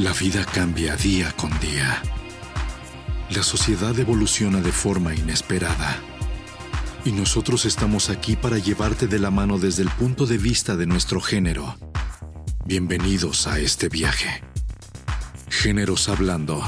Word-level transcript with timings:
La 0.00 0.14
vida 0.14 0.46
cambia 0.46 0.96
día 0.96 1.30
con 1.36 1.50
día. 1.60 2.00
La 3.36 3.42
sociedad 3.42 3.98
evoluciona 3.98 4.62
de 4.62 4.72
forma 4.72 5.14
inesperada. 5.14 5.94
Y 7.04 7.12
nosotros 7.12 7.66
estamos 7.66 8.08
aquí 8.08 8.34
para 8.34 8.56
llevarte 8.56 9.08
de 9.08 9.18
la 9.18 9.30
mano 9.30 9.58
desde 9.58 9.82
el 9.82 9.90
punto 9.90 10.24
de 10.24 10.38
vista 10.38 10.74
de 10.74 10.86
nuestro 10.86 11.20
género. 11.20 11.74
Bienvenidos 12.64 13.46
a 13.46 13.58
este 13.58 13.90
viaje. 13.90 14.42
Géneros 15.50 16.08
Hablando. 16.08 16.62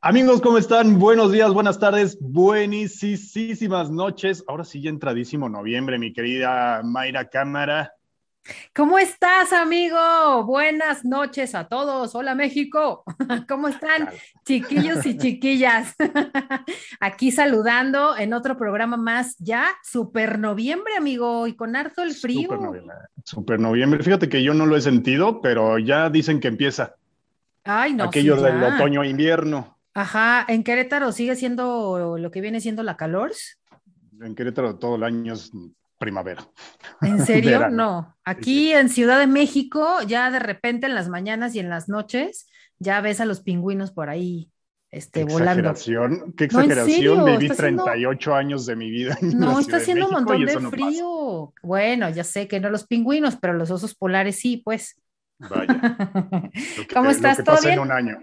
Amigos, 0.00 0.40
¿cómo 0.42 0.58
están? 0.58 1.00
Buenos 1.00 1.32
días, 1.32 1.52
buenas 1.52 1.80
tardes, 1.80 2.18
buenísimas 2.20 3.90
noches. 3.90 4.44
Ahora 4.46 4.62
sí, 4.62 4.80
ya 4.80 4.90
entradísimo 4.90 5.48
noviembre, 5.48 5.98
mi 5.98 6.12
querida 6.12 6.82
Mayra 6.84 7.28
Cámara. 7.30 7.94
¿Cómo 8.74 8.98
estás, 8.98 9.52
amigo? 9.52 10.44
Buenas 10.44 11.04
noches 11.04 11.54
a 11.54 11.68
todos. 11.68 12.14
Hola, 12.14 12.34
México. 12.34 13.04
¿Cómo 13.48 13.68
están, 13.68 14.10
chiquillos 14.44 15.06
y 15.06 15.16
chiquillas? 15.18 15.94
Aquí 17.00 17.30
saludando 17.30 18.16
en 18.16 18.34
otro 18.34 18.56
programa 18.56 18.96
más, 18.96 19.36
ya 19.38 19.68
super 19.82 20.38
noviembre, 20.38 20.96
amigo, 20.96 21.46
y 21.46 21.56
con 21.56 21.74
harto 21.74 22.02
el 22.02 22.12
frío. 22.12 22.42
Super 22.42 22.60
noviembre. 22.60 22.96
Super 23.24 23.60
noviembre. 23.60 24.02
Fíjate 24.02 24.28
que 24.28 24.42
yo 24.42 24.52
no 24.52 24.66
lo 24.66 24.76
he 24.76 24.80
sentido, 24.82 25.40
pero 25.40 25.78
ya 25.78 26.10
dicen 26.10 26.40
que 26.40 26.48
empieza. 26.48 26.96
Ay, 27.64 27.94
no. 27.94 28.04
Aquello 28.04 28.36
del 28.36 28.62
otoño-invierno. 28.62 29.78
Ajá, 29.94 30.44
¿en 30.48 30.64
Querétaro 30.64 31.12
sigue 31.12 31.36
siendo 31.36 32.18
lo 32.18 32.30
que 32.30 32.40
viene 32.40 32.60
siendo 32.60 32.82
la 32.82 32.96
calor? 32.96 33.32
En 34.20 34.34
Querétaro 34.34 34.76
todo 34.76 34.96
el 34.96 35.04
año 35.04 35.32
es 35.32 35.52
primavera. 36.04 36.46
¿En 37.00 37.18
serio? 37.26 37.68
no. 37.70 38.16
Aquí 38.24 38.72
en 38.72 38.88
Ciudad 38.88 39.18
de 39.18 39.26
México, 39.26 39.98
ya 40.06 40.30
de 40.30 40.38
repente 40.38 40.86
en 40.86 40.94
las 40.94 41.08
mañanas 41.08 41.54
y 41.54 41.60
en 41.60 41.70
las 41.70 41.88
noches, 41.88 42.46
ya 42.78 43.00
ves 43.00 43.20
a 43.20 43.24
los 43.24 43.40
pingüinos 43.40 43.90
por 43.90 44.10
ahí 44.10 44.50
este, 44.94 45.26
qué 45.26 45.32
volando. 45.32 45.70
Exageración, 45.70 46.34
qué 46.36 46.44
exageración. 46.44 47.24
Viví 47.24 47.48
38 47.48 48.34
años 48.34 48.64
de 48.64 48.76
mi 48.76 48.90
vida. 48.90 49.18
no, 49.22 49.58
está 49.58 49.78
haciendo 49.78 50.06
un 50.06 50.12
montón 50.12 50.44
de 50.44 50.60
frío. 50.70 51.52
bueno, 51.62 52.08
ya 52.10 52.22
sé 52.22 52.46
que 52.46 52.60
no 52.60 52.70
los 52.70 52.86
pingüinos, 52.86 53.36
pero 53.36 53.54
los 53.54 53.72
osos 53.72 53.94
polares 53.96 54.36
sí, 54.36 54.58
pues. 54.64 55.00
Vaya. 55.38 55.96
¿Cómo 56.94 57.10
estás? 57.10 57.38
Lo 57.44 57.56
que 57.56 57.72
en 57.72 57.78
un 57.80 57.90
año. 57.90 58.18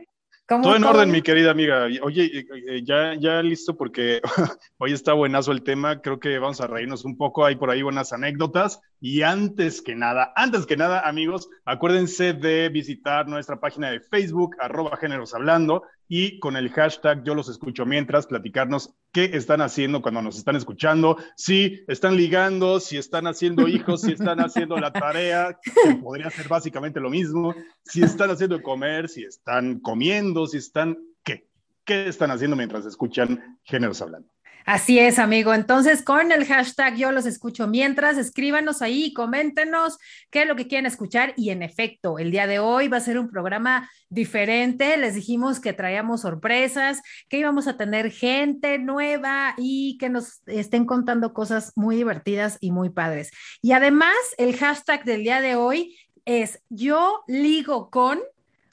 Todo 0.59 0.75
en 0.75 0.83
orden, 0.83 1.11
mi 1.11 1.21
querida 1.21 1.51
amiga. 1.51 1.87
Oye, 2.01 2.25
eh, 2.25 2.45
eh, 2.67 2.81
ya, 2.83 3.15
ya 3.15 3.41
listo 3.41 3.77
porque 3.77 4.21
hoy 4.77 4.91
está 4.91 5.13
buenazo 5.13 5.51
el 5.51 5.63
tema. 5.63 6.01
Creo 6.01 6.19
que 6.19 6.37
vamos 6.39 6.59
a 6.59 6.67
reírnos 6.67 7.05
un 7.05 7.15
poco. 7.15 7.45
Hay 7.45 7.55
por 7.55 7.69
ahí 7.69 7.81
buenas 7.81 8.11
anécdotas. 8.11 8.81
Y 9.03 9.23
antes 9.23 9.81
que 9.81 9.95
nada, 9.95 10.31
antes 10.35 10.67
que 10.67 10.77
nada, 10.77 11.07
amigos, 11.09 11.49
acuérdense 11.65 12.33
de 12.33 12.69
visitar 12.69 13.27
nuestra 13.27 13.59
página 13.59 13.89
de 13.89 13.99
Facebook, 13.99 14.55
arroba 14.59 14.95
géneros 14.95 15.33
hablando, 15.33 15.81
y 16.07 16.37
con 16.37 16.55
el 16.55 16.69
hashtag 16.69 17.23
yo 17.23 17.33
los 17.33 17.49
escucho 17.49 17.83
mientras, 17.83 18.27
platicarnos 18.27 18.93
qué 19.11 19.31
están 19.33 19.61
haciendo 19.61 20.03
cuando 20.03 20.21
nos 20.21 20.37
están 20.37 20.55
escuchando, 20.55 21.17
si 21.35 21.83
están 21.87 22.15
ligando, 22.15 22.79
si 22.79 22.97
están 22.97 23.25
haciendo 23.25 23.67
hijos, 23.67 24.01
si 24.01 24.11
están 24.11 24.39
haciendo 24.39 24.77
la 24.77 24.93
tarea, 24.93 25.57
que 25.63 25.95
podría 25.95 26.29
ser 26.29 26.47
básicamente 26.47 26.99
lo 26.99 27.09
mismo, 27.09 27.55
si 27.83 28.03
están 28.03 28.29
haciendo 28.29 28.61
comer, 28.61 29.09
si 29.09 29.23
están 29.23 29.79
comiendo, 29.79 30.45
si 30.45 30.57
están, 30.57 30.95
¿qué? 31.23 31.47
¿Qué 31.85 32.07
están 32.07 32.29
haciendo 32.29 32.55
mientras 32.55 32.85
escuchan 32.85 33.57
géneros 33.63 33.99
hablando? 34.03 34.29
Así 34.65 34.99
es, 34.99 35.19
amigo. 35.19 35.53
Entonces, 35.53 36.03
con 36.03 36.31
el 36.31 36.45
hashtag 36.45 36.95
yo 36.95 37.11
los 37.11 37.25
escucho 37.25 37.67
mientras, 37.67 38.17
escríbanos 38.17 38.81
ahí, 38.81 39.13
coméntenos 39.13 39.97
qué 40.29 40.43
es 40.43 40.47
lo 40.47 40.55
que 40.55 40.67
quieren 40.67 40.85
escuchar. 40.85 41.33
Y 41.35 41.49
en 41.49 41.63
efecto, 41.63 42.19
el 42.19 42.31
día 42.31 42.47
de 42.47 42.59
hoy 42.59 42.87
va 42.87 42.97
a 42.97 43.01
ser 43.01 43.17
un 43.17 43.29
programa 43.29 43.89
diferente. 44.09 44.97
Les 44.97 45.15
dijimos 45.15 45.59
que 45.59 45.73
traíamos 45.73 46.21
sorpresas, 46.21 47.01
que 47.27 47.39
íbamos 47.39 47.67
a 47.67 47.77
tener 47.77 48.11
gente 48.11 48.77
nueva 48.77 49.55
y 49.57 49.97
que 49.97 50.09
nos 50.09 50.41
estén 50.45 50.85
contando 50.85 51.33
cosas 51.33 51.71
muy 51.75 51.95
divertidas 51.95 52.57
y 52.59 52.71
muy 52.71 52.89
padres. 52.89 53.31
Y 53.61 53.71
además, 53.71 54.15
el 54.37 54.55
hashtag 54.57 55.03
del 55.05 55.23
día 55.23 55.41
de 55.41 55.55
hoy 55.55 55.97
es 56.25 56.61
yo 56.69 57.23
ligo 57.27 57.89
con 57.89 58.19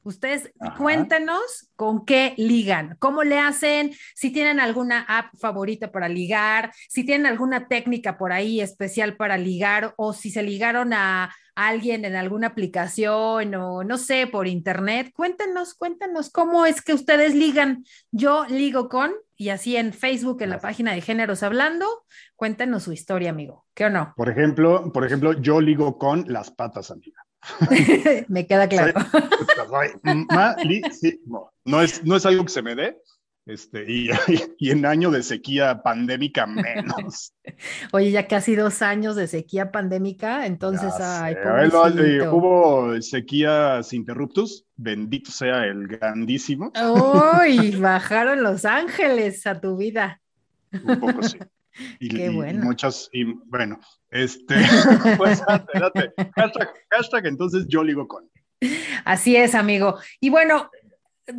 Ustedes 0.03 0.53
cuéntenos 0.77 1.71
con 1.77 2.05
qué 2.05 2.35
ligan, 2.37 2.97
cómo 2.99 3.25
le 3.25 3.39
hacen, 3.39 3.93
si 4.15 4.31
tienen 4.31 4.61
alguna 4.61 5.05
app 5.09 5.35
favorita 5.39 5.93
para 5.93 6.09
ligar, 6.09 6.73
si 6.89 7.05
tienen 7.05 7.27
alguna 7.27 7.69
técnica 7.69 8.17
por 8.17 8.33
ahí 8.33 8.61
especial 8.61 9.17
para 9.17 9.37
ligar 9.37 9.95
o 9.97 10.13
si 10.13 10.31
se 10.31 10.43
ligaron 10.43 10.93
a 10.93 11.35
alguien 11.59 12.05
en 12.05 12.15
alguna 12.15 12.47
aplicación 12.49 13.55
o 13.57 13.83
no 13.83 13.99
sé, 13.99 14.29
por 14.29 14.47
internet. 14.47 15.11
Cuéntenos, 15.13 15.75
cuéntenos 15.75 16.31
cómo 16.31 16.65
es 16.67 16.83
que 16.83 16.95
ustedes 16.95 17.35
ligan. 17.35 17.85
Yo 18.13 18.47
ligo 18.49 18.89
con, 18.89 19.13
y 19.37 19.49
así 19.49 19.77
en 19.77 19.93
Facebook, 19.93 20.41
en 20.43 20.51
la 20.51 20.61
página 20.61 20.93
de 20.93 21.01
Géneros 21.01 21.43
Hablando, 21.43 21.87
cuéntenos 22.37 22.85
su 22.85 22.93
historia, 22.93 23.31
amigo. 23.31 23.67
¿Qué 23.75 23.87
o 23.87 23.91
no? 23.91 24.15
Por 24.17 24.31
ejemplo, 24.31 24.93
por 24.93 25.05
ejemplo, 25.05 25.33
yo 25.33 25.61
ligo 25.61 25.99
con 25.99 26.25
las 26.29 26.53
patas, 26.53 26.93
amiga. 26.93 27.25
me 28.29 28.47
queda 28.47 28.69
claro. 28.69 29.01
No 31.65 31.83
es, 31.83 32.05
no 32.05 32.17
es 32.17 32.27
algo 32.27 32.45
que 32.45 32.51
se 32.51 32.63
me 32.63 32.75
dé, 32.75 32.97
este, 33.49 33.91
y, 33.91 34.11
y, 34.59 34.71
en 34.71 34.85
año 34.85 35.11
de 35.11 35.23
sequía 35.23 35.83
pandémica 35.83 36.47
menos. 36.47 37.33
Oye, 37.93 38.11
ya 38.11 38.29
casi 38.29 38.55
dos 38.55 38.83
años 38.83 39.17
de 39.17 39.27
sequía 39.27 39.73
pandémica, 39.73 40.45
entonces, 40.45 40.93
ay, 41.01 41.35
hubo 42.31 43.01
sequías 43.01 43.93
interruptus, 43.95 44.67
bendito 44.77 45.31
sea 45.31 45.65
el 45.65 45.89
grandísimo. 45.89 46.73
Uy, 46.77 47.75
bajaron 47.81 48.43
los 48.43 48.67
ángeles 48.67 49.47
a 49.47 49.59
tu 49.59 49.79
vida. 49.79 50.21
Un 50.71 51.01
poco 51.01 51.23
sí. 51.23 51.39
Y, 51.99 52.09
Qué 52.09 52.31
bueno. 52.31 52.63
y 52.63 52.65
muchas, 52.65 53.09
y 53.13 53.25
bueno, 53.25 53.79
este, 54.11 54.55
pues 55.17 55.43
espérate, 55.49 56.13
hashtag, 56.91 57.27
entonces 57.27 57.67
yo 57.69 57.83
ligo 57.83 58.07
con. 58.09 58.29
Así 59.05 59.37
es, 59.37 59.55
amigo. 59.55 59.99
Y 60.21 60.31
bueno, 60.31 60.71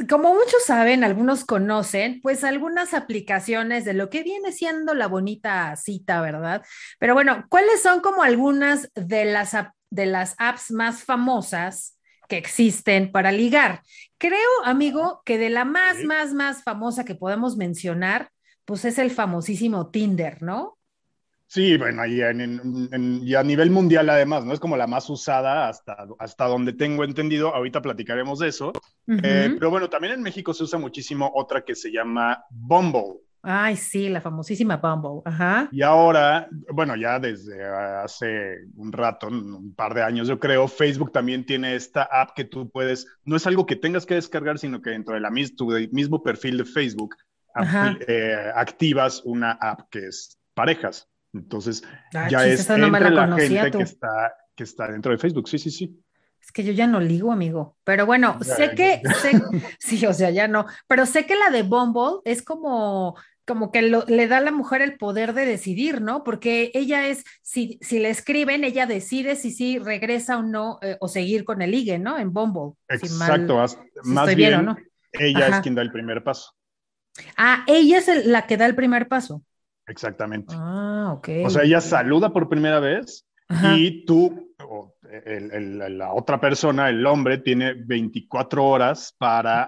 como 0.07 0.33
muchos 0.33 0.63
saben, 0.65 1.03
algunos 1.03 1.45
conocen, 1.45 2.21
pues 2.21 2.43
algunas 2.43 2.93
aplicaciones 2.93 3.85
de 3.85 3.93
lo 3.93 4.09
que 4.09 4.23
viene 4.23 4.51
siendo 4.51 4.93
la 4.93 5.07
bonita 5.07 5.75
cita, 5.75 6.21
¿verdad? 6.21 6.63
Pero 6.99 7.13
bueno, 7.15 7.45
¿cuáles 7.49 7.81
son 7.81 8.01
como 8.01 8.21
algunas 8.21 8.91
de 8.93 9.25
las, 9.25 9.55
de 9.89 10.05
las 10.05 10.35
apps 10.37 10.71
más 10.71 11.03
famosas 11.03 11.97
que 12.27 12.37
existen 12.37 13.11
para 13.11 13.31
ligar? 13.31 13.81
Creo, 14.19 14.49
amigo, 14.63 15.21
que 15.25 15.39
de 15.39 15.49
la 15.49 15.65
más, 15.65 16.03
más, 16.03 16.33
más 16.33 16.63
famosa 16.63 17.03
que 17.03 17.15
podemos 17.15 17.57
mencionar, 17.57 18.29
pues 18.69 18.85
es 18.85 18.99
el 18.99 19.09
famosísimo 19.09 19.89
Tinder, 19.89 20.43
¿no? 20.43 20.77
Sí, 21.47 21.75
bueno, 21.75 22.05
y, 22.05 22.21
a 22.21 23.43
nivel 23.43 23.71
mundial 23.71 24.07
además, 24.11 24.45
¿no? 24.45 24.53
Es 24.53 24.59
como 24.59 24.77
la 24.77 24.85
más 24.85 25.09
usada 25.09 25.67
hasta, 25.67 26.05
hasta 26.19 26.45
donde 26.45 26.73
tengo 26.73 27.03
entendido, 27.03 27.55
ahorita 27.55 27.81
platicaremos 27.81 28.37
de 28.37 28.49
eso, 28.49 28.71
eh, 29.07 29.55
pero 29.57 29.71
bueno, 29.71 29.89
también 29.89 30.13
en 30.13 30.21
México 30.21 30.53
se 30.53 30.65
usa 30.65 30.77
muchísimo 30.77 31.31
otra 31.33 31.65
que 31.65 31.73
se 31.73 31.91
llama 31.91 32.45
Bumble. 32.51 33.21
Ay, 33.41 33.75
sí, 33.75 34.07
la 34.07 34.21
famosísima 34.21 34.77
Bumble, 34.77 35.23
ajá. 35.25 35.67
Y 35.71 35.81
ahora, 35.81 36.47
bueno, 36.71 36.95
ya 36.95 37.17
desde 37.17 37.65
hace 37.65 38.67
un 38.75 38.91
rato, 38.91 39.29
un 39.29 39.73
par 39.73 39.95
de 39.95 40.03
años 40.03 40.27
yo 40.27 40.37
creo, 40.37 40.67
Facebook 40.67 41.11
también 41.11 41.43
tiene 41.43 41.73
esta 41.73 42.03
app 42.03 42.35
que 42.35 42.45
tú 42.45 42.69
puedes, 42.69 43.07
no 43.25 43.35
es 43.35 43.47
algo 43.47 43.65
que 43.65 43.75
tengas 43.75 44.05
que 44.05 44.13
descargar, 44.13 44.59
sino 44.59 44.79
que 44.79 44.91
dentro 44.91 45.15
de 45.15 45.21
la, 45.21 45.31
tu 45.57 45.69
mismo 45.91 46.21
perfil 46.21 46.59
de 46.59 46.65
Facebook 46.65 47.15
eh, 48.07 48.51
activas 48.55 49.21
una 49.25 49.51
app 49.51 49.89
que 49.89 50.07
es 50.07 50.39
parejas. 50.53 51.07
Entonces, 51.33 51.83
ah, 52.13 52.27
ya 52.29 52.45
es 52.45 52.69
entre 52.69 52.89
la, 53.11 53.37
gente 53.37 53.71
que 53.71 53.83
está, 53.83 54.33
que 54.55 54.63
está 54.63 54.91
dentro 54.91 55.11
de 55.11 55.17
Facebook. 55.17 55.47
Sí, 55.47 55.59
sí, 55.59 55.69
sí. 55.69 55.99
Es 56.41 56.51
que 56.51 56.63
yo 56.63 56.71
ya 56.71 56.87
no 56.87 56.99
ligo, 56.99 57.31
amigo. 57.31 57.77
Pero 57.83 58.05
bueno, 58.05 58.39
sé 58.41 58.71
que, 58.71 59.01
sí, 59.79 60.05
o 60.05 60.13
sea, 60.13 60.31
ya 60.31 60.47
no. 60.47 60.65
Pero 60.87 61.05
sé 61.05 61.25
que 61.25 61.35
la 61.35 61.49
de 61.51 61.63
Bumble 61.63 62.21
es 62.25 62.41
como, 62.41 63.15
como 63.45 63.71
que 63.71 63.81
le 63.81 64.27
da 64.27 64.37
a 64.37 64.41
la 64.41 64.51
mujer 64.51 64.81
el 64.81 64.97
poder 64.97 65.33
de 65.33 65.45
decidir, 65.45 66.01
¿no? 66.01 66.23
Porque 66.23 66.71
ella 66.73 67.07
es, 67.07 67.23
si, 67.41 67.77
si 67.81 67.99
le 67.99 68.09
escriben, 68.09 68.63
ella 68.63 68.85
decide 68.85 69.35
si 69.35 69.51
sí 69.51 69.79
regresa 69.79 70.37
o 70.37 70.43
no, 70.43 70.79
eh, 70.81 70.97
o 70.99 71.07
seguir 71.07 71.43
con 71.43 71.61
el 71.61 71.71
ligue, 71.71 71.99
¿no? 71.99 72.17
En 72.17 72.31
Bumble. 72.31 72.77
Exacto, 72.87 73.63
más, 74.03 74.35
bien, 74.35 74.65
¿no? 74.65 74.77
ella 75.13 75.47
es 75.47 75.59
quien 75.61 75.75
da 75.75 75.81
el 75.81 75.91
primer 75.91 76.23
paso. 76.23 76.53
Ah, 77.37 77.63
ella 77.67 77.97
es 77.97 78.25
la 78.25 78.45
que 78.47 78.57
da 78.57 78.65
el 78.65 78.75
primer 78.75 79.07
paso. 79.07 79.43
Exactamente. 79.87 80.53
Ah, 80.57 81.13
ok. 81.17 81.29
O 81.45 81.49
sea, 81.49 81.63
ella 81.63 81.81
saluda 81.81 82.31
por 82.31 82.49
primera 82.49 82.79
vez 82.79 83.25
y 83.75 84.05
tú, 84.05 84.53
la 85.49 86.13
otra 86.13 86.39
persona, 86.39 86.89
el 86.89 87.05
hombre, 87.05 87.39
tiene 87.39 87.73
24 87.73 88.63
horas 88.63 89.15
para 89.17 89.67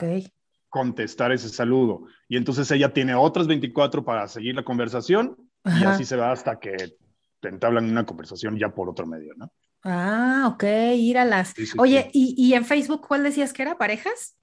contestar 0.70 1.32
ese 1.32 1.50
saludo. 1.50 2.04
Y 2.30 2.38
entonces 2.38 2.70
ella 2.72 2.94
tiene 2.94 3.16
otras 3.16 3.48
24 3.48 4.06
para 4.06 4.28
seguir 4.28 4.56
la 4.56 4.64
conversación 4.64 5.36
y 5.66 5.84
así 5.84 6.06
se 6.06 6.16
va 6.16 6.32
hasta 6.32 6.60
que 6.60 6.98
te 7.40 7.50
entablan 7.50 7.90
una 7.90 8.06
conversación 8.06 8.58
ya 8.58 8.70
por 8.70 8.90
otro 8.90 9.06
medio, 9.08 9.34
¿no? 9.36 9.52
Ah, 9.84 10.48
ok, 10.54 10.64
ir 10.96 11.18
a 11.18 11.26
las. 11.26 11.56
Oye, 11.78 12.10
¿y, 12.14 12.54
en 12.54 12.66
Facebook 12.66 13.06
cuál 13.08 13.24
decías 13.24 13.52
que 13.52 13.64
era? 13.64 13.78
¿Parejas? 13.80 14.38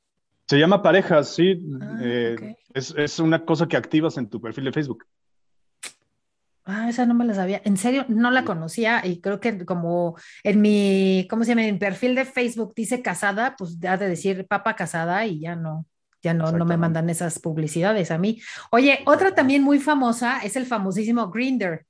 Se 0.48 0.58
llama 0.58 0.82
Parejas, 0.82 1.32
sí. 1.34 1.62
Ah, 1.80 1.98
eh, 2.02 2.56
es, 2.74 2.94
es, 2.96 3.18
una 3.18 3.44
cosa 3.44 3.66
que 3.66 3.76
activas 3.76 4.16
en 4.16 4.28
tu 4.28 4.40
perfil 4.40 4.64
de 4.64 4.72
Facebook. 4.72 5.04
Ah, 6.64 6.88
esa 6.90 7.06
no 7.06 7.14
me 7.14 7.24
la 7.24 7.34
sabía. 7.34 7.62
En 7.64 7.78
serio, 7.78 8.04
no 8.08 8.30
la 8.30 8.44
conocía 8.44 9.00
y 9.04 9.20
creo 9.20 9.40
que 9.40 9.64
como 9.64 10.16
en 10.44 10.60
mi, 10.60 11.26
¿cómo 11.30 11.44
se 11.44 11.50
llama? 11.50 11.64
En 11.64 11.74
mi 11.74 11.78
perfil 11.78 12.14
de 12.14 12.26
Facebook 12.26 12.74
dice 12.76 13.00
casada, 13.00 13.56
pues 13.56 13.78
ha 13.88 13.96
de 13.96 14.08
decir 14.08 14.46
papa 14.46 14.76
casada 14.76 15.24
y 15.24 15.40
ya 15.40 15.56
no, 15.56 15.86
ya 16.22 16.34
no, 16.34 16.52
no 16.52 16.66
me 16.66 16.76
mandan 16.76 17.08
esas 17.08 17.38
publicidades 17.38 18.10
a 18.10 18.18
mí. 18.18 18.42
Oye, 18.70 19.00
otra 19.06 19.34
también 19.34 19.62
muy 19.62 19.78
famosa 19.78 20.40
es 20.40 20.56
el 20.56 20.66
famosísimo 20.66 21.30
Grinder 21.30 21.86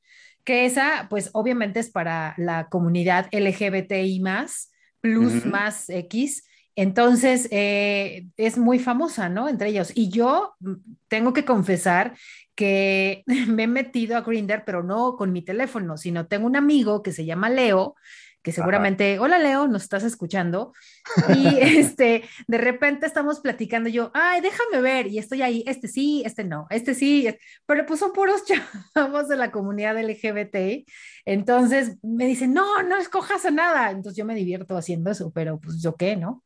que 0.49 0.65
esa, 0.65 1.09
pues 1.11 1.29
obviamente 1.35 1.79
es 1.79 1.91
para 1.91 2.33
la 2.39 2.71
comunidad 2.71 3.29
LGBTI 3.33 4.21
más, 4.21 4.73
plus 5.03 5.45
más 5.45 5.91
X. 5.91 6.48
Entonces, 6.79 7.49
eh, 7.51 8.29
es 8.37 8.57
muy 8.57 8.79
famosa, 8.79 9.29
¿no? 9.29 9.49
Entre 9.49 9.71
ellos. 9.71 9.91
Y 9.97 10.11
yo 10.11 10.55
mm, 10.61 10.75
tengo 11.09 11.33
que 11.33 11.45
confesar 11.45 12.15
que 12.55 13.25
me 13.49 13.65
he 13.65 13.67
metido 13.67 14.17
a 14.17 14.21
Grinder, 14.21 14.63
pero 14.65 14.85
no 14.85 15.17
con 15.17 15.33
mi 15.33 15.43
teléfono, 15.43 15.97
sino 15.97 16.29
tengo 16.29 16.47
un 16.47 16.55
amigo 16.55 17.03
que 17.03 17.11
se 17.11 17.25
llama 17.25 17.51
Leo, 17.51 17.97
que 18.43 18.53
seguramente, 18.53 19.19
hola 19.19 19.41
Leo, 19.41 19.67
nos 19.67 19.83
estás 19.83 20.05
escuchando. 20.05 20.73
Y 21.37 21.59
este, 21.59 22.23
de 22.47 22.59
repente 22.59 23.07
estamos 23.07 23.41
platicando 23.41 23.89
yo, 23.89 24.13
ay, 24.15 24.41
déjame 24.41 24.81
ver, 24.81 25.09
y 25.09 25.19
estoy 25.19 25.43
ahí, 25.43 25.65
este 25.67 25.89
sí, 25.89 26.23
este 26.25 26.45
no, 26.45 26.69
este 26.71 26.95
sí, 26.95 27.29
pero 27.67 27.87
pues 27.87 27.99
son 27.99 28.13
puros 28.13 28.45
chavos 28.95 29.27
de 29.27 29.37
la 29.37 29.51
comunidad 29.51 29.99
LGBT. 29.99 30.87
Entonces 31.25 31.97
me 32.05 32.27
dicen, 32.27 32.53
no, 32.53 32.85
no 32.85 32.99
escojas 32.99 33.45
a 33.47 33.51
nada. 33.51 33.91
Entonces 33.91 34.17
yo 34.17 34.25
me 34.25 34.37
divierto 34.37 34.77
haciendo 34.77 35.11
eso, 35.11 35.33
pero 35.35 35.59
pues 35.59 35.83
yo 35.83 35.97
qué, 35.97 36.15
¿no? 36.15 36.45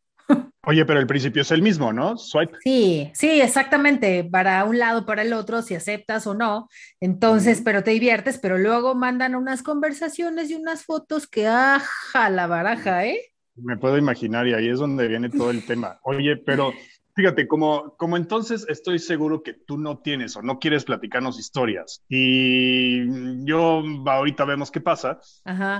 Oye, 0.64 0.84
pero 0.84 1.00
el 1.00 1.08
principio 1.08 1.42
es 1.42 1.50
el 1.50 1.60
mismo, 1.60 1.92
¿no? 1.92 2.16
Swipe. 2.16 2.56
Sí, 2.62 3.10
sí, 3.14 3.40
exactamente. 3.40 4.22
Para 4.22 4.62
un 4.64 4.78
lado, 4.78 5.04
para 5.04 5.22
el 5.22 5.32
otro, 5.32 5.60
si 5.60 5.74
aceptas 5.74 6.26
o 6.28 6.34
no. 6.34 6.68
Entonces, 7.00 7.62
pero 7.64 7.82
te 7.82 7.90
diviertes, 7.90 8.38
pero 8.38 8.58
luego 8.58 8.94
mandan 8.94 9.34
unas 9.34 9.64
conversaciones 9.64 10.50
y 10.50 10.54
unas 10.54 10.84
fotos 10.84 11.26
que 11.26 11.48
aja 11.48 12.30
la 12.30 12.46
baraja, 12.46 13.04
¿eh? 13.06 13.20
Me 13.56 13.76
puedo 13.76 13.98
imaginar 13.98 14.46
y 14.46 14.54
ahí 14.54 14.68
es 14.68 14.78
donde 14.78 15.08
viene 15.08 15.30
todo 15.30 15.50
el 15.50 15.66
tema. 15.66 15.98
Oye, 16.04 16.36
pero 16.36 16.72
Fíjate, 17.14 17.46
como, 17.46 17.94
como 17.98 18.16
entonces 18.16 18.64
estoy 18.70 18.98
seguro 18.98 19.42
que 19.42 19.52
tú 19.52 19.76
no 19.76 19.98
tienes 19.98 20.34
o 20.34 20.40
no 20.40 20.58
quieres 20.58 20.84
platicarnos 20.84 21.38
historias 21.38 22.02
y 22.08 23.44
yo 23.44 23.82
ahorita 24.06 24.46
vemos 24.46 24.70
qué 24.70 24.80
pasa 24.80 25.20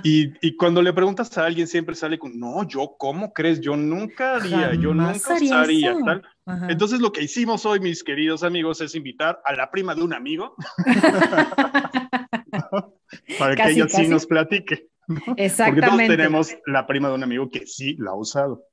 Y, 0.04 0.34
y, 0.46 0.56
cuando 0.56 0.82
le 0.82 0.92
preguntas 0.92 1.38
a 1.38 1.46
alguien 1.46 1.66
siempre 1.66 1.94
sale 1.94 2.18
con, 2.18 2.38
no, 2.38 2.68
yo, 2.68 2.96
¿cómo 2.98 3.32
crees? 3.32 3.62
Yo 3.62 3.76
nunca 3.76 4.36
haría, 4.36 4.74
yo 4.74 4.92
nunca 4.92 5.36
haría 5.54 5.96
tal. 6.04 6.22
Entonces 6.68 7.00
lo 7.00 7.12
que 7.12 7.22
hicimos 7.22 7.64
hoy, 7.64 7.80
mis 7.80 8.04
queridos 8.04 8.42
amigos, 8.42 8.82
es 8.82 8.94
invitar 8.94 9.40
a 9.44 9.54
la 9.54 9.70
prima 9.70 9.94
de 9.94 10.02
un 10.02 10.12
amigo 10.12 10.54
para 13.38 13.56
que 13.56 13.70
ella 13.70 13.88
sí 13.88 14.06
nos 14.06 14.26
platique. 14.26 14.90
Exactamente. 15.36 15.64
Porque 15.64 15.80
todos 15.80 16.16
tenemos 16.16 16.56
la 16.66 16.86
prima 16.86 17.08
de 17.08 17.14
un 17.14 17.22
amigo 17.22 17.48
que 17.48 17.66
sí 17.66 17.96
la 17.98 18.10
ha 18.10 18.16
usado. 18.16 18.66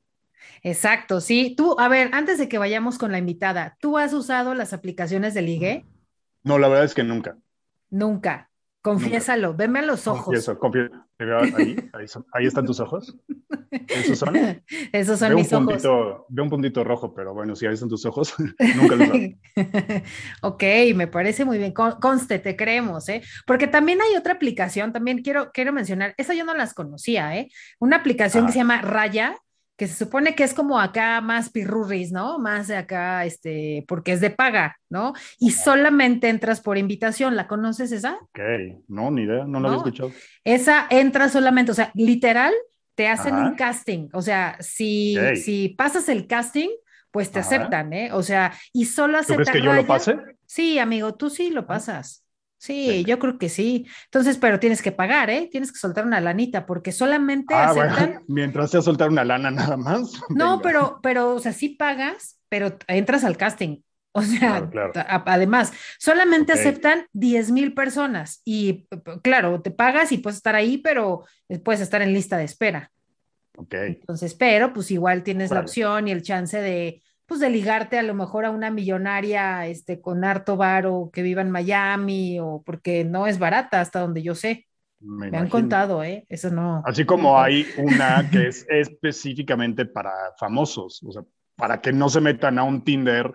Exacto, 0.63 1.21
sí. 1.21 1.53
Tú, 1.55 1.75
a 1.79 1.87
ver, 1.87 2.09
antes 2.13 2.37
de 2.37 2.49
que 2.49 2.57
vayamos 2.57 2.97
con 2.97 3.11
la 3.11 3.17
invitada, 3.17 3.77
¿tú 3.79 3.97
has 3.97 4.13
usado 4.13 4.53
las 4.53 4.73
aplicaciones 4.73 5.33
de 5.33 5.41
ligue? 5.41 5.85
No, 6.43 6.57
la 6.57 6.67
verdad 6.67 6.85
es 6.85 6.93
que 6.93 7.03
nunca. 7.03 7.37
Nunca. 7.89 8.49
Confiésalo, 8.81 9.53
veme 9.53 9.79
a 9.79 9.81
los 9.81 10.07
ojos. 10.07 10.25
Confieso, 10.25 10.57
confieso. 10.57 10.93
Ahí, 11.19 11.75
ahí, 12.31 12.45
están 12.45 12.65
tus 12.65 12.79
ojos. 12.79 13.13
¿Esos 13.89 14.19
son? 14.19 14.35
Esos 14.93 15.19
son 15.19 15.35
mis 15.35 15.51
ojos. 15.51 15.83
Veo 16.29 16.43
un 16.45 16.49
puntito 16.49 16.81
rojo, 16.85 17.13
pero 17.13 17.33
bueno, 17.33 17.57
si 17.57 17.65
ahí 17.65 17.73
están 17.73 17.89
tus 17.89 18.05
ojos, 18.05 18.33
nunca 18.77 18.95
lo 18.95 19.05
ok, 20.49 20.63
me 20.95 21.07
parece 21.07 21.43
muy 21.43 21.57
bien. 21.57 21.73
conste, 21.73 22.39
te 22.39 22.55
creemos, 22.55 23.09
¿eh? 23.09 23.21
Porque 23.45 23.67
también 23.67 23.99
hay 24.01 24.15
otra 24.15 24.35
aplicación, 24.35 24.93
también 24.93 25.23
quiero, 25.23 25.51
quiero 25.51 25.73
mencionar, 25.73 26.13
esa 26.17 26.33
yo 26.33 26.45
no 26.45 26.53
las 26.53 26.73
conocía, 26.73 27.37
¿eh? 27.37 27.49
Una 27.79 27.97
aplicación 27.97 28.45
que 28.45 28.51
ah. 28.51 28.53
se 28.53 28.59
llama 28.59 28.81
Raya, 28.81 29.35
que 29.79 29.87
se 29.87 29.95
supone 29.95 30.35
que 30.35 30.43
es 30.43 30.53
como 30.53 30.77
acá 30.77 31.21
más 31.21 31.49
pirurris, 31.49 32.11
¿no? 32.11 32.37
Más 32.37 32.67
de 32.67 32.75
acá, 32.75 33.23
este, 33.23 33.85
porque 33.87 34.11
es 34.11 34.19
de 34.19 34.29
paga, 34.29 34.77
¿no? 34.89 35.13
Y 35.39 35.51
solamente 35.51 36.27
entras 36.27 36.59
por 36.59 36.77
invitación. 36.77 37.37
¿La 37.37 37.47
conoces 37.47 37.93
esa? 37.93 38.15
Ok, 38.21 38.39
no, 38.89 39.09
ni 39.09 39.21
idea, 39.21 39.45
no 39.45 39.61
la 39.61 39.69
había 39.69 39.77
escuchado. 39.77 40.11
Esa 40.43 40.85
entra 40.89 41.29
solamente, 41.29 41.71
o 41.71 41.75
sea, 41.75 41.91
literal, 41.95 42.53
te 42.93 43.07
hacen 43.07 43.35
un 43.35 43.55
casting. 43.55 44.09
O 44.11 44.21
sea, 44.21 44.57
si, 44.59 45.15
si 45.37 45.69
pasas 45.69 46.09
el 46.09 46.27
casting, 46.27 46.69
pues 47.09 47.31
te 47.31 47.39
aceptan, 47.39 47.93
¿eh? 47.93 48.11
O 48.11 48.21
sea, 48.21 48.51
y 48.73 48.83
solo 48.83 49.17
aceptan. 49.17 49.45
¿Tú 49.45 49.51
crees 49.51 49.63
que 49.63 49.65
yo 49.65 49.73
lo 49.73 49.87
pase? 49.87 50.17
Sí, 50.45 50.77
amigo, 50.77 51.15
tú 51.15 51.29
sí 51.29 51.51
lo 51.51 51.65
pasas. 51.65 52.25
Sí, 52.59 53.05
yo 53.05 53.19
creo 53.19 53.37
que 53.37 53.47
sí. 53.47 53.87
Entonces, 54.05 54.37
pero 54.37 54.59
tienes 54.59 54.81
que 54.81 54.91
pagar, 54.91 55.29
¿eh? 55.29 55.47
Tienes 55.49 55.71
que 55.71 55.79
soltar 55.79 56.05
una 56.05 56.19
lanita, 56.19 56.65
porque 56.65 56.91
solamente 56.91 57.53
ah, 57.53 57.69
aceptan. 57.69 58.23
mientras 58.27 58.71
sea 58.71 58.81
soltar 58.81 59.09
una 59.09 59.23
lana 59.23 59.49
nada 59.49 59.77
más. 59.77 60.11
No, 60.29 60.61
pero, 60.61 60.99
pero, 61.01 61.35
o 61.35 61.39
sea, 61.39 61.53
sí 61.53 61.69
pagas, 61.69 62.37
pero 62.49 62.77
entras 62.87 63.23
al 63.23 63.37
casting. 63.37 63.77
O 64.11 64.21
sea, 64.23 64.69
además, 65.25 65.71
solamente 65.99 66.51
aceptan 66.51 67.05
10 67.13 67.51
mil 67.51 67.73
personas 67.73 68.41
y 68.43 68.87
claro, 69.21 69.61
te 69.61 69.71
pagas 69.71 70.11
y 70.11 70.17
puedes 70.17 70.37
estar 70.37 70.55
ahí, 70.55 70.79
pero 70.79 71.23
puedes 71.63 71.79
estar 71.79 72.01
en 72.01 72.11
lista 72.11 72.35
de 72.35 72.43
espera. 72.43 72.91
Ok. 73.55 73.73
Entonces, 73.75 74.33
pero 74.33 74.73
pues 74.73 74.89
igual 74.89 75.23
tienes 75.23 75.51
la 75.51 75.59
opción 75.59 76.07
y 76.07 76.11
el 76.11 76.23
chance 76.23 76.59
de, 76.59 77.03
pues 77.29 77.39
de 77.39 77.49
ligarte 77.51 77.99
a 77.99 78.03
lo 78.03 78.15
mejor 78.15 78.43
a 78.43 78.49
una 78.49 78.71
millonaria 78.71 79.67
este, 79.67 80.01
con 80.01 80.25
harto 80.25 80.57
varo 80.57 81.11
que 81.13 81.21
viva 81.21 81.43
en 81.43 81.51
Miami 81.51 82.39
o 82.39 82.63
porque 82.65 83.05
no 83.05 83.27
es 83.27 83.37
barata 83.37 83.79
hasta 83.79 83.99
donde 83.99 84.23
yo 84.23 84.33
sé. 84.33 84.67
Me, 84.99 85.37
han 85.37 85.47
contado, 85.47 86.03
¿eh? 86.03 86.25
Eso 86.27 86.49
no. 86.49 86.81
Así 86.85 87.05
como 87.05 87.39
hay 87.39 87.65
una 87.77 88.27
que 88.29 88.47
es 88.47 88.65
específicamente 88.67 89.85
para 89.85 90.11
famosos, 90.37 91.01
o 91.07 91.11
sea, 91.11 91.21
para 91.55 91.79
que 91.79 91.93
no 91.93 92.09
se 92.09 92.19
metan 92.19 92.57
a 92.57 92.63
un 92.63 92.83
Tinder 92.83 93.31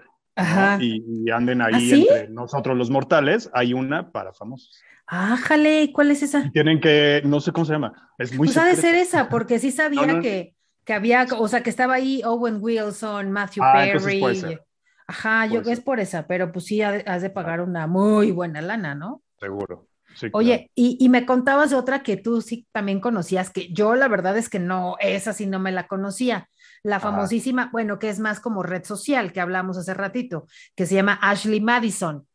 y, 0.80 1.30
anden 1.30 1.62
ahí 1.62 1.92
¿Ah, 1.92 1.96
entre 1.96 2.28
nosotros 2.28 2.76
los 2.76 2.90
mortales, 2.90 3.48
hay 3.54 3.72
una 3.72 4.10
para 4.10 4.32
famosos. 4.32 4.82
Ájale, 5.06 5.92
¿cuál 5.92 6.10
es 6.10 6.22
esa? 6.24 6.50
tienen 6.50 6.80
que, 6.80 7.22
no 7.24 7.40
sé 7.40 7.52
cómo 7.52 7.64
se 7.64 7.72
llama, 7.72 8.10
es 8.18 8.34
muy 8.34 8.48
Pues 8.48 8.58
ha 8.58 8.64
de 8.64 8.74
ser 8.74 8.96
esa, 8.96 9.28
porque 9.28 9.60
sí 9.60 9.70
sabía 9.70 10.20
que 10.20 10.56
que 10.84 10.92
había, 10.92 11.26
o 11.38 11.48
sea, 11.48 11.62
que 11.62 11.70
estaba 11.70 11.94
ahí 11.94 12.22
Owen 12.24 12.58
Wilson, 12.60 13.32
Matthew 13.32 13.64
ah, 13.64 13.72
Perry. 13.74 14.58
Ajá, 15.06 15.46
yo 15.46 15.60
es 15.60 15.80
por 15.80 16.00
esa, 16.00 16.26
pero 16.26 16.50
pues 16.50 16.64
sí 16.66 16.80
has 16.80 17.22
de 17.22 17.30
pagar 17.30 17.60
una 17.60 17.86
muy 17.86 18.30
buena 18.30 18.62
lana, 18.62 18.94
¿no? 18.94 19.22
Seguro. 19.38 19.88
Oye, 20.32 20.70
y, 20.74 20.96
y, 21.00 21.08
me 21.08 21.26
contabas 21.26 21.72
otra 21.72 22.02
que 22.02 22.16
tú 22.16 22.40
sí 22.40 22.68
también 22.70 23.00
conocías, 23.00 23.50
que 23.50 23.72
yo 23.72 23.96
la 23.96 24.06
verdad 24.06 24.38
es 24.38 24.48
que 24.48 24.60
no, 24.60 24.96
esa 25.00 25.32
sí 25.32 25.46
no 25.46 25.58
me 25.58 25.72
la 25.72 25.88
conocía. 25.88 26.48
La 26.84 27.00
famosísima, 27.00 27.70
bueno, 27.72 27.98
que 27.98 28.10
es 28.10 28.20
más 28.20 28.40
como 28.40 28.62
red 28.62 28.84
social 28.84 29.32
que 29.32 29.40
hablamos 29.40 29.76
hace 29.76 29.92
ratito, 29.94 30.46
que 30.76 30.86
se 30.86 30.94
llama 30.94 31.18
Ashley 31.20 31.60
Madison. 31.60 32.26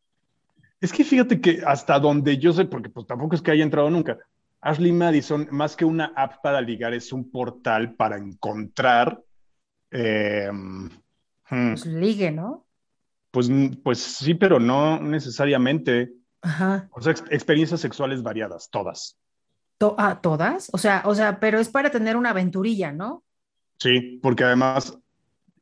Es 0.80 0.92
que 0.92 1.04
fíjate 1.04 1.40
que 1.40 1.62
hasta 1.66 1.98
donde 1.98 2.36
yo 2.36 2.52
sé, 2.52 2.64
porque 2.64 2.90
pues 2.90 3.06
tampoco 3.06 3.34
es 3.34 3.42
que 3.42 3.50
haya 3.50 3.62
entrado 3.62 3.88
nunca, 3.90 4.18
Ashley 4.62 4.92
Madison, 4.92 5.48
más 5.50 5.74
que 5.76 5.84
una 5.84 6.12
app 6.16 6.42
para 6.42 6.60
ligar, 6.60 6.92
es 6.92 7.12
un 7.12 7.30
portal 7.30 7.94
para 7.94 8.18
encontrar. 8.18 9.22
Eh, 9.90 10.50
hmm. 10.52 11.68
pues 11.70 11.86
ligue, 11.86 12.30
¿no? 12.30 12.66
Pues, 13.30 13.50
pues 13.82 13.98
sí, 13.98 14.34
pero 14.34 14.60
no 14.60 15.00
necesariamente. 15.00 16.12
Ajá. 16.42 16.88
O 16.92 17.00
sea, 17.00 17.12
experiencias 17.30 17.80
sexuales 17.80 18.22
variadas, 18.22 18.68
todas. 18.70 19.18
ah, 19.98 20.18
¿Todas? 20.20 20.68
O 20.72 20.78
sea, 20.78 21.02
o 21.04 21.14
sea, 21.14 21.40
pero 21.40 21.58
es 21.58 21.68
para 21.68 21.90
tener 21.90 22.16
una 22.16 22.30
aventurilla, 22.30 22.92
¿no? 22.92 23.24
Sí, 23.78 24.18
porque 24.22 24.44
además, 24.44 24.98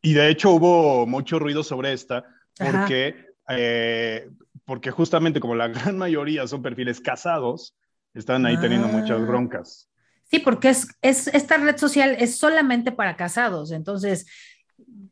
y 0.03 0.15
de 0.15 0.29
hecho 0.29 0.51
hubo 0.51 1.07
mucho 1.07 1.39
ruido 1.39 1.63
sobre 1.63 1.93
esta, 1.93 2.25
porque, 2.59 3.15
eh, 3.49 4.29
porque 4.65 4.91
justamente 4.91 5.39
como 5.41 5.55
la 5.55 5.69
gran 5.69 5.97
mayoría 5.97 6.47
son 6.49 6.63
perfiles 6.63 7.01
casados, 7.01 7.77
están 8.21 8.47
ahí 8.47 8.57
teniendo 8.59 8.89
muchas 8.89 9.21
ah. 9.21 9.25
broncas. 9.25 9.89
Sí, 10.31 10.41
porque 10.41 10.69
es, 10.69 10.89
es, 11.01 11.29
esta 11.29 11.57
red 11.57 11.79
social 11.79 12.17
es 12.19 12.37
solamente 12.37 12.93
para 12.93 13.17
casados, 13.17 13.73
entonces, 13.73 14.27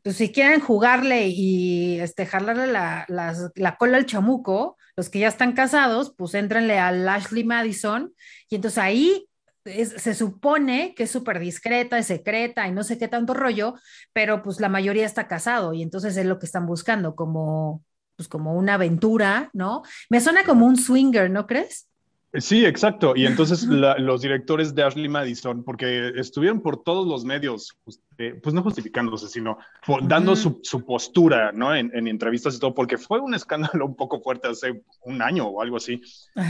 pues 0.03 0.15
si 0.15 0.31
quieren 0.31 0.59
jugarle 0.59 1.27
y 1.29 1.99
este, 1.99 2.25
jalarle 2.25 2.67
la, 2.67 3.05
la, 3.07 3.77
cola 3.77 3.97
al 3.97 4.05
chamuco, 4.05 4.77
los 4.95 5.09
que 5.09 5.19
ya 5.19 5.27
están 5.27 5.53
casados, 5.53 6.13
pues 6.15 6.35
entrenle 6.35 6.77
a 6.77 6.89
Ashley 6.89 7.43
Madison 7.43 8.13
y 8.49 8.55
entonces 8.55 8.77
ahí 8.77 9.27
se 9.65 10.13
supone 10.13 10.93
que 10.95 11.03
es 11.03 11.11
súper 11.11 11.39
discreta, 11.39 11.97
es 11.97 12.07
secreta 12.07 12.67
y 12.67 12.71
no 12.71 12.83
sé 12.83 12.97
qué 12.97 13.07
tanto 13.07 13.33
rollo, 13.33 13.75
pero 14.13 14.41
pues 14.41 14.59
la 14.59 14.69
mayoría 14.69 15.05
está 15.05 15.27
casado 15.27 15.73
y 15.73 15.81
entonces 15.81 16.15
es 16.15 16.25
lo 16.25 16.39
que 16.39 16.45
están 16.45 16.65
buscando, 16.65 17.15
como, 17.15 17.83
pues 18.15 18.29
como 18.29 18.53
una 18.53 18.75
aventura, 18.75 19.49
¿no? 19.53 19.83
Me 20.09 20.21
suena 20.21 20.43
como 20.45 20.65
un 20.65 20.77
swinger, 20.77 21.29
¿no 21.29 21.47
crees? 21.47 21.89
Sí, 22.33 22.65
exacto. 22.65 23.13
Y 23.15 23.25
entonces 23.25 23.63
los 23.63 24.21
directores 24.21 24.75
de 24.75 24.83
Ashley 24.83 25.07
Madison, 25.07 25.63
porque 25.63 26.11
estuvieron 26.15 26.61
por 26.61 26.83
todos 26.83 27.07
los 27.07 27.23
medios, 27.23 27.77
eh, 28.17 28.37
pues 28.43 28.53
no 28.53 28.61
justificándose, 28.61 29.27
sino 29.29 29.57
dando 30.03 30.35
su, 30.35 30.61
postura, 30.85 31.51
¿no? 31.53 31.73
En, 31.73 32.07
entrevistas 32.07 32.55
y 32.55 32.59
todo, 32.59 32.75
porque 32.75 32.97
fue 32.97 33.19
un 33.19 33.33
escándalo 33.33 33.85
un 33.85 33.95
poco 33.95 34.19
fuerte 34.21 34.49
hace 34.49 34.83
un 35.01 35.21
año 35.21 35.47
o 35.47 35.61
algo 35.61 35.77
así. 35.77 36.01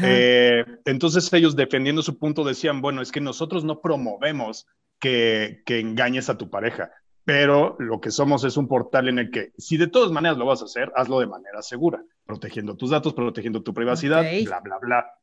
Eh, 0.04 0.66
entonces 0.86 1.32
ellos 1.32 1.56
defendiendo 1.56 2.02
su 2.02 2.18
punto 2.18 2.44
decían, 2.44 2.82
bueno, 2.82 3.02
es 3.02 3.12
que 3.12 3.22
nosotros 3.22 3.64
no 3.64 3.80
promovemos 3.80 4.66
que, 5.00 5.62
que 5.66 5.80
engañes 5.80 6.30
a 6.30 6.38
tu 6.38 6.50
pareja 6.50 6.92
pero 7.28 7.76
lo 7.80 8.00
que 8.00 8.10
somos 8.10 8.46
es 8.46 8.56
un 8.56 8.70
portal 8.70 9.10
en 9.10 9.20
el 9.20 9.32
que 9.32 9.52
si 9.58 9.76
de 9.76 9.88
todas 9.88 10.14
maneras 10.14 10.38
lo 10.38 10.46
vas 10.46 10.62
a 10.62 10.64
hacer, 10.64 10.94
hazlo 10.96 11.20
de 11.20 11.28
manera 11.28 11.62
segura, 11.62 12.02
protegiendo 12.26 12.78
tus 12.78 12.92
datos, 12.92 13.14
protegiendo 13.14 13.62
tu 13.64 13.74
privacidad, 13.74 14.24
bla, 14.46 14.62
bla, 14.62 14.78
bla. 14.78 15.17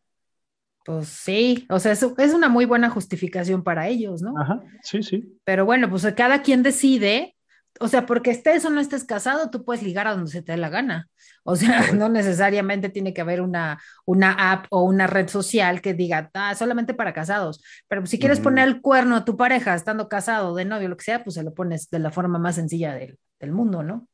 Pues 0.85 1.09
sí, 1.09 1.67
o 1.71 1.79
sea, 1.79 1.93
es, 1.93 2.07
es 2.19 2.35
una 2.35 2.51
muy 2.51 2.67
buena 2.67 2.91
justificación 2.91 3.63
para 3.63 3.89
ellos, 3.89 4.21
¿no? 4.21 4.39
Ajá, 4.39 4.63
sí, 4.83 5.03
sí. 5.03 5.39
Pero 5.45 5.65
bueno, 5.65 5.89
pues 5.89 6.07
cada 6.15 6.43
quien 6.43 6.63
decide, 6.63 7.35
o 7.81 7.89
sea, 7.89 8.05
porque 8.05 8.31
estés 8.31 8.67
o 8.67 8.71
no 8.71 8.81
estés 8.81 9.05
casado, 9.05 9.49
tú 9.49 9.65
puedes 9.65 9.83
ligar 9.83 10.07
a 10.07 10.15
donde 10.15 10.31
se 10.31 10.43
te 10.43 10.53
dé 10.53 10.59
la 10.59 10.69
gana. 10.69 11.09
O 11.43 11.57
sea, 11.57 11.79
no 11.95 12.11
necesariamente 12.11 12.91
tiene 12.91 13.15
que 13.15 13.23
haber 13.23 13.41
una, 13.41 13.81
una 14.05 14.53
app 14.53 14.67
o 14.69 14.83
una 14.83 15.07
red 15.07 15.29
social 15.29 15.81
que 15.81 15.95
diga, 15.95 16.31
ah, 16.35 16.55
solamente 16.55 16.93
para 16.93 17.15
casados. 17.15 17.65
Pero 17.89 18.05
si 18.05 18.19
quieres 18.19 18.41
poner 18.41 18.69
el 18.69 18.83
cuerno 18.83 19.17
a 19.17 19.25
tu 19.25 19.39
pareja 19.39 19.75
estando 19.75 20.11
casado, 20.11 20.55
de 20.55 20.67
novio, 20.67 20.91
lo 20.91 20.99
que 20.99 21.05
sea, 21.05 21.25
pues 21.25 21.35
se 21.35 21.43
lo 21.43 21.55
pones 21.55 21.89
de 21.89 21.99
la 21.99 22.11
forma 22.11 22.39
más 22.39 22.57
sencilla 22.57 22.95
del, 22.95 23.19
del 23.41 23.53
mundo, 23.53 23.83
¿no? 23.83 24.07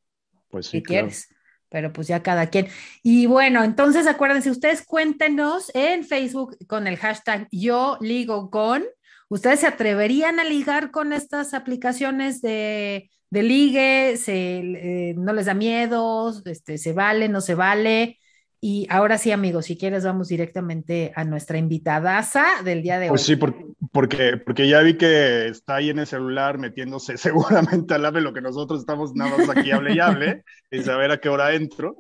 Pues 0.50 0.67
sí. 0.67 0.79
Si 0.79 0.83
quieres 0.85 1.29
pero 1.71 1.93
pues 1.93 2.09
ya 2.09 2.23
cada 2.23 2.50
quien. 2.50 2.69
Y 3.03 3.27
bueno, 3.27 3.65
entonces 3.65 4.07
acuérdense, 4.07 4.50
ustedes 4.50 4.85
cuéntenos 4.85 5.71
en 5.75 6.05
Facebook 6.05 6.57
con 6.67 6.87
el 6.87 6.97
hashtag 6.99 7.49
yo 7.50 7.97
ligo 8.00 8.50
con. 8.50 8.85
¿Ustedes 9.29 9.61
se 9.61 9.67
atreverían 9.69 10.41
a 10.41 10.45
ligar 10.45 10.91
con 10.91 11.12
estas 11.12 11.55
aplicaciones 11.55 12.43
de, 12.43 13.11
de 13.31 13.43
ligue? 13.43 14.17
Se, 14.17 14.59
eh, 14.59 15.15
¿No 15.17 15.33
les 15.33 15.47
da 15.47 15.55
miedo? 15.55 16.33
Este, 16.45 16.79
¿Se 16.79 16.93
vale? 16.93 17.29
¿No 17.29 17.41
se 17.41 17.55
vale? 17.55 18.19
Y 18.62 18.87
ahora 18.90 19.17
sí, 19.17 19.33
amigos, 19.33 19.64
si 19.67 19.79
quieres, 19.79 20.05
vamos 20.05 20.29
directamente 20.29 21.12
a 21.17 21.25
nuestra 21.25 21.57
invitadaza 21.57 22.45
del 22.62 22.83
día 22.83 22.99
de 22.99 23.09
pues 23.09 23.26
hoy. 23.26 23.37
Pues 23.37 23.52
sí, 23.55 23.67
porque, 23.90 24.37
porque 24.37 24.69
ya 24.69 24.81
vi 24.83 24.99
que 24.99 25.47
está 25.47 25.76
ahí 25.76 25.88
en 25.88 25.99
el 25.99 26.07
celular 26.07 26.59
metiéndose 26.59 27.17
seguramente 27.17 27.95
al 27.95 28.05
ave 28.05 28.21
lo 28.21 28.35
que 28.35 28.43
nosotros 28.43 28.81
estamos 28.81 29.14
nada 29.14 29.38
más 29.38 29.49
aquí, 29.49 29.71
hable 29.71 29.95
y 29.95 30.00
hable, 30.00 30.45
y 30.71 30.83
saber 30.83 31.11
a 31.11 31.19
qué 31.19 31.31
hora 31.31 31.55
entro. 31.55 31.97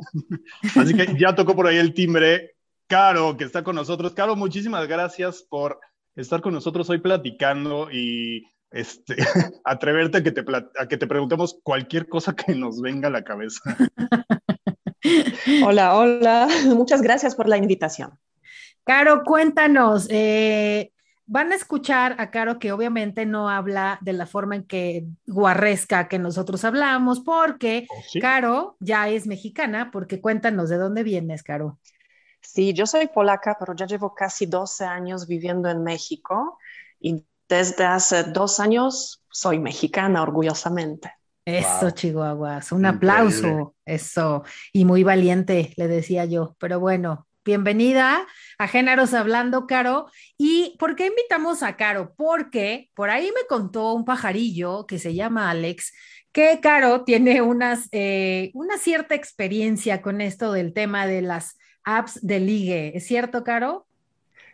Así 0.76 0.94
que 0.94 1.16
ya 1.18 1.34
tocó 1.34 1.56
por 1.56 1.66
ahí 1.66 1.78
el 1.78 1.94
timbre. 1.94 2.52
Caro, 2.86 3.36
que 3.36 3.44
está 3.44 3.62
con 3.62 3.76
nosotros. 3.76 4.12
Caro, 4.12 4.36
muchísimas 4.36 4.86
gracias 4.86 5.46
por 5.48 5.78
estar 6.16 6.42
con 6.42 6.52
nosotros 6.52 6.90
hoy 6.90 6.98
platicando 6.98 7.88
y 7.90 8.44
este, 8.70 9.16
atreverte 9.64 10.18
a 10.18 10.22
que, 10.22 10.32
te, 10.32 10.44
a 10.78 10.88
que 10.88 10.96
te 10.98 11.06
preguntemos 11.06 11.58
cualquier 11.62 12.08
cosa 12.08 12.34
que 12.34 12.54
nos 12.54 12.80
venga 12.82 13.08
a 13.08 13.12
la 13.12 13.24
cabeza. 13.24 13.76
Hola, 15.64 15.96
hola. 15.96 16.48
Muchas 16.66 17.02
gracias 17.02 17.34
por 17.34 17.48
la 17.48 17.56
invitación. 17.56 18.18
Caro, 18.84 19.22
cuéntanos. 19.24 20.06
Eh, 20.10 20.92
van 21.26 21.52
a 21.52 21.54
escuchar 21.54 22.16
a 22.18 22.30
Caro 22.30 22.58
que 22.58 22.72
obviamente 22.72 23.24
no 23.24 23.48
habla 23.48 23.98
de 24.00 24.12
la 24.12 24.26
forma 24.26 24.56
en 24.56 24.64
que 24.64 25.06
guarresca 25.26 26.08
que 26.08 26.18
nosotros 26.18 26.64
hablamos, 26.64 27.20
porque 27.20 27.86
oh, 27.88 28.20
Caro 28.20 28.76
ya 28.80 29.08
es 29.08 29.26
mexicana, 29.26 29.90
porque 29.92 30.20
cuéntanos 30.20 30.68
de 30.68 30.76
dónde 30.76 31.02
vienes, 31.02 31.42
Caro. 31.42 31.78
Sí, 32.40 32.72
yo 32.72 32.86
soy 32.86 33.06
polaca, 33.08 33.56
pero 33.60 33.74
ya 33.76 33.86
llevo 33.86 34.14
casi 34.14 34.46
12 34.46 34.84
años 34.84 35.26
viviendo 35.26 35.68
en 35.68 35.84
México 35.84 36.58
y 36.98 37.24
desde 37.48 37.84
hace 37.84 38.24
dos 38.24 38.60
años 38.60 39.22
soy 39.30 39.58
mexicana 39.58 40.22
orgullosamente. 40.22 41.12
Eso, 41.44 41.90
Chihuahuas, 41.90 42.70
un 42.72 42.86
aplauso, 42.86 43.74
eso, 43.84 44.44
y 44.72 44.84
muy 44.84 45.02
valiente, 45.02 45.72
le 45.76 45.88
decía 45.88 46.24
yo, 46.24 46.54
pero 46.58 46.78
bueno, 46.78 47.26
bienvenida 47.44 48.26
a 48.58 48.68
Géneros 48.68 49.14
Hablando, 49.14 49.66
Caro. 49.66 50.06
¿Y 50.36 50.76
por 50.78 50.96
qué 50.96 51.06
invitamos 51.06 51.62
a 51.62 51.76
Caro? 51.76 52.14
Porque 52.16 52.90
por 52.94 53.10
ahí 53.10 53.32
me 53.34 53.46
contó 53.48 53.94
un 53.94 54.04
pajarillo 54.04 54.86
que 54.86 54.98
se 54.98 55.14
llama 55.14 55.50
Alex, 55.50 55.92
que 56.32 56.60
Caro 56.60 57.04
tiene 57.04 57.42
unas, 57.42 57.88
eh, 57.92 58.50
una 58.54 58.78
cierta 58.78 59.14
experiencia 59.14 60.02
con 60.02 60.20
esto 60.20 60.52
del 60.52 60.72
tema 60.72 61.06
de 61.06 61.22
las 61.22 61.56
apps 61.84 62.20
de 62.22 62.40
ligue. 62.40 62.92
¿Es 62.94 63.06
cierto, 63.06 63.42
Caro? 63.44 63.86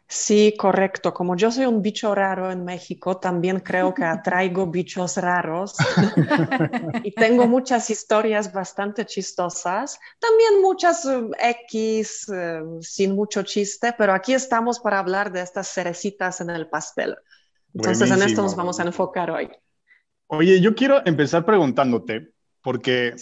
Sí, 0.08 0.54
correcto. 0.56 1.12
Como 1.12 1.34
yo 1.36 1.50
soy 1.50 1.66
un 1.66 1.82
bicho 1.82 2.14
raro 2.14 2.52
en 2.52 2.64
México, 2.64 3.18
también 3.18 3.58
creo 3.60 3.92
que 3.92 4.04
atraigo 4.04 4.66
bichos 4.68 5.16
raros 5.16 5.74
y 7.02 7.10
tengo 7.12 7.46
muchas 7.48 7.90
historias 7.90 8.52
bastante 8.52 9.04
chistosas, 9.04 9.98
también 10.20 10.62
muchas 10.62 11.08
X 11.38 12.28
eh, 12.32 12.62
sin 12.80 13.16
mucho 13.16 13.42
chiste, 13.42 13.94
pero 13.98 14.12
aquí 14.12 14.32
estamos 14.32 14.78
para 14.78 15.00
hablar 15.00 15.32
de 15.32 15.40
estas 15.40 15.68
cerecitas 15.68 16.40
en 16.40 16.50
el 16.50 16.68
pastel. 16.68 17.16
Entonces 17.74 18.10
en 18.10 18.22
esto 18.22 18.42
nos 18.42 18.56
vamos 18.56 18.78
a 18.78 18.84
enfocar 18.84 19.30
hoy. 19.30 19.50
Oye, 20.28 20.60
yo 20.60 20.74
quiero 20.74 21.04
empezar 21.04 21.44
preguntándote, 21.44 22.30
porque 22.62 23.14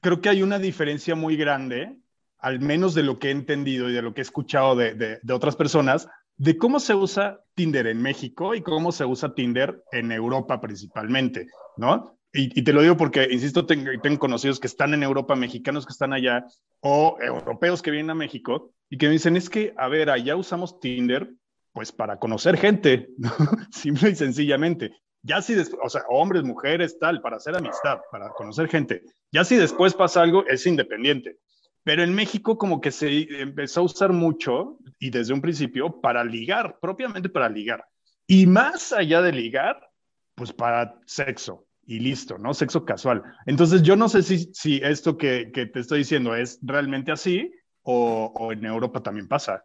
creo 0.00 0.20
que 0.20 0.28
hay 0.28 0.42
una 0.42 0.58
diferencia 0.58 1.14
muy 1.14 1.36
grande 1.36 1.96
al 2.38 2.60
menos 2.60 2.94
de 2.94 3.02
lo 3.02 3.18
que 3.18 3.28
he 3.28 3.30
entendido 3.30 3.88
y 3.88 3.92
de 3.92 4.02
lo 4.02 4.14
que 4.14 4.20
he 4.20 4.22
escuchado 4.22 4.76
de, 4.76 5.20
otras 5.30 5.56
personas, 5.56 6.08
de 6.36 6.56
cómo 6.56 6.80
se 6.80 6.94
usa 6.94 7.40
Tinder 7.54 7.86
en 7.86 8.02
México 8.02 8.54
y 8.54 8.62
cómo 8.62 8.92
se 8.92 9.04
usa 9.04 9.34
Tinder 9.34 9.82
en 9.92 10.12
Europa 10.12 10.60
principalmente, 10.60 11.46
¿no? 11.76 12.18
Y, 12.32 12.62
te 12.62 12.72
lo 12.74 12.82
digo 12.82 12.98
porque, 12.98 13.26
insisto, 13.30 13.64
tengo, 13.64 13.90
tengo, 14.02 14.18
conocidos 14.18 14.60
que 14.60 14.66
están 14.66 14.92
en 14.92 15.02
Europa, 15.02 15.34
mexicanos 15.36 15.86
que 15.86 15.92
están 15.92 16.12
allá, 16.12 16.44
o 16.80 17.16
europeos 17.18 17.80
que 17.80 17.90
vienen 17.90 18.10
a 18.10 18.14
México 18.14 18.72
y 18.90 18.98
que 18.98 19.06
me 19.06 19.12
dicen, 19.12 19.36
es 19.36 19.48
que, 19.48 19.72
a 19.78 19.88
ver, 19.88 20.10
allá 20.10 20.36
usamos 20.36 20.78
Tinder, 20.78 21.32
pues 21.72 21.92
para 21.92 22.18
conocer 22.18 22.58
gente, 22.58 23.08
simple 23.70 24.10
y 24.10 24.14
sencillamente. 24.14 24.92
Ya 25.22 25.42
si 25.42 25.54
o 25.54 25.88
sea, 25.88 26.02
hombres, 26.08 26.44
mujeres, 26.44 26.98
tal, 26.98 27.20
para 27.20 27.36
hacer 27.36 27.56
amistad, 27.56 27.98
para 28.12 28.30
conocer 28.30 28.68
gente. 28.68 29.02
Ya 29.32 29.44
si 29.44 29.56
después 29.56 29.92
pasa 29.94 30.22
algo, 30.22 30.46
es 30.46 30.66
independiente. 30.66 31.38
Pero 31.86 32.02
en 32.02 32.12
México 32.12 32.58
como 32.58 32.80
que 32.80 32.90
se 32.90 33.28
empezó 33.40 33.78
a 33.78 33.84
usar 33.84 34.12
mucho 34.12 34.76
y 34.98 35.10
desde 35.10 35.32
un 35.32 35.40
principio 35.40 36.00
para 36.00 36.24
ligar, 36.24 36.80
propiamente 36.80 37.28
para 37.28 37.48
ligar. 37.48 37.84
Y 38.26 38.44
más 38.48 38.92
allá 38.92 39.22
de 39.22 39.30
ligar, 39.30 39.88
pues 40.34 40.52
para 40.52 40.98
sexo 41.06 41.64
y 41.86 42.00
listo, 42.00 42.38
¿no? 42.38 42.54
Sexo 42.54 42.84
casual. 42.84 43.22
Entonces 43.46 43.82
yo 43.82 43.94
no 43.94 44.08
sé 44.08 44.24
si, 44.24 44.52
si 44.52 44.80
esto 44.82 45.16
que, 45.16 45.52
que 45.54 45.66
te 45.66 45.78
estoy 45.78 45.98
diciendo 45.98 46.34
es 46.34 46.58
realmente 46.60 47.12
así 47.12 47.52
o, 47.82 48.32
o 48.34 48.50
en 48.50 48.64
Europa 48.64 49.00
también 49.00 49.28
pasa. 49.28 49.64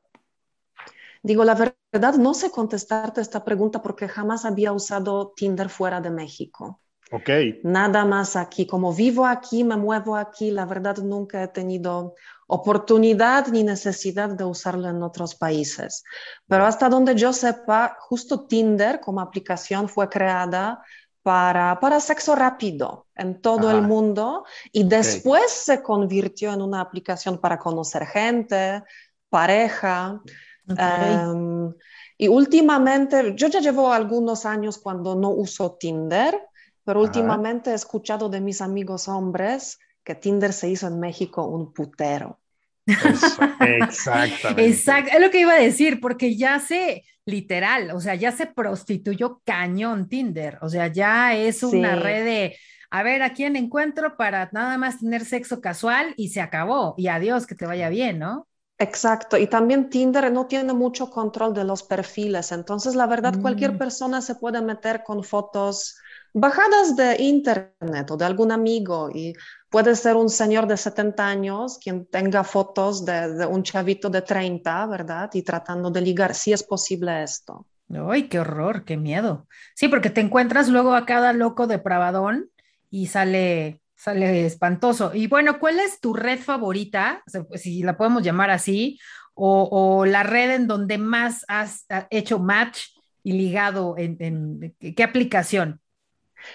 Digo, 1.24 1.44
la 1.44 1.56
verdad, 1.56 2.18
no 2.20 2.36
sé 2.36 2.52
contestarte 2.52 3.22
esta 3.22 3.44
pregunta 3.44 3.82
porque 3.82 4.08
jamás 4.08 4.46
había 4.46 4.74
usado 4.74 5.34
Tinder 5.36 5.70
fuera 5.70 6.02
de 6.02 6.12
México. 6.12 6.81
Ok. 7.12 7.30
Nada 7.64 8.06
más 8.06 8.36
aquí. 8.36 8.66
Como 8.66 8.94
vivo 8.94 9.26
aquí, 9.26 9.64
me 9.64 9.76
muevo 9.76 10.16
aquí, 10.16 10.50
la 10.50 10.66
verdad 10.66 10.98
nunca 10.98 11.44
he 11.44 11.48
tenido 11.50 12.16
oportunidad 12.48 13.48
ni 13.48 13.64
necesidad 13.64 14.30
de 14.30 14.44
usarlo 14.44 14.90
en 14.90 15.04
otros 15.04 15.36
países. 15.36 16.04
Pero 16.48 16.66
hasta 16.66 16.90
donde 16.90 17.16
yo 17.16 17.34
sepa, 17.34 17.98
justo 18.00 18.46
Tinder 18.46 19.00
como 19.00 19.22
aplicación 19.22 19.88
fue 19.88 20.10
creada 20.10 20.82
para, 21.22 21.80
para 21.80 22.00
sexo 22.00 22.36
rápido 22.36 23.08
en 23.16 23.42
todo 23.42 23.72
el 23.72 23.82
mundo 23.82 24.44
y 24.72 24.84
después 24.84 25.52
se 25.52 25.82
convirtió 25.82 26.52
en 26.52 26.62
una 26.62 26.82
aplicación 26.82 27.38
para 27.40 27.60
conocer 27.60 28.06
gente, 28.06 28.84
pareja. 29.30 30.22
Em, 30.68 31.74
y 32.18 32.28
últimamente, 32.28 33.34
yo 33.36 33.48
ya 33.48 33.60
llevo 33.60 33.92
algunos 33.94 34.46
años 34.46 34.78
cuando 34.78 35.16
no 35.16 35.30
uso 35.30 35.78
Tinder, 35.80 36.50
pero 36.84 37.02
últimamente 37.02 37.72
he 37.72 37.74
escuchado 37.74 38.30
de 38.30 38.42
mis 38.42 38.62
amigos 38.62 39.08
hombres 39.08 39.80
que 40.04 40.16
Tinder 40.16 40.54
se 40.54 40.70
hizo 40.70 40.88
en 40.88 41.00
México 41.00 41.46
un 41.46 41.74
putero. 41.74 42.40
exactamente. 42.88 44.66
Exacto, 44.66 45.12
es 45.14 45.22
lo 45.22 45.30
que 45.30 45.42
iba 45.42 45.54
a 45.54 45.60
decir, 45.60 46.02
porque 46.02 46.36
ya 46.36 46.60
se, 46.60 47.04
literal, 47.26 47.92
o 47.92 48.00
sea, 48.00 48.16
ya 48.16 48.32
se 48.32 48.48
prostituyó 48.48 49.42
cañón 49.46 50.10
Tinder, 50.10 50.58
o 50.62 50.70
sea, 50.70 50.88
ya 50.88 51.36
es 51.36 51.62
una 51.64 51.96
red 51.96 52.26
de, 52.26 52.58
a 52.90 53.04
ver, 53.04 53.22
¿a 53.22 53.34
quién 53.34 53.56
encuentro 53.56 54.18
para 54.18 54.50
nada 54.52 54.78
más 54.78 55.00
tener 55.00 55.24
sexo 55.26 55.62
casual? 55.62 56.14
Y 56.18 56.30
se 56.30 56.42
acabó, 56.42 56.96
y 56.98 57.08
adiós, 57.08 57.46
que 57.46 57.56
te 57.56 57.66
vaya 57.68 57.90
bien, 57.90 58.20
¿no? 58.20 58.48
Exacto, 58.80 59.38
y 59.38 59.46
también 59.46 59.92
Tinder 59.92 60.32
no 60.32 60.48
tiene 60.48 60.74
mucho 60.74 61.12
control 61.12 61.54
de 61.54 61.64
los 61.64 61.84
perfiles, 61.84 62.52
entonces 62.52 62.96
la 62.96 63.06
verdad 63.06 63.40
cualquier 63.40 63.74
mm. 63.74 63.78
persona 63.78 64.22
se 64.22 64.34
puede 64.34 64.60
meter 64.60 65.04
con 65.04 65.24
fotos 65.24 65.98
bajadas 66.34 66.96
de 66.96 67.22
internet 67.22 68.10
o 68.10 68.18
de 68.18 68.26
algún 68.26 68.52
amigo 68.52 69.10
y 69.14 69.34
puede 69.70 69.96
ser 69.96 70.16
un 70.16 70.30
señor 70.30 70.68
de 70.68 70.78
70 70.78 71.26
años 71.26 71.80
quien 71.82 72.06
tenga 72.06 72.44
fotos 72.44 73.06
de, 73.06 73.46
un 73.46 73.64
chavito 73.64 74.10
de 74.10 74.22
30, 74.22 74.86
¿verdad? 74.88 75.30
Y 75.34 75.42
tratando 75.42 75.90
de 75.90 76.02
ligar, 76.02 76.36
si 76.36 76.54
es 76.54 76.64
posible 76.64 77.24
esto. 77.24 77.66
Ay, 78.10 78.30
qué 78.30 78.40
horror, 78.40 78.86
qué 78.86 78.98
miedo. 78.98 79.48
Sí, 79.76 79.88
porque 79.88 80.10
te 80.10 80.22
encuentras 80.22 80.70
luego 80.70 80.94
a 80.94 81.06
cada 81.06 81.34
loco 81.34 81.68
depravadón 81.68 82.50
y 82.90 83.08
sale, 83.08 83.82
sale 83.96 84.46
espantoso. 84.46 85.12
Y 85.14 85.28
bueno, 85.28 85.60
¿cuál 85.60 85.80
es 85.80 86.00
tu 86.00 86.14
red 86.14 86.40
favorita? 86.40 87.24
si 87.56 87.84
la 87.84 87.98
podemos 87.98 88.24
llamar 88.24 88.50
así, 88.50 88.98
o, 89.34 90.06
la 90.06 90.24
red 90.24 90.52
en 90.52 90.68
donde 90.68 90.98
más 90.98 91.46
has 91.48 91.86
hecho 92.10 92.40
match 92.40 92.90
y 93.24 93.34
ligado 93.34 93.96
en, 93.98 94.76
qué 94.80 95.04
aplicación? 95.04 95.81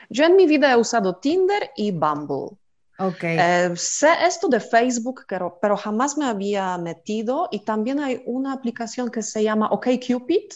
Yo 0.09 0.25
en 0.25 0.37
mi 0.37 0.47
vida 0.47 0.73
he 0.73 0.76
usado 0.76 1.16
Tinder 1.16 1.71
y 1.76 1.93
Bumble. 1.93 2.57
Ok. 2.99 3.25
Eh, 3.25 3.73
sé 3.76 4.09
esto 4.25 4.49
de 4.49 4.61
Facebook, 4.61 5.25
pero, 5.28 5.59
pero, 5.61 5.76
jamás 5.76 6.16
me 6.16 6.26
había 6.26 6.78
metido 6.78 7.49
y 7.50 7.61
también 7.61 8.00
hay 8.00 8.23
una 8.26 8.52
aplicación 8.52 9.11
que 9.11 9.23
se 9.23 9.43
llama 9.43 9.69
OkCupid, 9.71 10.50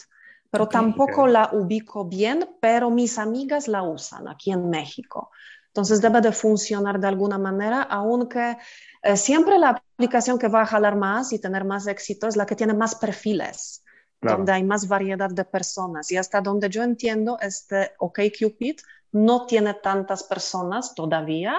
pero 0.49 0.67
tampoco 0.67 1.27
la 1.27 1.49
ubico 1.53 2.05
bien, 2.05 2.49
pero 2.59 2.89
mis 2.89 3.17
amigas 3.19 3.67
la 3.67 3.83
usan 3.83 4.27
aquí 4.27 4.51
en 4.51 4.69
México. 4.69 5.31
Entonces 5.67 6.01
debe 6.01 6.19
de 6.19 6.33
funcionar 6.33 6.99
de 6.99 7.07
alguna 7.07 7.37
manera, 7.37 7.83
aunque 7.83 8.57
eh, 9.03 9.15
siempre 9.15 9.57
la 9.57 9.69
aplicación 9.69 10.37
que 10.37 10.49
va 10.49 10.63
a 10.63 10.65
jalar 10.65 10.97
más 10.97 11.31
y 11.31 11.39
tener 11.39 11.63
más 11.63 11.87
éxito 11.87 12.27
es 12.27 12.35
la 12.35 12.45
que 12.45 12.57
tiene 12.57 12.73
más 12.73 12.95
perfiles, 12.95 13.83
donde 14.19 14.51
hay 14.51 14.63
más 14.63 14.87
variedad 14.89 15.29
de 15.29 15.45
personas. 15.45 16.11
Y 16.11 16.17
hasta 16.17 16.41
donde 16.41 16.69
yo 16.69 16.83
entiendo, 16.83 17.37
este 17.39 17.93
OkCupid 17.99 18.79
no 19.11 19.45
tiene 19.45 19.73
tantas 19.73 20.23
personas 20.23 20.95
todavía, 20.95 21.55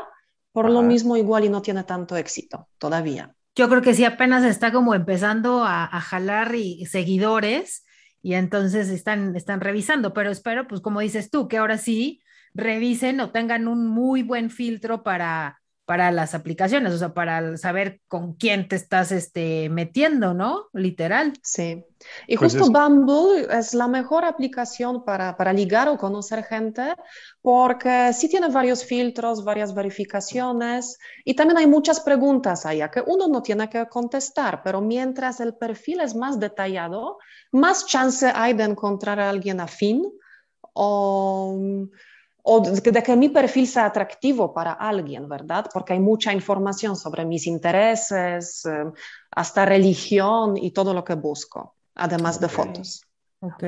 por 0.52 0.70
lo 0.70 0.82
mismo 0.82 1.16
igual 1.16 1.44
y 1.44 1.48
no 1.48 1.62
tiene 1.62 1.84
tanto 1.84 2.16
éxito 2.16 2.68
todavía. 2.78 3.34
Yo 3.54 3.68
creo 3.68 3.82
que 3.82 3.94
sí, 3.94 4.04
apenas 4.04 4.44
está 4.44 4.72
como 4.72 4.94
empezando 4.94 5.64
a, 5.64 5.88
jalar 6.00 6.54
y, 6.54 6.86
seguidores 6.86 7.84
y 8.22 8.34
entonces 8.34 8.88
están, 8.88 9.36
están 9.36 9.60
revisando, 9.60 10.12
pero 10.12 10.30
espero, 10.30 10.66
pues 10.66 10.80
como 10.80 11.00
dices 11.00 11.30
tú, 11.30 11.48
que 11.48 11.58
ahora 11.58 11.78
sí 11.78 12.22
revisen 12.54 13.20
o 13.20 13.30
tengan 13.30 13.68
un 13.68 13.86
muy 13.86 14.22
buen 14.22 14.50
filtro 14.50 15.02
para, 15.02 15.61
para 15.92 16.10
las 16.10 16.34
aplicaciones, 16.34 16.94
o 16.94 16.96
sea, 16.96 17.12
para 17.12 17.54
saber 17.58 18.00
con 18.08 18.32
quién 18.32 18.66
te 18.66 18.76
estás 18.76 19.12
este, 19.12 19.68
metiendo, 19.68 20.32
¿no? 20.32 20.70
Literal. 20.72 21.34
Sí. 21.42 21.84
Y 22.26 22.38
pues 22.38 22.56
justo 22.56 22.72
Bumble 22.72 23.46
es 23.50 23.74
la 23.74 23.88
mejor 23.88 24.24
aplicación 24.24 25.04
para, 25.04 25.36
para, 25.36 25.52
ligar 25.52 25.88
o 25.90 25.98
conocer 25.98 26.44
gente 26.44 26.94
porque 27.42 28.10
sí 28.14 28.30
tiene 28.30 28.48
varios 28.48 28.86
filtros, 28.86 29.44
varias 29.44 29.74
verificaciones 29.74 30.98
y 31.26 31.34
también 31.34 31.58
hay 31.58 31.66
muchas 31.66 32.00
preguntas 32.00 32.64
allá 32.64 32.90
que 32.90 33.02
uno 33.06 33.28
no 33.28 33.42
tiene 33.42 33.68
que 33.68 33.86
contestar, 33.86 34.62
pero 34.64 34.80
mientras 34.80 35.40
el 35.40 35.54
perfil 35.56 36.00
es 36.00 36.14
más 36.14 36.40
detallado, 36.40 37.18
más 37.50 37.84
chance 37.84 38.32
hay 38.34 38.54
de 38.54 38.64
encontrar 38.64 39.20
a 39.20 39.28
alguien 39.28 39.60
afín 39.60 40.10
o 40.72 41.86
o 42.42 42.60
de 42.60 43.02
que 43.02 43.16
mi 43.16 43.28
perfil 43.28 43.66
sea 43.66 43.86
atractivo 43.86 44.52
para 44.52 44.72
alguien, 44.72 45.28
¿verdad? 45.28 45.66
Porque 45.72 45.92
hay 45.92 46.00
mucha 46.00 46.32
información 46.32 46.96
sobre 46.96 47.24
mis 47.24 47.46
intereses, 47.46 48.64
eh, 48.66 48.84
hasta 49.30 49.64
religión 49.64 50.56
y 50.56 50.72
todo 50.72 50.92
lo 50.92 51.04
que 51.04 51.14
busco, 51.14 51.76
además 51.94 52.40
de 52.40 52.48
fotos. 52.48 53.02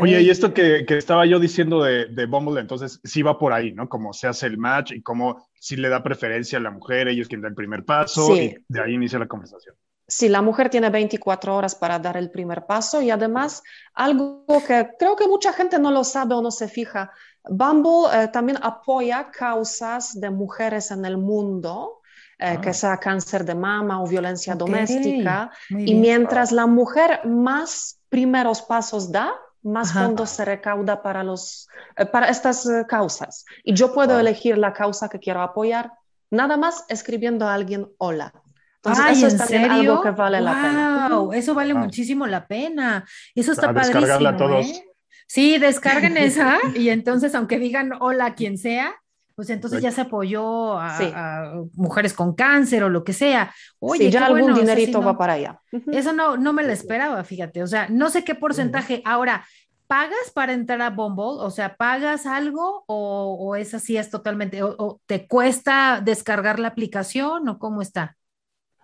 Oye, 0.01 0.23
y 0.23 0.31
esto 0.31 0.55
que, 0.55 0.85
que, 0.87 0.97
estaba 0.97 1.27
yo 1.27 1.41
diciendo 1.41 1.83
de, 1.83 2.07
de 2.07 2.27
Bumble, 2.27 2.61
entonces 2.61 3.01
sí 3.03 3.23
va 3.23 3.39
por 3.39 3.53
ahí, 3.53 3.73
¿no? 3.73 3.89
Como 3.89 4.13
se 4.13 4.29
hace 4.29 4.47
el 4.47 4.57
match 4.57 4.93
y 4.93 5.03
cómo 5.03 5.49
si 5.59 5.77
le 5.77 5.89
da 5.89 6.03
preferencia 6.03 6.59
a 6.59 6.61
la 6.61 6.71
mujer, 6.71 7.09
ella 7.09 7.23
es 7.23 7.29
quien 7.29 7.41
da 7.41 7.49
el 7.49 7.55
primer 7.55 7.85
paso 7.85 8.37
y 8.37 8.57
de 8.69 8.81
ahí 8.81 8.95
inicia 8.95 9.19
la 9.19 9.27
conversación. 9.27 9.75
Sí, 10.07 10.29
la 10.29 10.43
mujer 10.43 10.69
tiene 10.69 10.91
24 10.91 11.57
horas 11.57 11.75
para 11.75 11.99
dar 11.99 12.17
el 12.17 12.31
primer 12.31 12.67
paso 12.67 13.01
y 13.01 13.11
además 13.11 13.63
algo 13.95 14.45
que 14.67 14.91
creo 14.99 15.17
que 15.17 15.27
mucha 15.27 15.53
gente 15.53 15.79
no 15.79 15.91
lo 15.91 16.05
sabe 16.05 16.35
o 16.35 16.43
no 16.43 16.51
se 16.51 16.69
fija, 16.69 17.11
Bumble 17.49 18.09
eh, 18.13 18.29
también 18.29 18.59
apoya 18.63 19.31
causas 19.31 20.19
de 20.19 20.31
mujeres 20.31 20.91
en 20.91 21.05
el 21.05 21.19
mundo, 21.19 22.01
eh, 22.39 22.59
que 22.61 22.71
ah. 22.71 22.75
sea 22.75 22.97
cáncer 22.99 23.45
de 23.45 23.55
mama 23.55 24.03
o 24.03 24.07
violencia 24.07 24.55
doméstica. 24.55 25.51
Y 25.71 25.95
mientras 25.95 26.53
la 26.53 26.67
mujer 26.67 27.21
más 27.27 28.01
primeros 28.09 28.63
pasos 28.63 29.13
da, 29.13 29.33
más 29.63 29.93
fondos 29.93 30.31
se 30.31 30.45
recauda 30.45 31.03
para, 31.03 31.23
los, 31.23 31.69
eh, 31.97 32.07
para 32.07 32.29
estas 32.29 32.69
causas. 32.89 33.45
Y 33.63 33.75
yo 33.75 33.93
puedo 33.93 34.19
elegir 34.19 34.59
la 34.59 34.73
causa 34.73 35.09
que 35.09 35.19
quiero 35.19 35.43
apoyar, 35.43 35.93
nada 36.31 36.57
más 36.57 36.85
escribiendo 36.89 37.47
a 37.47 37.55
alguien 37.55 37.89
hola. 37.99 38.33
Entonces, 38.77 39.17
eso 39.17 39.27
es 39.29 39.37
también 39.39 39.71
algo 39.71 40.03
que 40.03 40.11
vale 40.11 40.41
la 40.43 40.53
pena. 40.53 41.09
Eso 41.33 41.55
vale 41.55 41.73
muchísimo 41.73 42.27
la 42.27 42.47
pena. 42.47 43.05
Eso 43.35 43.53
está 43.53 43.73
padrísimo. 43.73 44.37
todos. 44.37 44.83
Sí, 45.27 45.59
descarguen 45.59 46.17
esa 46.17 46.59
y 46.75 46.89
entonces, 46.89 47.35
aunque 47.35 47.59
digan 47.59 47.93
hola 48.01 48.35
quien 48.35 48.59
sea, 48.59 48.95
pues 49.35 49.51
entonces 49.51 49.83
ya 49.83 49.91
se 49.91 50.03
apoyó 50.03 50.79
a, 50.79 51.55
mujeres 51.75 52.13
con 52.13 52.35
cáncer 52.35 52.85
o 52.85 52.89
lo 52.89 53.03
que 53.03 53.13
sea. 53.13 53.53
Oye, 53.81 54.11
ya 54.11 54.27
algún 54.27 54.55
dinerito 54.55 55.03
va 55.03 55.19
para 55.19 55.33
allá. 55.33 55.61
Eso 55.91 56.13
no, 56.13 56.37
no 56.37 56.53
me 56.53 56.63
lo 56.63 56.73
esperaba, 56.73 57.25
fíjate. 57.25 57.63
O 57.63 57.67
sea, 57.67 57.89
no 57.89 58.11
sé 58.11 58.23
qué 58.23 58.37
porcentaje. 58.37 59.03
Ahora, 59.05 59.45
¿pagas 59.89 60.31
para 60.33 60.53
entrar 60.53 60.81
a 60.83 60.91
Bumble? 60.91 61.43
O 61.45 61.51
sea, 61.51 61.77
¿pagas 61.77 62.27
algo 62.27 62.85
o, 62.87 63.57
es 63.57 63.75
así, 63.75 63.97
es 63.97 64.09
totalmente, 64.09 64.63
o, 64.63 65.01
te 65.07 65.27
cuesta 65.27 66.01
descargar 66.05 66.61
la 66.61 66.69
aplicación 66.69 67.49
o 67.49 67.59
cómo 67.59 67.83
está? 67.83 68.17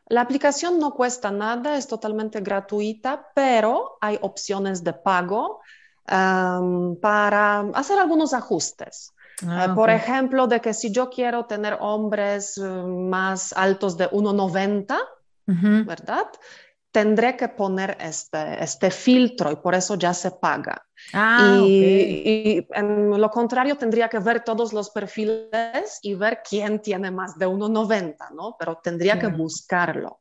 La 0.06 0.22
aplicación 0.22 0.80
no 0.80 0.94
cuesta 0.94 1.30
nada, 1.30 1.76
es 1.76 1.86
totalmente 1.86 2.40
gratuita, 2.40 3.28
pero 3.36 3.98
hay 4.00 4.18
opciones 4.20 4.82
de 4.82 4.92
pago 4.92 5.60
para 6.10 7.60
hacer 7.74 7.98
algunos 7.98 8.34
ajustes. 8.34 9.14
Ah, 9.46 9.66
eh, 9.66 9.74
por 9.74 9.90
ejemplo, 9.90 10.46
de 10.46 10.60
que 10.60 10.74
si 10.74 10.92
yo 10.92 11.08
quiero 11.08 11.46
tener 11.46 11.78
hombres 11.80 12.58
eh, 12.58 12.62
más 12.62 13.52
altos 13.52 13.96
de 13.96 14.10
1,90, 14.10 14.98
¿verdad? 15.86 16.26
Tendré 16.92 17.36
que 17.36 17.48
poner 17.48 17.96
este, 18.00 18.62
este 18.62 18.90
filtro 18.90 19.52
y 19.52 19.56
por 19.56 19.74
eso 19.74 19.94
ya 19.94 20.12
se 20.12 20.32
paga. 20.32 20.84
Ah, 21.12 21.38
y, 21.40 22.66
en 22.70 23.20
lo 23.20 23.30
contrario, 23.30 23.76
tendría 23.76 24.08
que 24.08 24.18
ver 24.18 24.42
todos 24.42 24.72
los 24.72 24.90
perfiles 24.90 26.00
y 26.02 26.14
ver 26.14 26.40
quién 26.48 26.82
tiene 26.82 27.10
más 27.10 27.38
de 27.38 27.46
1,90, 27.46 28.30
¿no? 28.34 28.56
Pero 28.58 28.80
tendría 28.82 29.18
que 29.18 29.28
buscarlo. 29.28 30.19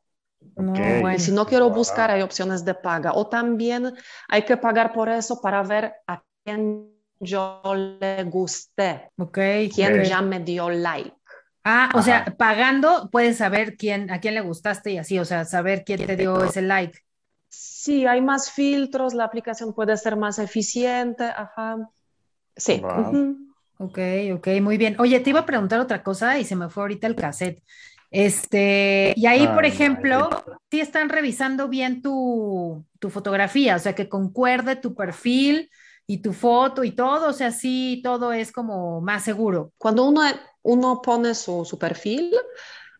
Y 1.14 1.18
si 1.18 1.32
no 1.32 1.46
quiero 1.46 1.70
buscar, 1.70 2.10
hay 2.10 2.22
opciones 2.22 2.64
de 2.64 2.74
paga. 2.74 3.12
O 3.14 3.28
también 3.28 3.94
hay 4.28 4.42
que 4.42 4.56
pagar 4.56 4.92
por 4.92 5.08
eso 5.08 5.40
para 5.40 5.62
ver 5.62 5.94
a 6.06 6.22
quién 6.44 6.90
yo 7.18 7.60
le 8.00 8.24
gusté. 8.24 9.10
Okay. 9.16 9.68
Quién 9.70 10.02
ya 10.04 10.22
me 10.22 10.40
dio 10.40 10.70
like. 10.70 11.14
Ah, 11.62 11.90
o 11.94 12.02
sea, 12.02 12.24
pagando 12.38 13.10
puedes 13.12 13.36
saber 13.36 13.76
quién, 13.76 14.10
a 14.10 14.18
quién 14.20 14.34
le 14.34 14.40
gustaste 14.40 14.92
y 14.92 14.98
así, 14.98 15.18
o 15.18 15.26
sea, 15.26 15.44
saber 15.44 15.84
quién 15.84 16.06
te 16.06 16.16
dio 16.16 16.42
ese 16.42 16.62
like. 16.62 16.98
Sí, 17.48 18.06
hay 18.06 18.22
más 18.22 18.50
filtros, 18.50 19.12
la 19.12 19.24
aplicación 19.24 19.74
puede 19.74 19.96
ser 19.96 20.16
más 20.16 20.38
eficiente, 20.38 21.24
ajá. 21.24 21.90
Sí. 22.56 22.82
Ok, 23.78 23.98
ok, 24.34 24.48
muy 24.60 24.76
bien. 24.76 24.96
Oye, 24.98 25.20
te 25.20 25.30
iba 25.30 25.40
a 25.40 25.46
preguntar 25.46 25.80
otra 25.80 26.02
cosa 26.02 26.38
y 26.38 26.44
se 26.44 26.54
me 26.54 26.68
fue 26.68 26.82
ahorita 26.82 27.06
el 27.06 27.16
cassette. 27.16 27.62
Este, 28.10 29.14
y 29.16 29.26
ahí, 29.26 29.46
por 29.46 29.64
ejemplo, 29.64 30.28
sí 30.70 30.80
están 30.80 31.08
revisando 31.08 31.68
bien 31.68 32.02
tu, 32.02 32.84
fotografía, 33.08 33.76
o 33.76 33.78
sea, 33.78 33.94
que 33.94 34.08
concuerde 34.08 34.76
tu 34.76 34.94
perfil 34.94 35.70
y 36.06 36.18
tu 36.18 36.32
foto 36.32 36.82
y 36.82 36.90
todo, 36.90 37.28
o 37.28 37.32
sea, 37.32 37.52
sí, 37.52 38.00
todo 38.02 38.32
es 38.32 38.50
como 38.50 39.00
más 39.00 39.22
seguro. 39.22 39.72
Cuando 39.78 40.04
uno, 40.04 40.22
uno 40.62 41.00
pone 41.02 41.34
su, 41.34 41.78
perfil, 41.78 42.34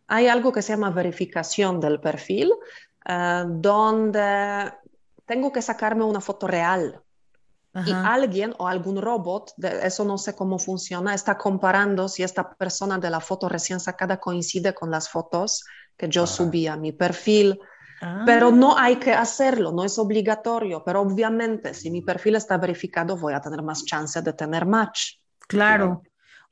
hay 0.07 0.29
algo 0.29 0.53
que 0.53 0.63
se 0.63 0.73
llama 0.73 0.91
verificación 0.91 1.81
del 1.81 2.01
perfil, 2.01 2.53
eh, 3.07 3.45
donde 3.47 4.73
tengo 5.27 5.53
que 5.53 5.63
sacarme 5.63 6.05
una 6.05 6.21
foto 6.21 6.47
real 6.47 7.03
y 7.73 7.93
alguien 7.93 8.55
o 8.59 8.67
algún 8.67 9.01
robot, 9.01 9.53
eso 9.83 10.05
no 10.05 10.19
sé 10.19 10.35
cómo 10.35 10.59
funciona, 10.59 11.15
está 11.15 11.39
comparando 11.39 12.09
si 12.09 12.25
esta 12.25 12.51
persona 12.51 12.99
de 12.99 13.11
la 13.11 13.21
foto 13.21 13.49
recién 13.49 13.79
sacada 13.79 14.19
coincide 14.19 14.75
con 14.75 14.91
las 14.91 15.09
fotos 15.09 15.65
que 15.97 16.09
yo 16.09 16.27
subí 16.27 16.67
a 16.67 16.77
mi 16.77 16.93
perfil. 16.93 17.61
Pero 18.25 18.49
ah. 18.49 18.53
no 18.53 18.79
hay 18.79 18.97
que 18.97 19.13
hacerlo, 19.13 19.73
no 19.73 19.85
es 19.85 19.99
obligatorio, 19.99 20.83
pero 20.83 21.03
obviamente 21.03 21.75
si 21.75 21.91
mi 21.91 22.01
perfil 22.01 22.37
está 22.37 22.57
verificado 22.57 23.17
voy 23.17 23.35
a 23.35 23.43
tener 23.43 23.63
más 23.63 23.85
chance 23.85 24.21
de 24.23 24.33
tener 24.33 24.65
match. 24.65 25.19
Claro. 25.47 26.03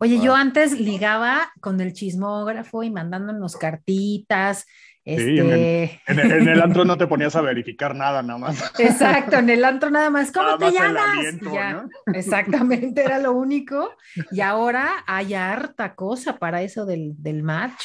Oye, 0.00 0.20
yo 0.20 0.34
antes 0.34 0.78
ligaba 0.78 1.50
con 1.60 1.80
el 1.80 1.92
chismógrafo 1.92 2.84
y 2.84 2.90
mandándonos 2.90 3.56
cartitas 3.56 4.66
este... 5.08 6.00
en, 6.06 6.48
el, 6.48 6.60
antro 6.60 6.84
no 6.84 6.98
te 6.98 7.06
ponías 7.06 7.34
a 7.36 7.40
verificar 7.40 7.94
nada, 7.94 8.22
nada 8.22 8.38
más. 8.38 8.72
Exacto, 8.78 9.36
en 9.36 9.48
el 9.48 9.64
antro 9.64 9.90
nada 9.90 10.10
más. 10.10 10.30
¿Cómo 10.32 10.58
te 10.58 10.70
llamas? 10.70 11.18
Exactamente, 12.14 13.02
era 13.02 13.18
lo 13.18 13.32
único. 13.32 13.90
Y 14.30 14.40
ahora 14.40 15.04
hay 15.06 15.34
harta 15.34 15.94
cosa 15.94 16.38
para 16.38 16.62
eso 16.62 16.84
del, 16.84 17.16
match. 17.42 17.84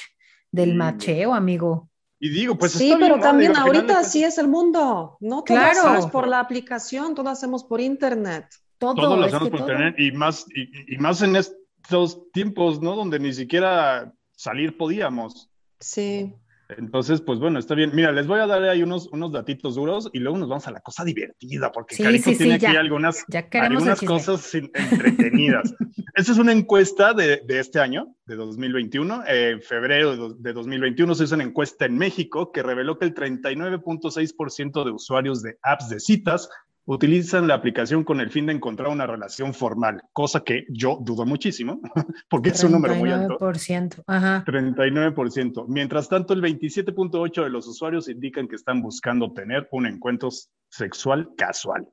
del 0.52 0.76
macheo, 0.76 1.34
amigo. 1.34 1.90
Y 2.20 2.30
digo, 2.30 2.58
pues 2.58 2.72
sí, 2.72 2.94
pero 3.00 3.20
también 3.20 3.56
ahorita 3.56 4.00
así 4.00 4.24
es 4.24 4.38
el 4.38 4.48
mundo. 4.48 5.18
No 5.20 5.44
todo 5.44 5.60
hacemos 5.60 6.08
por 6.08 6.28
la 6.28 6.40
aplicación, 6.40 7.16
todo 7.16 7.30
hacemos 7.30 7.64
por 7.64 7.82
internet. 7.82 8.46
Todo, 8.78 9.18
lo 9.18 9.26
hacemos 9.26 9.50
por 9.50 9.60
internet 9.62 9.96
y 9.98 10.12
más, 10.12 10.46
y, 10.54 10.98
más 10.98 11.22
en 11.22 11.36
estos 11.36 12.32
tiempos, 12.32 12.82
¿no? 12.82 12.96
Donde 12.96 13.20
ni 13.20 13.34
siquiera 13.34 14.14
salir 14.36 14.78
podíamos. 14.78 15.50
Sí. 15.80 16.34
Entonces, 16.70 17.22
pues 17.22 17.40
bueno, 17.40 17.60
está 17.60 17.76
bien. 17.76 17.92
Mira, 17.94 18.12
les 18.12 18.28
voy 18.28 18.40
a 18.40 18.48
dar 18.48 18.64
ahí 18.64 18.84
unos, 18.84 19.08
unos 19.12 19.32
datitos 19.32 19.76
duros 19.76 20.10
y 20.14 20.20
luego 20.20 20.38
nos 20.38 20.50
vamos 20.50 20.68
a 20.68 20.72
la 20.72 20.80
cosa 20.80 21.04
divertida, 21.04 21.72
porque 21.72 21.98
Carito 21.98 22.32
tiene 22.32 22.56
aquí 22.56 22.66
algunas, 22.66 23.26
algunas 23.52 24.02
cosas 24.02 24.54
entretenidas. 24.56 25.74
Esta 26.16 26.32
es 26.32 26.38
una 26.38 26.52
encuesta 26.52 27.14
de, 27.14 27.42
de 27.46 27.60
este 27.60 27.80
año, 27.80 28.16
de 28.26 28.36
2021. 28.36 29.24
En 29.28 29.62
febrero 29.62 30.34
de 30.34 30.54
2021 30.54 31.16
se 31.16 31.24
hizo 31.24 31.36
una 31.36 31.44
encuesta 31.44 31.86
en 31.86 31.98
México 31.98 32.52
que 32.52 32.62
reveló 32.62 32.98
que 32.98 33.06
el 33.06 33.14
39.6% 33.14 34.86
de 34.86 34.92
usuarios 34.92 35.42
de 35.42 35.58
apps 35.64 35.90
de 35.90 36.00
citas 36.00 36.50
utilizan 36.86 37.48
la 37.48 37.56
aplicación 37.56 38.04
con 38.04 38.20
el 38.20 38.30
fin 38.30 38.46
de 38.46 38.54
encontrar 38.54 38.90
una 38.90 39.08
relación 39.08 39.54
formal, 39.54 40.02
cosa 40.12 40.44
que 40.44 40.66
yo 40.70 41.00
dudo 41.02 41.26
muchísimo, 41.26 41.80
porque 42.30 42.50
es 42.50 42.64
un 42.64 42.74
número 42.74 42.96
muy 42.96 43.12
alto. 43.12 43.38
39%, 43.40 44.04
ajá. 44.08 44.44
39%. 44.46 45.66
Mientras 45.68 46.10
tanto, 46.10 46.34
el 46.34 46.42
27.8% 46.42 47.44
de 47.44 47.50
los 47.50 47.68
usuarios 47.68 48.10
indican 48.10 48.48
que 48.48 48.56
están 48.56 48.82
buscando 48.82 49.34
tener 49.34 49.68
un 49.72 49.86
encuentro 49.86 50.30
sexual 50.70 51.30
casual. 51.38 51.88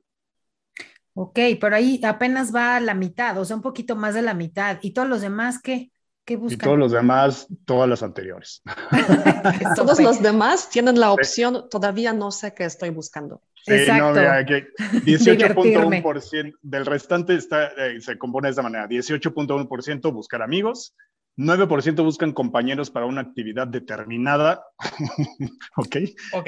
Ok, 1.13 1.39
pero 1.59 1.75
ahí 1.75 1.99
apenas 2.03 2.55
va 2.55 2.77
a 2.77 2.79
la 2.79 2.93
mitad, 2.93 3.37
o 3.37 3.43
sea, 3.43 3.57
un 3.57 3.61
poquito 3.61 3.95
más 3.95 4.13
de 4.13 4.21
la 4.21 4.33
mitad. 4.33 4.79
¿Y 4.81 4.91
todos 4.91 5.09
los 5.09 5.21
demás 5.21 5.61
qué? 5.61 5.91
¿Qué 6.25 6.37
buscan? 6.37 6.55
Y 6.55 6.61
todos 6.61 6.77
los 6.77 6.91
demás, 6.91 7.47
todas 7.65 7.89
las 7.89 8.03
anteriores. 8.03 8.61
todos 9.75 9.99
los 9.99 10.21
demás 10.21 10.69
tienen 10.69 10.99
la 10.99 11.11
opción, 11.11 11.67
todavía 11.69 12.13
no 12.13 12.31
sé 12.31 12.53
qué 12.53 12.65
estoy 12.65 12.89
buscando. 12.89 13.41
Sí, 13.65 13.73
Exacto. 13.73 14.13
No, 14.13 14.15
18.1% 14.15 16.53
del 16.61 16.85
restante 16.85 17.35
está, 17.35 17.67
eh, 17.67 17.99
se 18.01 18.17
compone 18.17 18.47
de 18.47 18.51
esta 18.51 18.63
manera. 18.63 18.87
18.1% 18.87 20.11
buscar 20.11 20.41
amigos, 20.41 20.95
9% 21.37 22.03
buscan 22.03 22.33
compañeros 22.33 22.89
para 22.89 23.05
una 23.05 23.21
actividad 23.21 23.67
determinada, 23.67 24.65
¿ok? 25.77 25.95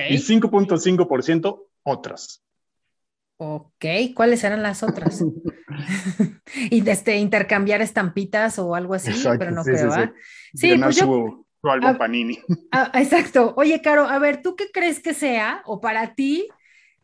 Y 0.10 0.18
5.5% 0.18 1.62
otras. 1.84 2.44
Ok, 3.38 3.86
¿cuáles 4.16 4.44
eran 4.44 4.64
las 4.64 4.84
otras? 4.84 5.24
y 6.70 6.88
este, 6.88 7.18
intercambiar 7.18 7.82
estampitas 7.82 8.60
o 8.60 8.76
algo 8.76 8.94
así, 8.94 9.12
pero 9.38 9.52
no 9.52 9.64
creo, 9.64 9.92
Sí, 10.54 10.70
sí. 10.72 10.78
pues 10.78 10.96
yo... 10.96 11.06
Su, 11.62 11.70
álbum 11.70 11.98
Panini. 11.98 12.40
exacto. 12.94 13.54
Oye, 13.56 13.82
Caro, 13.82 14.08
a 14.08 14.20
ver, 14.20 14.42
¿tú 14.42 14.56
qué 14.56 14.70
crees 14.72 15.00
que 15.00 15.14
sea, 15.14 15.62
o 15.66 15.80
para 15.80 16.14
ti, 16.14 16.50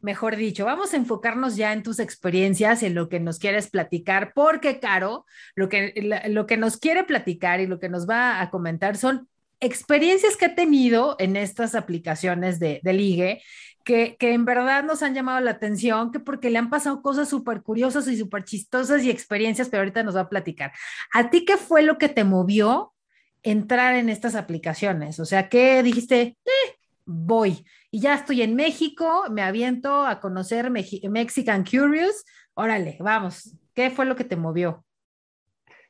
mejor 0.02 0.36
dicho, 0.36 0.66
vamos 0.66 0.94
a 0.94 0.98
enfocarnos 0.98 1.56
ya 1.56 1.74
en 1.74 1.82
tus 1.82 2.00
experiencias, 2.00 2.84
en 2.84 2.94
lo 2.94 3.10
que 3.10 3.20
nos 3.20 3.40
quieres 3.40 3.70
platicar, 3.70 4.34
porque 4.34 4.80
Caro, 4.80 5.26
lo 5.56 5.70
que, 5.70 5.94
lo 6.28 6.46
que 6.46 6.58
nos 6.58 6.78
quiere 6.78 7.04
platicar 7.06 7.60
y 7.62 7.68
lo 7.68 7.80
que 7.80 7.90
nos 7.90 8.08
va 8.08 8.42
a 8.42 8.50
comentar 8.50 8.98
son 8.98 9.30
experiencias 9.62 10.38
que 10.38 10.46
ha 10.46 10.56
tenido 10.56 11.16
en 11.20 11.36
estas 11.36 11.76
aplicaciones 11.76 12.60
de, 12.60 12.80
de 12.84 12.94
ligue, 12.94 13.42
que, 13.90 14.18
que, 14.18 14.34
en 14.36 14.46
verdad 14.46 14.84
nos 14.84 15.02
han 15.02 15.16
llamado 15.16 15.40
la 15.40 15.50
atención, 15.50 16.12
que 16.12 16.20
porque 16.20 16.52
le 16.52 16.60
han 16.60 16.70
pasado 16.70 17.02
cosas 17.02 17.28
súper 17.28 17.64
curiosas 17.64 18.08
y 18.08 18.16
súper 18.16 18.44
chistosas 18.44 19.04
y 19.04 19.10
experiencias, 19.10 19.68
pero 19.68 19.82
ahorita 19.82 20.04
nos 20.04 20.16
va 20.16 20.22
a 20.22 20.30
platicar. 20.30 20.74
¿A 21.12 21.32
ti 21.32 21.44
qué 21.44 21.58
fue 21.58 21.82
lo 21.82 21.98
que 21.98 22.08
te 22.08 22.24
movió 22.24 22.94
entrar 23.42 23.96
en 23.96 24.10
estas 24.10 24.36
aplicaciones? 24.36 25.20
O 25.20 25.26
sea, 25.26 25.50
¿qué 25.50 25.82
dijiste? 25.82 26.22
Eh, 26.22 26.76
voy 27.04 27.66
y 27.90 28.00
ya 28.00 28.14
estoy 28.14 28.44
en 28.44 28.56
México, 28.56 29.24
me 29.32 29.42
aviento 29.42 30.06
a 30.06 30.20
conocer 30.20 30.70
Mexican 30.70 31.64
Curious. 31.64 32.26
Órale, 32.54 32.96
vamos, 33.00 33.56
¿qué 33.74 33.90
fue 33.90 34.06
lo 34.06 34.16
que 34.16 34.24
te 34.24 34.36
movió? 34.36 34.86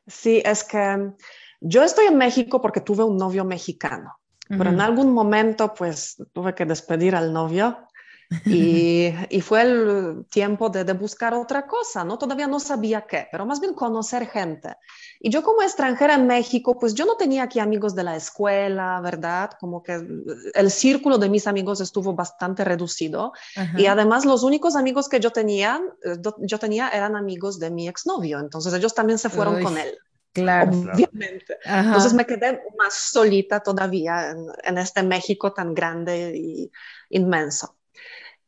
Sí, 0.07 0.41
es 0.45 0.63
que 0.63 1.11
yo 1.59 1.83
estoy 1.83 2.05
en 2.05 2.17
México 2.17 2.61
porque 2.61 2.79
tuve 2.79 3.03
un 3.03 3.17
novio 3.17 3.43
mexicano, 3.43 4.21
pero 4.47 4.69
en 4.69 4.79
algún 4.79 5.11
momento 5.11 5.73
pues 5.73 6.15
tuve 6.31 6.55
que 6.55 6.65
despedir 6.65 7.13
al 7.13 7.33
novio 7.33 7.88
y, 8.45 9.11
y, 9.29 9.41
fue 9.41 9.61
el 9.63 10.25
tiempo 10.29 10.69
de, 10.69 10.83
de, 10.83 10.93
buscar 10.93 11.33
otra 11.33 11.65
cosa, 11.65 12.03
¿no? 12.03 12.19
Todavía 12.19 12.45
no 12.45 12.59
sabía 12.59 13.07
qué, 13.07 13.27
pero 13.31 13.43
más 13.45 13.59
bien 13.59 13.73
conocer 13.73 14.27
gente. 14.27 14.75
Y 15.19 15.31
yo 15.31 15.41
como 15.41 15.63
extranjera 15.63 16.13
en 16.13 16.27
México, 16.27 16.77
pues 16.77 16.93
yo 16.93 17.05
no 17.05 17.15
tenía 17.17 17.43
aquí 17.43 17.59
amigos 17.59 17.95
de 17.95 18.03
la 18.03 18.15
escuela, 18.15 19.01
¿verdad? 19.01 19.51
Como 19.59 19.81
que 19.81 19.99
el 20.53 20.69
círculo 20.71 21.17
de 21.17 21.27
mis 21.27 21.47
amigos 21.47 21.81
estuvo 21.81 22.13
bastante 22.13 22.63
reducido. 22.63 23.33
Y 23.75 23.87
además 23.87 24.25
los 24.25 24.43
únicos 24.43 24.75
amigos 24.75 25.09
que 25.09 25.19
yo 25.19 25.31
tenía, 25.31 25.81
eh, 26.03 26.17
yo 26.41 26.59
tenía 26.59 26.89
eran 26.89 27.15
amigos 27.15 27.57
de 27.57 27.71
mi 27.71 27.87
exnovio, 27.87 28.39
entonces 28.39 28.73
ellos 28.73 28.93
también 28.93 29.17
se 29.17 29.29
fueron 29.29 29.63
con 29.63 29.75
él. 29.77 29.97
Claro. 30.31 30.71
Obviamente. 30.71 31.57
Entonces 31.65 32.13
me 32.13 32.27
quedé 32.27 32.61
más 32.77 32.93
solita 32.93 33.59
todavía 33.59 34.29
en, 34.29 34.45
en 34.63 34.77
este 34.77 35.01
México 35.01 35.51
tan 35.51 35.73
grande 35.73 36.37
y 36.37 36.71
inmenso. 37.09 37.78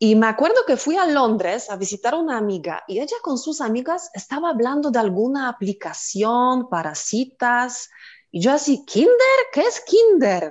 Y 0.04 0.16
me 0.16 0.26
acuerdo 0.26 0.66
que 0.66 0.78
fui 0.78 0.98
a 0.98 1.06
Londres 1.06 1.70
a 1.70 1.76
visitar 1.76 2.16
a 2.16 2.18
una 2.18 2.36
amiga 2.36 2.84
y 2.88 3.02
ella 3.02 3.18
con 3.22 3.38
sus 3.38 3.62
amigas 3.62 4.10
estaba 4.16 4.50
hablando 4.50 4.90
de 4.90 4.98
alguna 4.98 5.48
aplicación 5.48 6.70
para 6.70 6.96
citas. 6.96 7.92
Y 8.34 8.40
yo 8.40 8.54
así, 8.54 8.86
¿Kinder? 8.86 9.12
¿Qué 9.52 9.60
es 9.60 9.82
Kinder? 9.82 10.50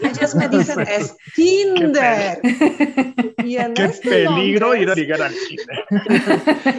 Y 0.00 0.06
ellas 0.06 0.34
me 0.34 0.48
dicen, 0.48 0.80
es 0.88 1.14
Kinder. 1.34 2.40
Y 3.44 3.58
en 3.58 3.74
Qué 3.74 3.84
este 3.84 4.24
peligro 4.24 4.74
ir 4.74 4.90
a 4.90 4.94
ligar 4.94 5.20
al 5.20 5.34
Kinder. 5.34 5.84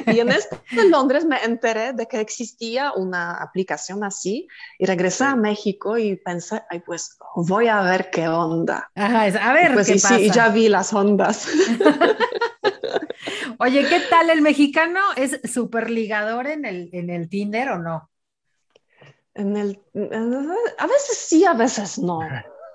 Y 0.08 0.20
en 0.20 0.30
este 0.30 0.58
Londres 0.90 1.26
me 1.26 1.44
enteré 1.44 1.94
de 1.94 2.08
que 2.08 2.20
existía 2.20 2.94
una 2.94 3.36
aplicación 3.36 4.04
así 4.04 4.48
y 4.80 4.86
regresé 4.86 5.26
a 5.26 5.36
México 5.36 6.00
y 6.00 6.16
pensé, 6.16 6.64
ay, 6.70 6.80
pues 6.80 7.16
voy 7.36 7.68
a 7.68 7.84
ver 7.84 8.10
qué 8.10 8.28
onda. 8.28 8.90
Ajá, 8.96 9.26
a 9.26 9.54
ver 9.54 9.76
pues, 9.76 9.88
qué 9.88 9.96
y 9.96 10.00
Sí, 10.00 10.32
ya 10.32 10.50
vi 10.50 10.68
las 10.68 10.92
ondas. 10.94 11.48
Oye, 13.60 13.86
¿qué 13.88 14.00
tal 14.10 14.32
el 14.32 14.42
mexicano? 14.42 15.00
¿Es 15.16 15.40
súper 15.44 15.92
ligador 15.92 16.48
en 16.48 16.66
el, 16.66 16.90
en 16.92 17.12
el 17.12 17.30
Tinder 17.30 17.70
o 17.70 17.78
no? 17.78 18.10
En 19.36 19.56
el, 19.56 19.82
a 20.78 20.88
veces 20.88 21.18
sí, 21.18 21.46
a 21.46 21.54
veces 21.54 22.00
no. 22.00 22.20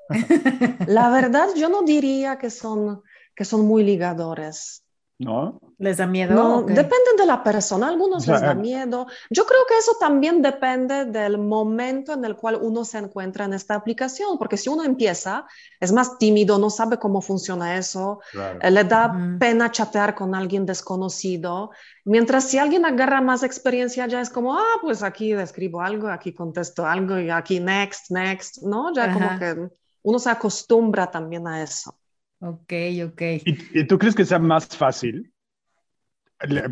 La 0.86 1.10
verdad, 1.10 1.48
yo 1.56 1.68
no 1.68 1.82
diría 1.82 2.38
que 2.38 2.50
son, 2.50 3.02
que 3.34 3.44
son 3.44 3.66
muy 3.66 3.84
ligadores. 3.84 4.83
¿No? 5.16 5.60
¿Les 5.78 5.98
da 5.98 6.06
miedo? 6.06 6.34
No, 6.34 6.62
dependen 6.62 7.16
de 7.16 7.26
la 7.26 7.42
persona, 7.44 7.88
algunos 7.88 8.26
les 8.26 8.40
da 8.40 8.52
miedo. 8.54 9.06
Yo 9.30 9.46
creo 9.46 9.60
que 9.68 9.78
eso 9.78 9.92
también 10.00 10.42
depende 10.42 11.04
del 11.04 11.38
momento 11.38 12.12
en 12.14 12.24
el 12.24 12.34
cual 12.36 12.58
uno 12.60 12.84
se 12.84 12.98
encuentra 12.98 13.44
en 13.44 13.52
esta 13.52 13.76
aplicación, 13.76 14.38
porque 14.38 14.56
si 14.56 14.68
uno 14.68 14.82
empieza, 14.82 15.46
es 15.78 15.92
más 15.92 16.18
tímido, 16.18 16.58
no 16.58 16.68
sabe 16.68 16.98
cómo 16.98 17.20
funciona 17.20 17.76
eso, 17.76 18.20
eh, 18.60 18.70
le 18.70 18.84
da 18.84 19.16
pena 19.38 19.70
chatear 19.70 20.16
con 20.16 20.34
alguien 20.34 20.66
desconocido, 20.66 21.70
mientras 22.04 22.44
si 22.44 22.58
alguien 22.58 22.84
agarra 22.84 23.20
más 23.20 23.44
experiencia 23.44 24.06
ya 24.08 24.20
es 24.20 24.30
como, 24.30 24.54
ah, 24.54 24.78
pues 24.82 25.04
aquí 25.04 25.32
describo 25.32 25.80
algo, 25.80 26.08
aquí 26.08 26.34
contesto 26.34 26.84
algo 26.86 27.20
y 27.20 27.30
aquí 27.30 27.60
next, 27.60 28.10
next, 28.10 28.62
¿no? 28.62 28.92
Ya 28.92 29.12
como 29.12 29.38
que 29.38 29.68
uno 30.02 30.18
se 30.18 30.30
acostumbra 30.30 31.10
también 31.10 31.46
a 31.46 31.62
eso. 31.62 31.96
Ok, 32.46 32.72
ok. 33.06 33.22
¿Y, 33.46 33.86
tú 33.86 33.98
crees 33.98 34.14
que 34.14 34.26
sea 34.26 34.38
más 34.38 34.68
fácil? 34.68 35.32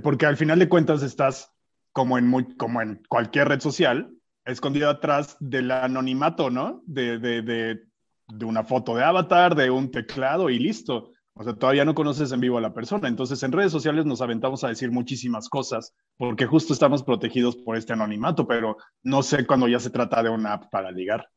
Porque 0.02 0.26
al 0.26 0.36
final 0.36 0.58
de 0.58 0.68
cuentas 0.68 1.02
estás 1.02 1.50
como 1.92 2.18
en, 2.18 2.28
muy, 2.28 2.56
como 2.56 2.82
en 2.82 3.02
cualquier 3.08 3.48
red 3.48 3.60
social, 3.60 4.12
escondido 4.44 4.90
atrás 4.90 5.38
del 5.40 5.70
anonimato, 5.70 6.50
¿no? 6.50 6.82
De, 6.86 7.18
de, 7.18 7.40
de, 7.40 7.80
de, 8.28 8.44
una 8.44 8.64
foto 8.64 8.96
de 8.96 9.04
avatar, 9.04 9.54
de 9.54 9.70
un 9.70 9.90
teclado 9.90 10.50
y 10.50 10.58
listo. 10.58 11.12
O 11.32 11.42
sea, 11.42 11.54
todavía 11.54 11.86
no 11.86 11.94
conoces 11.94 12.32
en 12.32 12.40
vivo 12.40 12.58
a 12.58 12.62
la 12.62 12.74
persona. 12.74 13.08
Entonces, 13.08 13.42
en 13.42 13.52
redes 13.52 13.72
sociales 13.72 14.04
nos 14.04 14.20
aventamos 14.20 14.64
a 14.64 14.68
decir 14.68 14.90
muchísimas 14.90 15.48
cosas 15.48 15.94
porque 16.18 16.44
justo 16.44 16.74
estamos 16.74 17.02
protegidos 17.02 17.56
por 17.56 17.78
este 17.78 17.94
anonimato, 17.94 18.46
pero 18.46 18.76
no 19.02 19.22
sé 19.22 19.46
cuando 19.46 19.68
ya 19.68 19.80
se 19.80 19.88
trata 19.88 20.22
de 20.22 20.28
una 20.28 20.52
app 20.52 20.70
para 20.70 20.90
ligar. 20.90 21.30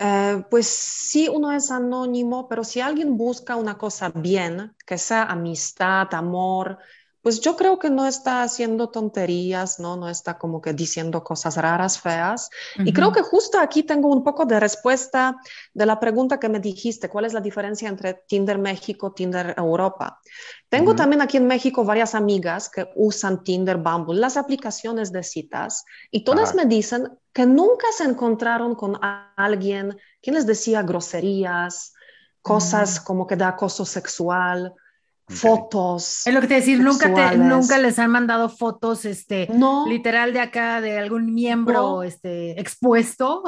Eh, 0.00 0.44
pues 0.50 0.68
sí, 0.68 1.28
uno 1.28 1.50
es 1.52 1.70
anónimo, 1.72 2.48
pero 2.48 2.62
si 2.64 2.80
alguien 2.80 3.16
busca 3.16 3.56
una 3.56 3.76
cosa 3.78 4.10
bien, 4.14 4.74
que 4.86 4.96
sea 4.98 5.24
amistad, 5.24 6.08
amor, 6.14 6.78
pues 7.22 7.40
yo 7.40 7.56
creo 7.56 7.78
que 7.78 7.90
no 7.90 8.06
está 8.06 8.42
haciendo 8.42 8.90
tonterías, 8.90 9.80
¿no? 9.80 9.96
No 9.96 10.08
está 10.08 10.38
como 10.38 10.60
que 10.60 10.72
diciendo 10.72 11.24
cosas 11.24 11.56
raras, 11.56 12.00
feas. 12.00 12.48
Y 12.78 12.92
creo 12.92 13.12
que 13.12 13.22
justo 13.22 13.58
aquí 13.58 13.82
tengo 13.82 14.08
un 14.08 14.22
poco 14.22 14.44
de 14.44 14.60
respuesta 14.60 15.36
de 15.74 15.86
la 15.86 15.98
pregunta 15.98 16.38
que 16.38 16.48
me 16.48 16.60
dijiste, 16.60 17.08
¿cuál 17.08 17.24
es 17.24 17.32
la 17.32 17.40
diferencia 17.40 17.88
entre 17.88 18.14
Tinder 18.26 18.58
México, 18.58 19.12
Tinder 19.12 19.54
Europa? 19.56 20.20
Tengo 20.68 20.94
también 20.94 21.20
aquí 21.20 21.38
en 21.38 21.46
México 21.46 21.84
varias 21.84 22.14
amigas 22.14 22.68
que 22.68 22.88
usan 22.94 23.42
Tinder, 23.42 23.78
Bumble, 23.78 24.20
las 24.20 24.36
aplicaciones 24.36 25.10
de 25.10 25.22
citas, 25.22 25.84
y 26.10 26.22
todas 26.22 26.54
me 26.54 26.66
dicen 26.66 27.18
que 27.32 27.46
nunca 27.46 27.86
se 27.96 28.04
encontraron 28.04 28.74
con 28.74 28.98
alguien 29.36 29.96
que 30.22 30.30
les 30.30 30.46
decía 30.46 30.82
groserías, 30.82 31.94
cosas 32.42 33.00
mm. 33.00 33.04
como 33.04 33.26
que 33.26 33.36
de 33.36 33.44
acoso 33.44 33.84
sexual 33.84 34.74
fotos. 35.28 36.26
Es 36.26 36.34
lo 36.34 36.40
que 36.40 36.46
te 36.46 36.54
decir, 36.54 36.80
nunca, 36.80 37.12
te, 37.12 37.36
nunca 37.36 37.78
les 37.78 37.98
han 37.98 38.10
mandado 38.10 38.48
fotos, 38.48 39.04
este, 39.04 39.48
literal 39.86 40.32
de 40.32 40.40
acá, 40.40 40.80
de 40.80 40.98
algún 40.98 41.34
miembro 41.34 42.02
este, 42.02 42.58
expuesto. 42.60 43.42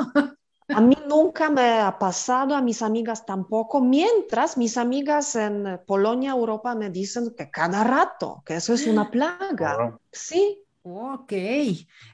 A 0.69 0.81
mí 0.81 0.97
nunca 1.09 1.51
me 1.51 1.81
ha 1.81 1.99
pasado, 1.99 2.55
a 2.55 2.63
mis 2.63 2.83
amigas 2.83 3.27
tampoco, 3.27 3.81
mientras 3.81 4.57
mis 4.57 4.77
amigas 4.77 5.35
en 5.35 5.81
Polonia, 5.87 6.31
Europa, 6.31 6.75
me 6.75 6.91
dicen 6.91 7.35
que 7.37 7.51
cada 7.51 7.83
rato, 7.83 8.43
que 8.47 8.55
eso 8.55 8.75
es 8.75 8.87
una 8.87 9.11
plaga. 9.11 9.99
Sí. 10.13 10.63
Ok, 10.83 11.33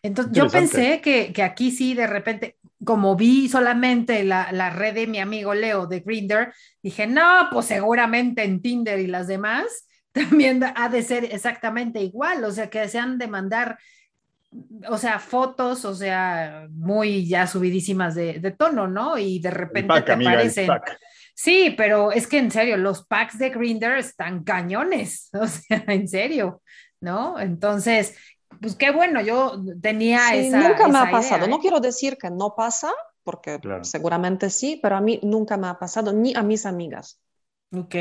entonces 0.03 0.33
yo 0.33 0.49
pensé 0.49 1.01
que, 1.01 1.33
que, 1.33 1.45
aquí 1.45 1.71
sí, 1.71 1.95
de 1.95 2.09
repente, 2.09 2.56
como 2.87 3.17
vi 3.17 3.51
solamente 3.51 4.25
la, 4.25 4.51
la, 4.53 4.71
red 4.71 4.95
de 4.95 5.07
mi 5.07 5.19
amigo 5.19 5.53
Leo 5.53 5.87
de 5.87 6.01
Grinder, 6.01 6.55
dije, 6.83 7.07
no, 7.07 7.49
pues 7.53 7.67
seguramente 7.67 8.45
en 8.45 8.63
Tinder 8.63 8.99
y 8.99 9.09
las 9.09 9.27
demás 9.27 9.87
también 10.13 10.65
ha 10.65 10.89
de 10.89 11.03
ser 11.03 11.25
exactamente 11.25 12.01
igual, 12.01 12.43
o 12.45 12.51
sea, 12.51 12.71
que 12.71 12.89
se 12.89 12.99
han 12.99 13.19
de 13.19 13.29
mandar, 13.29 13.79
o 14.89 14.97
sea, 14.97 15.19
fotos, 15.19 15.85
o 15.85 15.95
sea, 15.95 16.67
muy 16.71 17.29
ya 17.29 17.47
subidísimas 17.47 18.15
de, 18.15 18.39
de 18.39 18.51
tono, 18.53 18.89
¿no? 18.89 19.19
Y 19.19 19.41
de 19.41 19.51
repente 19.51 20.01
te 20.01 20.13
aparecen. 20.13 20.71
Sí, 21.35 21.75
pero 21.77 22.13
es 22.13 22.27
que 22.27 22.39
en 22.39 22.51
serio, 22.51 22.79
los 22.79 23.07
packs 23.07 23.39
de 23.39 23.51
Grinder 23.51 23.99
están 23.99 24.43
cañones, 24.43 25.29
o 25.35 25.47
sea, 25.47 25.85
en 25.89 26.09
serio, 26.09 26.63
¿no? 27.01 27.39
Entonces, 27.39 28.17
pues 28.61 28.75
qué 28.77 28.91
bueno, 28.91 29.21
yo 29.21 29.61
tenía 29.81 30.35
esa. 30.35 30.69
Nunca 30.69 30.89
me 30.89 30.99
ha 30.99 31.11
pasado. 31.11 31.47
No 31.47 31.57
¿eh? 31.57 31.59
quiero 31.61 31.81
decir 31.81 32.17
que 32.19 32.31
no 32.31 32.55
pasa, 32.57 32.91
porque 33.23 33.61
seguramente 33.83 34.51
sí, 34.51 34.79
pero 34.83 34.97
a 34.97 35.01
mí 35.01 35.21
nunca 35.23 35.57
me 35.57 35.69
ha 35.69 35.79
pasado, 35.79 36.13
ni 36.13 36.35
a 36.35 36.43
mis 36.43 36.67
amigas. 36.67 37.21
Ok. 37.73 37.95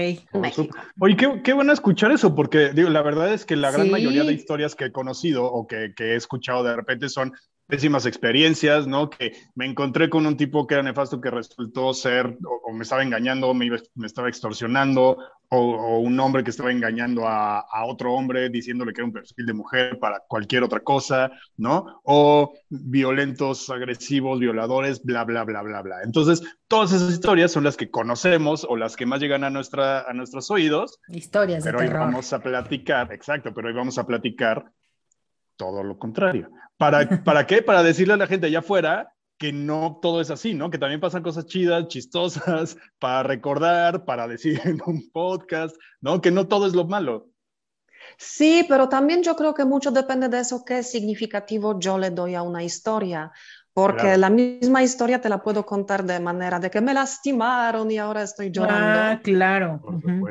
Oye, 0.99 1.17
qué, 1.17 1.41
qué, 1.43 1.53
bueno 1.53 1.73
escuchar 1.73 2.11
eso, 2.11 2.35
porque 2.35 2.71
digo, 2.73 2.89
la 2.89 3.01
verdad 3.01 3.33
es 3.33 3.45
que 3.45 3.55
la 3.55 3.71
gran 3.71 3.89
mayoría 3.89 4.23
de 4.23 4.33
historias 4.33 4.75
que 4.75 4.85
he 4.85 4.91
conocido 4.91 5.45
o 5.45 5.65
que, 5.65 5.93
que, 5.95 6.13
he 6.13 6.15
escuchado 6.15 6.63
de 6.63 6.75
repente 6.75 7.09
son 7.09 7.33
pésimas 7.67 8.05
experiencias, 8.05 8.87
¿no? 8.87 9.09
Que 9.09 9.33
me 9.55 9.65
encontré 9.65 10.09
con 10.09 10.25
un 10.25 10.37
tipo 10.37 10.67
que 10.67 10.75
era 10.75 10.83
nefasto 10.83 11.19
que 11.19 11.31
resultó 11.31 11.93
ser 11.93 12.37
o, 12.45 12.71
me 12.73 12.83
estaba 12.83 13.03
engañando, 13.03 13.53
me, 13.53 13.69
me 13.95 14.07
estaba 14.07 14.29
extorsionando, 14.29 15.17
o, 15.49 15.99
un 15.99 16.19
hombre 16.19 16.43
que 16.43 16.49
estaba 16.49 16.71
engañando 16.71 17.27
a, 17.27 17.59
a, 17.59 17.85
otro 17.85 18.13
hombre 18.13 18.49
diciéndole 18.49 18.93
que 18.93 19.01
era 19.01 19.05
un 19.05 19.13
perfil 19.13 19.45
de 19.45 19.53
mujer 19.53 19.99
para 19.99 20.19
cualquier 20.27 20.63
otra 20.63 20.79
cosa, 20.81 21.31
¿no? 21.57 22.01
O 22.03 22.53
violentos, 22.69 23.69
agresivos, 23.69 24.39
violadores, 24.39 25.03
bla, 25.03 25.23
bla, 25.23 25.43
bla, 25.43 25.61
bla, 25.61 25.81
bla. 25.81 26.01
Entonces, 26.03 26.43
todas 26.67 26.91
esas 26.91 27.11
historias 27.11 27.51
son 27.51 27.63
las 27.63 27.77
que 27.77 27.89
conocemos 27.89 28.65
o 28.67 28.75
las 28.75 28.95
que 28.95 29.05
más 29.05 29.19
llegan 29.19 29.43
a, 29.43 29.49
nuestra, 29.49 30.01
a 30.01 30.13
nuestros 30.13 30.51
oídos. 30.51 30.99
Historias 31.09 31.63
pero 31.63 31.79
de 31.79 31.87
hoy 31.87 31.93
vamos 31.93 32.33
a 32.33 32.39
platicar, 32.39 33.11
exacto, 33.13 33.53
pero 33.53 33.67
hoy 33.67 33.73
vamos 33.73 33.97
a 33.97 34.05
platicar 34.05 34.65
todo 35.57 35.83
lo 35.83 35.97
contrario. 35.97 36.49
¿Para, 36.77 36.99
¿Para 37.23 37.47
qué? 37.47 37.61
Para 37.61 37.83
decirle 37.83 38.13
a 38.13 38.17
la 38.17 38.27
gente 38.27 38.47
allá 38.47 38.59
afuera 38.59 39.11
que 39.37 39.51
no 39.51 39.99
todo 40.01 40.21
es 40.21 40.31
así, 40.31 40.53
¿no? 40.53 40.69
Que 40.69 40.77
también 40.77 41.01
pasan 41.01 41.23
cosas 41.23 41.45
chidas, 41.45 41.87
chistosas, 41.87 42.77
para 42.99 43.23
recordar, 43.23 44.05
para 44.05 44.27
decir 44.27 44.61
en 44.63 44.79
un 44.85 45.09
podcast, 45.11 45.75
¿no? 46.01 46.21
Que 46.21 46.31
no 46.31 46.47
todo 46.47 46.67
es 46.67 46.73
lo 46.73 46.85
malo. 46.85 47.29
Sí, 48.17 48.65
pero 48.69 48.87
también 48.87 49.23
yo 49.23 49.35
creo 49.35 49.53
que 49.53 49.65
mucho 49.65 49.91
depende 49.91 50.29
de 50.29 50.39
eso, 50.39 50.63
qué 50.63 50.83
significativo 50.83 51.79
yo 51.79 51.97
le 51.97 52.11
doy 52.11 52.35
a 52.35 52.43
una 52.43 52.63
historia. 52.63 53.31
Porque 53.73 54.15
la 54.15 54.29
misma 54.29 54.83
historia 54.83 55.19
te 55.19 55.27
la 55.27 55.43
puedo 55.43 55.65
contar 55.65 56.05
de 56.05 56.17
manera 56.21 56.59
de 56.59 56.71
que 56.71 56.79
me 56.79 56.93
lastimaron 56.93 57.91
y 57.91 57.97
ahora 57.97 58.21
estoy 58.21 58.49
llorando. 58.49 58.99
Ah, 59.01 59.19
claro. 59.21 59.81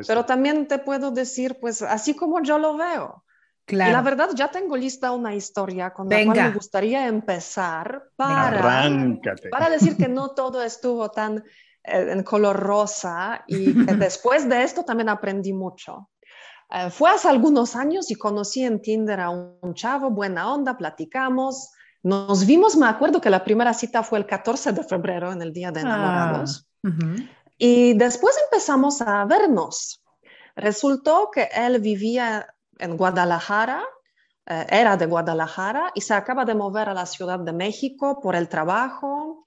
Pero 0.06 0.24
también 0.24 0.66
te 0.66 0.78
puedo 0.78 1.10
decir, 1.10 1.58
pues, 1.60 1.82
así 1.82 2.16
como 2.16 2.42
yo 2.42 2.58
lo 2.58 2.78
veo. 2.78 3.23
Claro. 3.66 3.90
Y 3.90 3.94
la 3.94 4.03
verdad, 4.03 4.31
ya 4.35 4.50
tengo 4.50 4.77
lista 4.77 5.12
una 5.12 5.35
historia 5.35 5.90
con 5.92 6.09
la 6.09 6.24
cual 6.24 6.37
me 6.37 6.50
gustaría 6.50 7.07
empezar 7.07 8.11
para, 8.14 9.18
para 9.50 9.70
decir 9.70 9.96
que 9.96 10.07
no 10.07 10.33
todo 10.33 10.62
estuvo 10.62 11.11
tan 11.11 11.42
eh, 11.83 12.12
en 12.12 12.22
color 12.22 12.57
rosa 12.57 13.42
y 13.46 13.87
que 13.87 13.94
después 13.94 14.48
de 14.48 14.62
esto 14.62 14.85
también 14.85 15.09
aprendí 15.09 15.55
mucho. 15.55 16.11
Eh, 16.70 16.90
fue 16.90 17.11
hace 17.11 17.29
algunos 17.29 17.74
años 17.77 18.11
y 18.11 18.16
conocí 18.16 18.64
en 18.64 18.83
Tinder 18.83 19.20
a 19.20 19.31
un, 19.31 19.74
chavo, 19.74 20.11
buena 20.11 20.53
onda, 20.53 20.77
platicamos. 20.77 21.70
Nos 22.03 22.44
vimos, 22.44 22.77
me 22.77 22.87
acuerdo 22.87 23.20
que 23.20 23.31
la 23.31 23.44
primera 23.44 23.72
cita 23.72 24.03
fue 24.03 24.18
el 24.18 24.27
14 24.27 24.72
de 24.72 24.85
febrero, 24.85 25.33
en 25.33 25.40
el 25.40 25.53
Día 25.53 25.70
de 25.70 25.81
Enamorados. 25.81 26.68
Ah, 26.85 26.90
y 27.57 27.94
después 27.94 28.37
empezamos 28.44 29.00
a 29.00 29.24
vernos. 29.24 30.03
Resultó 30.57 31.31
que 31.33 31.48
él 31.55 31.81
vivía 31.81 32.53
en 32.78 32.96
Guadalajara, 32.96 33.82
eh, 34.46 34.66
era 34.68 34.96
de 34.96 35.06
Guadalajara 35.06 35.92
y 35.94 36.00
se 36.00 36.14
acaba 36.14 36.44
de 36.44 36.54
mover 36.54 36.88
a 36.88 36.94
la 36.94 37.06
Ciudad 37.06 37.38
de 37.38 37.52
México 37.52 38.20
por 38.20 38.37
el 38.37 38.48
trabajo 38.48 39.44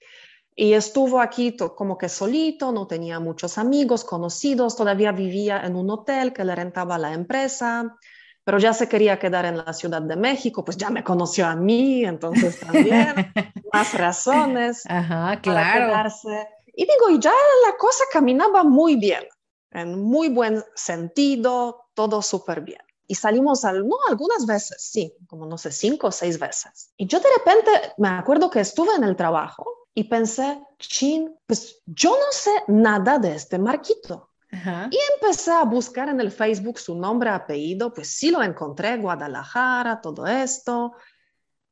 y 0.56 0.72
estuvo 0.72 1.20
aquí 1.20 1.56
como 1.56 1.96
que 1.96 2.08
solito, 2.08 2.72
no 2.72 2.88
tenía 2.88 3.20
muchos 3.20 3.58
amigos, 3.58 4.04
conocidos, 4.04 4.74
todavía 4.74 5.12
vivía 5.12 5.60
en 5.64 5.76
un 5.76 5.88
hotel 5.88 6.32
que 6.32 6.44
le 6.44 6.52
rentaba 6.56 6.98
la 6.98 7.12
empresa, 7.12 7.96
pero 8.42 8.58
ya 8.58 8.72
se 8.72 8.88
quería 8.88 9.20
quedar 9.20 9.44
en 9.44 9.58
la 9.58 9.72
Ciudad 9.72 10.02
de 10.02 10.16
México, 10.16 10.64
pues 10.64 10.76
ya 10.76 10.90
me 10.90 11.04
conoció 11.04 11.46
a 11.46 11.54
mí, 11.54 12.04
entonces 12.04 12.58
también 12.58 13.14
más 13.72 13.94
razones 13.94 14.84
Ajá, 14.86 15.40
claro. 15.40 15.86
quedarse. 15.86 16.48
Y 16.74 16.86
digo, 16.86 17.10
y 17.10 17.20
ya 17.20 17.32
la 17.66 17.76
cosa 17.76 18.02
caminaba 18.12 18.64
muy 18.64 18.96
bien, 18.96 19.22
en 19.70 20.02
muy 20.02 20.28
buen 20.28 20.64
sentido, 20.74 21.84
todo 21.94 22.20
súper 22.20 22.62
bien 22.62 22.87
y 23.08 23.14
salimos 23.14 23.64
al, 23.64 23.88
no, 23.88 23.96
algunas 24.08 24.46
veces, 24.46 24.76
sí, 24.80 25.14
como 25.26 25.46
no 25.46 25.56
sé, 25.56 25.72
cinco 25.72 26.08
o 26.08 26.12
seis 26.12 26.38
veces. 26.38 26.92
Y 26.96 27.06
yo 27.06 27.18
de 27.18 27.28
repente 27.38 27.94
me 27.96 28.08
acuerdo 28.08 28.50
que 28.50 28.60
estuve 28.60 28.94
en 28.94 29.02
el 29.02 29.16
trabajo 29.16 29.64
y 29.94 30.04
pensé, 30.04 30.62
chin, 30.78 31.34
pues 31.46 31.80
yo 31.86 32.10
no 32.10 32.30
sé 32.30 32.52
nada 32.68 33.18
de 33.18 33.34
este 33.34 33.58
Marquito. 33.58 34.30
Y 34.50 34.98
empecé 35.14 35.50
a 35.50 35.64
buscar 35.64 36.08
en 36.08 36.20
el 36.20 36.30
Facebook 36.30 36.78
su 36.78 36.94
nombre, 36.94 37.28
apellido, 37.28 37.92
pues 37.92 38.08
sí 38.08 38.30
lo 38.30 38.42
encontré, 38.42 38.96
Guadalajara, 38.96 40.00
todo 40.00 40.26
esto. 40.26 40.92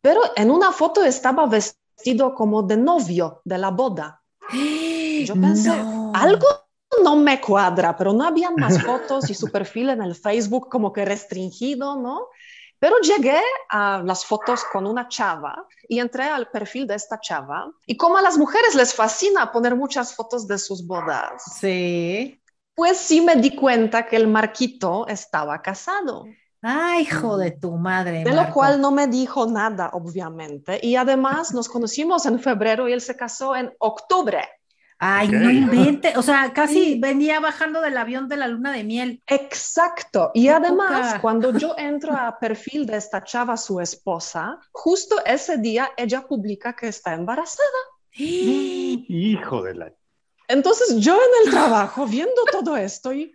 Pero 0.01 0.21
en 0.35 0.51
una 0.51 0.73
foto 0.73 1.03
estaba 1.03 1.47
vestido 1.47 2.35
como 2.35 2.63
de 2.63 2.77
novio 2.77 3.41
de 3.45 3.59
la 3.59 3.71
boda. 3.71 4.23
Yo 5.25 5.35
pensé, 5.35 5.71
algo 6.15 6.66
no 7.03 7.17
me 7.17 7.41
cuadra, 7.41 7.97
pero 7.97 8.13
no 8.13 8.25
habían 8.25 8.55
más 8.57 8.83
fotos 8.83 9.31
y 9.31 9.35
su 9.35 9.51
perfil 9.51 9.91
en 9.91 10.03
el 10.03 10.15
Facebook 10.15 10.69
como 10.69 10.93
que 10.93 11.05
restringido, 11.05 11.97
¿no? 11.97 12.29
Pero 12.79 12.97
llegué 13.01 13.41
a 13.71 14.03
las 14.05 14.25
fotos 14.27 14.63
con 14.65 14.87
una 14.87 15.09
chava 15.09 15.67
y 15.89 15.99
entré 15.99 16.25
al 16.25 16.51
perfil 16.51 16.87
de 16.87 16.95
esta 16.95 17.19
chava. 17.19 17.73
Y 17.87 17.97
como 17.97 18.19
a 18.19 18.23
las 18.23 18.37
mujeres 18.37 18.75
les 18.75 18.93
fascina 18.93 19.51
poner 19.51 19.75
muchas 19.75 20.15
fotos 20.15 20.47
de 20.47 20.59
sus 20.59 20.87
bodas. 20.87 21.43
Sí. 21.59 22.39
Pues 22.75 22.99
sí 22.99 23.23
me 23.23 23.37
di 23.37 23.57
cuenta 23.57 24.07
que 24.07 24.17
el 24.17 24.29
Marquito 24.29 25.07
estaba 25.09 25.63
casado. 25.63 26.27
Ay, 26.61 27.03
hijo 27.03 27.39
de 27.39 27.53
tu 27.53 27.73
madre. 27.77 28.25
De 28.25 28.35
lo 28.35 28.53
cual 28.53 28.81
no 28.81 28.91
me 28.91 29.07
dijo 29.07 29.47
nada, 29.47 29.91
obviamente. 29.93 30.79
Y 30.83 30.97
además 30.97 31.55
nos 31.55 31.69
conocimos 31.69 32.27
en 32.27 32.41
febrero 32.41 32.89
y 32.89 32.93
él 32.93 33.01
se 33.01 33.17
casó 33.17 33.57
en 33.57 33.73
octubre. 33.79 34.47
Ay, 34.99 35.29
no 35.29 35.51
invente, 35.51 36.15
o 36.17 36.23
sea, 36.23 36.53
casi 36.55 36.99
venía 36.99 37.39
bajando 37.39 37.83
del 37.83 37.99
avión 37.99 38.29
de 38.29 38.39
la 38.39 38.49
luna 38.49 38.73
de 38.73 38.83
miel. 38.83 39.23
Exacto. 39.27 40.31
Y 40.33 40.49
además, 40.49 41.21
cuando 41.21 41.57
yo 41.57 41.75
entro 41.79 42.15
a 42.15 42.39
perfil 42.39 42.87
de 42.87 42.97
esta 42.97 43.23
chava, 43.23 43.59
su 43.59 43.79
esposa, 43.81 44.59
justo 44.73 45.17
ese 45.27 45.59
día 45.59 45.91
ella 45.99 46.27
publica 46.27 46.75
que 46.75 46.89
está 46.89 47.13
embarazada. 47.13 47.67
Hijo 48.13 49.63
de 49.63 49.75
la... 49.75 49.93
Entonces 50.49 50.97
yo 50.99 51.15
en 51.15 51.47
el 51.47 51.53
trabajo, 51.53 52.07
viendo 52.07 52.43
todo 52.51 52.77
esto 52.79 53.13
y, 53.13 53.35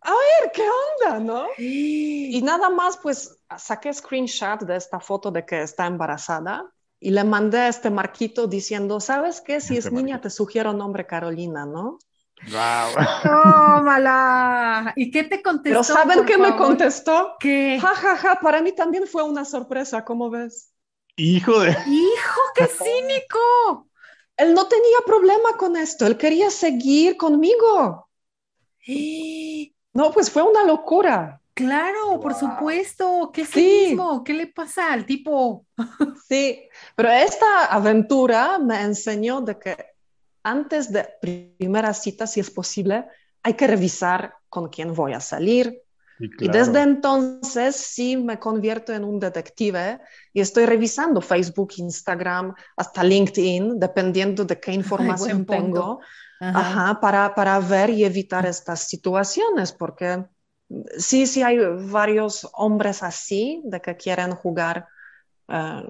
a 0.00 0.10
ver, 0.10 0.52
¿qué 0.54 0.62
onda, 0.62 1.20
no? 1.20 1.46
Y 1.58 2.40
nada 2.42 2.70
más, 2.70 2.96
pues 2.96 3.38
saqué 3.58 3.92
screenshot 3.92 4.60
de 4.60 4.76
esta 4.76 5.00
foto 5.00 5.30
de 5.30 5.44
que 5.44 5.62
está 5.62 5.86
embarazada 5.86 6.64
y 7.00 7.10
le 7.10 7.24
mandé 7.24 7.58
a 7.58 7.68
este 7.68 7.90
Marquito 7.90 8.46
diciendo, 8.46 9.00
¿sabes 9.00 9.40
qué? 9.40 9.60
Si 9.60 9.76
es 9.76 9.92
niña, 9.92 10.20
te 10.20 10.30
sugiero 10.30 10.72
nombre 10.72 11.06
Carolina, 11.06 11.64
¿no? 11.64 11.98
Wow. 12.50 13.82
mala 13.82 14.92
¿Y 14.96 15.10
qué 15.10 15.24
te 15.24 15.42
contestó? 15.42 15.80
Pero 15.80 15.84
¿saben 15.84 16.24
qué 16.24 16.38
me 16.38 16.56
contestó? 16.56 17.36
¿Qué? 17.40 17.78
Ja, 17.80 17.94
ja, 17.94 18.16
ja, 18.16 18.38
para 18.40 18.62
mí 18.62 18.72
también 18.72 19.06
fue 19.06 19.22
una 19.22 19.44
sorpresa, 19.44 20.04
¿cómo 20.04 20.30
ves? 20.30 20.72
Hijo 21.16 21.60
de... 21.60 21.70
Hijo, 21.70 22.40
qué 22.54 22.66
cínico. 22.84 23.88
Él 24.36 24.54
no 24.54 24.68
tenía 24.68 24.98
problema 25.04 25.56
con 25.56 25.76
esto, 25.76 26.06
él 26.06 26.16
quería 26.16 26.50
seguir 26.50 27.16
conmigo. 27.16 28.08
No, 29.94 30.12
pues 30.12 30.30
fue 30.30 30.42
una 30.42 30.62
locura. 30.62 31.40
Claro, 31.58 32.20
por 32.20 32.34
supuesto. 32.34 33.32
¿Qué 33.34 33.42
es 33.42 33.56
mismo? 33.56 34.22
¿Qué 34.22 34.32
le 34.32 34.46
pasa 34.46 34.92
al 34.92 35.04
tipo? 35.04 35.66
Sí, 36.28 36.68
pero 36.94 37.10
esta 37.10 37.64
aventura 37.64 38.58
me 38.58 38.80
enseñó 38.82 39.40
de 39.40 39.58
que 39.58 39.76
antes 40.44 40.92
de 40.92 41.08
primera 41.20 41.92
cita, 41.94 42.28
si 42.28 42.38
es 42.38 42.50
posible, 42.50 43.06
hay 43.42 43.54
que 43.54 43.66
revisar 43.66 44.34
con 44.48 44.68
quién 44.68 44.94
voy 44.94 45.14
a 45.14 45.20
salir. 45.20 45.82
Y, 46.20 46.48
desde 46.48 46.82
entonces 46.82 47.74
sí 47.74 48.16
me 48.16 48.38
convierto 48.38 48.92
en 48.92 49.04
un 49.04 49.18
detective 49.18 50.00
y 50.32 50.40
estoy 50.40 50.66
revisando 50.66 51.20
Facebook, 51.20 51.72
Instagram, 51.76 52.54
hasta 52.76 53.02
LinkedIn, 53.02 53.80
dependiendo 53.80 54.44
de 54.44 54.60
qué 54.60 54.72
información 54.72 55.44
tengo, 55.44 56.00
para, 56.38 57.34
para 57.34 57.58
ver 57.58 57.90
y 57.90 58.04
evitar 58.04 58.46
estas 58.46 58.80
situaciones, 58.80 59.72
porque 59.72 60.24
sí, 60.96 61.26
sí 61.26 61.42
hay 61.42 61.58
varios 61.90 62.48
hombres 62.52 63.02
así, 63.02 63.62
de 63.64 63.80
que 63.80 63.96
quieren 63.96 64.32
jugar 64.32 64.86
Ah, 65.50 65.82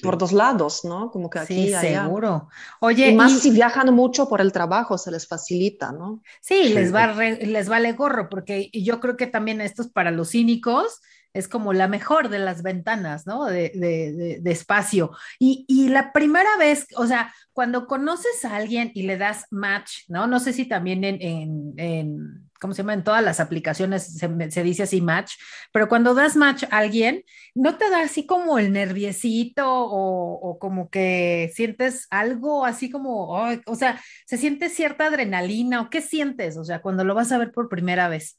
por 0.00 0.16
dos 0.16 0.32
lados, 0.32 0.84
¿no? 0.84 1.10
Como 1.10 1.28
que 1.28 1.40
aquí 1.40 1.66
sí, 1.66 1.74
seguro. 1.74 2.48
Oye, 2.78 3.08
y 3.08 3.16
más 3.16 3.40
si 3.40 3.50
viajan 3.50 3.92
mucho 3.92 4.28
por 4.28 4.40
el 4.40 4.52
trabajo, 4.52 4.96
se 4.96 5.10
les 5.10 5.26
facilita, 5.26 5.90
¿no? 5.90 6.22
Sí, 6.40 6.72
Les, 6.72 6.94
va 6.94 7.12
les 7.12 7.68
vale 7.68 7.92
gorro, 7.94 8.28
porque 8.28 8.70
yo 8.72 9.00
creo 9.00 9.16
que 9.16 9.26
también 9.26 9.60
esto 9.60 9.82
es 9.82 9.88
para 9.88 10.12
los 10.12 10.30
cínicos, 10.30 11.00
es 11.32 11.48
como 11.48 11.72
la 11.72 11.88
mejor 11.88 12.28
de 12.28 12.38
las 12.38 12.62
ventanas, 12.62 13.26
¿no? 13.26 13.46
De, 13.46 13.72
de, 13.74 14.38
de, 14.40 14.52
espacio. 14.52 15.10
Y, 15.40 15.64
y, 15.66 15.88
la 15.88 16.12
primera 16.12 16.56
vez, 16.56 16.86
o 16.94 17.08
sea, 17.08 17.34
cuando 17.52 17.88
conoces 17.88 18.44
a 18.44 18.54
alguien 18.54 18.92
y 18.94 19.02
le 19.02 19.18
das 19.18 19.46
match, 19.50 20.04
¿no? 20.06 20.28
No 20.28 20.38
sé 20.38 20.52
si 20.52 20.66
también 20.66 21.02
en, 21.02 21.20
en, 21.20 21.74
en 21.76 22.50
¿cómo 22.62 22.74
se 22.74 22.82
llama? 22.82 22.94
En 22.94 23.02
todas 23.02 23.24
las 23.24 23.40
aplicaciones 23.40 24.16
se, 24.16 24.62
dice 24.62 24.84
así 24.84 25.00
match, 25.00 25.32
pero 25.72 25.88
cuando 25.88 26.14
das 26.14 26.36
match 26.36 26.62
a 26.70 26.78
alguien, 26.78 27.24
¿no 27.56 27.76
te 27.76 27.90
da 27.90 28.02
así 28.02 28.24
como 28.24 28.56
el 28.56 28.72
nerviecito 28.72 29.66
o, 29.66 30.58
como 30.60 30.88
que 30.88 31.50
sientes 31.54 32.06
algo 32.10 32.64
así 32.64 32.88
como, 32.88 33.28
o 33.66 33.74
sea, 33.74 34.00
se 34.26 34.38
siente 34.38 34.68
cierta 34.68 35.06
adrenalina 35.06 35.80
o 35.80 35.90
qué 35.90 36.00
sientes, 36.00 36.56
o 36.56 36.64
sea, 36.64 36.80
cuando 36.80 37.02
lo 37.02 37.16
vas 37.16 37.32
a 37.32 37.38
ver 37.38 37.50
por 37.50 37.68
primera 37.68 38.08
vez? 38.08 38.38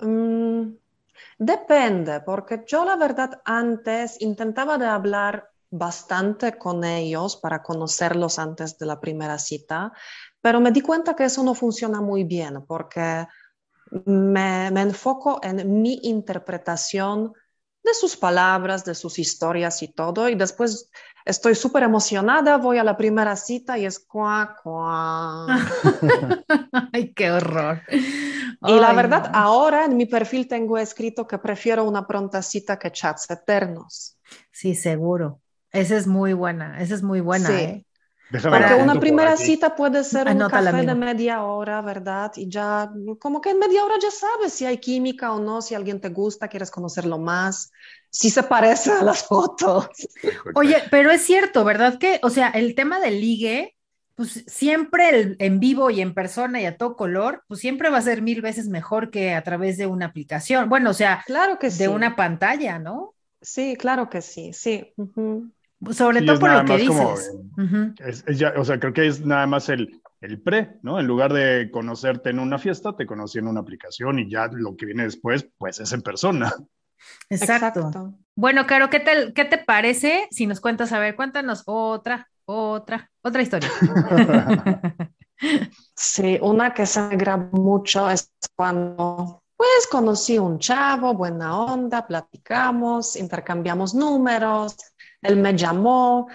Mm, 0.00 0.72
depende, 1.38 2.20
porque 2.22 2.64
yo 2.66 2.84
la 2.84 2.96
verdad 2.96 3.40
antes 3.44 4.20
intentaba 4.20 4.76
de 4.76 4.86
hablar 4.86 5.52
bastante 5.70 6.58
con 6.58 6.84
ellos 6.84 7.36
para 7.36 7.62
conocerlos 7.62 8.38
antes 8.40 8.76
de 8.76 8.86
la 8.86 9.00
primera 9.00 9.38
cita, 9.38 9.92
pero 10.42 10.60
me 10.60 10.72
di 10.72 10.82
cuenta 10.82 11.14
que 11.14 11.24
eso 11.24 11.42
no 11.42 11.54
funciona 11.54 12.02
muy 12.02 12.24
bien 12.24 12.66
porque 12.66 13.26
me, 14.04 14.66
enfoco 14.66 15.40
en 15.42 15.80
mi 15.80 16.00
interpretación 16.02 17.32
de 17.82 17.94
sus 17.94 18.16
palabras, 18.16 18.84
de 18.84 18.94
sus 18.94 19.18
historias 19.18 19.82
y 19.82 19.88
todo, 19.88 20.28
y 20.28 20.34
después 20.34 20.90
estoy 21.24 21.54
súper 21.54 21.84
emocionada, 21.84 22.56
voy 22.56 22.78
a 22.78 22.84
la 22.84 22.96
primera 22.96 23.36
cita 23.36 23.78
y 23.78 23.86
es 23.86 23.98
cuá, 23.98 24.56
cuá. 24.62 25.46
Ay, 26.92 27.12
qué 27.12 27.30
horror. 27.30 27.82
Y 27.90 28.78
la 28.78 28.92
verdad, 28.92 29.30
ahora 29.34 29.84
en 29.84 29.96
mi 29.96 30.06
perfil 30.06 30.46
tengo 30.46 30.78
escrito 30.78 31.26
que 31.26 31.38
prefiero 31.38 31.84
una 31.84 32.06
pronta 32.06 32.42
cita 32.42 32.78
que 32.78 32.92
chats 32.92 33.30
eternos. 33.30 34.16
Sí, 34.50 34.74
seguro. 34.74 35.40
Esa 35.72 35.96
es 35.96 36.06
muy 36.06 36.32
buena, 36.32 36.80
esa 36.80 36.94
es 36.94 37.02
muy 37.02 37.20
buena. 37.20 37.48
Sí. 37.48 37.54
¿eh? 37.54 37.86
Porque 38.40 38.74
una 38.74 38.98
primera 38.98 39.36
cita 39.36 39.76
puede 39.76 40.02
ser 40.04 40.26
un 40.28 40.48
café 40.48 40.86
de 40.86 40.94
media 40.94 41.44
hora, 41.44 41.82
¿verdad? 41.82 42.32
Y 42.36 42.48
ya, 42.48 42.90
como 43.18 43.40
que 43.40 43.50
en 43.50 43.58
media 43.58 43.84
hora 43.84 43.96
ya 44.00 44.10
sabes 44.10 44.54
si 44.54 44.64
hay 44.64 44.78
química 44.78 45.32
o 45.32 45.40
no, 45.40 45.60
si 45.60 45.74
alguien 45.74 46.00
te 46.00 46.08
gusta, 46.08 46.48
quieres 46.48 46.70
conocerlo 46.70 47.18
más, 47.18 47.70
si 48.10 48.30
se 48.30 48.42
parece 48.42 48.90
a 48.90 49.02
las 49.02 49.24
fotos. 49.24 49.88
Oye, 50.54 50.82
pero 50.90 51.10
es 51.10 51.22
cierto, 51.22 51.64
¿verdad? 51.64 51.98
Que, 51.98 52.20
o 52.22 52.30
sea, 52.30 52.48
el 52.48 52.74
tema 52.74 53.00
del 53.00 53.20
ligue, 53.20 53.76
pues 54.14 54.44
siempre 54.46 55.36
en 55.38 55.60
vivo 55.60 55.90
y 55.90 56.00
en 56.00 56.14
persona 56.14 56.60
y 56.60 56.66
a 56.66 56.76
todo 56.76 56.96
color, 56.96 57.44
pues 57.48 57.60
siempre 57.60 57.90
va 57.90 57.98
a 57.98 58.02
ser 58.02 58.22
mil 58.22 58.40
veces 58.40 58.68
mejor 58.68 59.10
que 59.10 59.34
a 59.34 59.42
través 59.42 59.76
de 59.76 59.86
una 59.86 60.06
aplicación. 60.06 60.68
Bueno, 60.68 60.90
o 60.90 60.94
sea, 60.94 61.22
claro 61.26 61.58
que 61.58 61.70
de 61.70 61.88
una 61.88 62.16
pantalla, 62.16 62.78
¿no? 62.78 63.14
Sí, 63.40 63.76
claro 63.76 64.08
que 64.08 64.22
sí, 64.22 64.52
sí. 64.52 64.94
Sobre 65.90 66.22
todo 66.22 66.38
por 66.38 66.52
lo 66.52 66.64
que 66.64 66.76
dices. 66.78 67.36
o 68.56 68.64
sea, 68.64 68.78
creo 68.78 68.92
que 68.92 69.06
es 69.06 69.24
nada 69.24 69.46
más 69.46 69.68
el, 69.68 70.00
el 70.20 70.40
pre, 70.40 70.78
¿no? 70.82 71.00
En 71.00 71.06
lugar 71.06 71.32
de 71.32 71.70
conocerte 71.70 72.30
en 72.30 72.38
una 72.38 72.58
fiesta, 72.58 72.96
te 72.96 73.06
conocí 73.06 73.38
en 73.38 73.48
una 73.48 73.60
aplicación 73.60 74.18
y 74.18 74.30
ya 74.30 74.48
lo 74.52 74.76
que 74.76 74.86
viene 74.86 75.04
después, 75.04 75.48
pues 75.58 75.80
es 75.80 75.92
en 75.92 76.02
persona. 76.02 76.52
Exacto. 77.28 78.14
Bueno, 78.36 78.66
Caro, 78.66 78.88
¿qué 78.88 79.00
te, 79.00 79.32
¿qué 79.32 79.44
te 79.44 79.58
parece 79.58 80.28
si 80.30 80.46
nos 80.46 80.60
cuentas, 80.60 80.92
a 80.92 81.00
ver, 81.00 81.16
cuéntanos 81.16 81.64
otra, 81.66 82.28
otra, 82.44 83.10
otra 83.22 83.42
historia? 83.42 83.70
sí, 85.96 86.38
una 86.40 86.72
que 86.72 86.86
se 86.86 87.00
mucho 87.52 88.08
es 88.08 88.32
cuando 88.54 89.42
pues 89.56 89.86
conocí 89.88 90.38
un 90.38 90.58
chavo, 90.58 91.14
buena 91.14 91.56
onda, 91.56 92.04
platicamos, 92.04 93.14
intercambiamos 93.14 93.94
números, 93.94 94.76
él 95.22 95.36
me 95.36 95.56
llamó, 95.56 96.28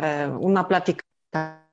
eh, 0.00 0.30
una 0.40 0.66
plática 0.66 1.04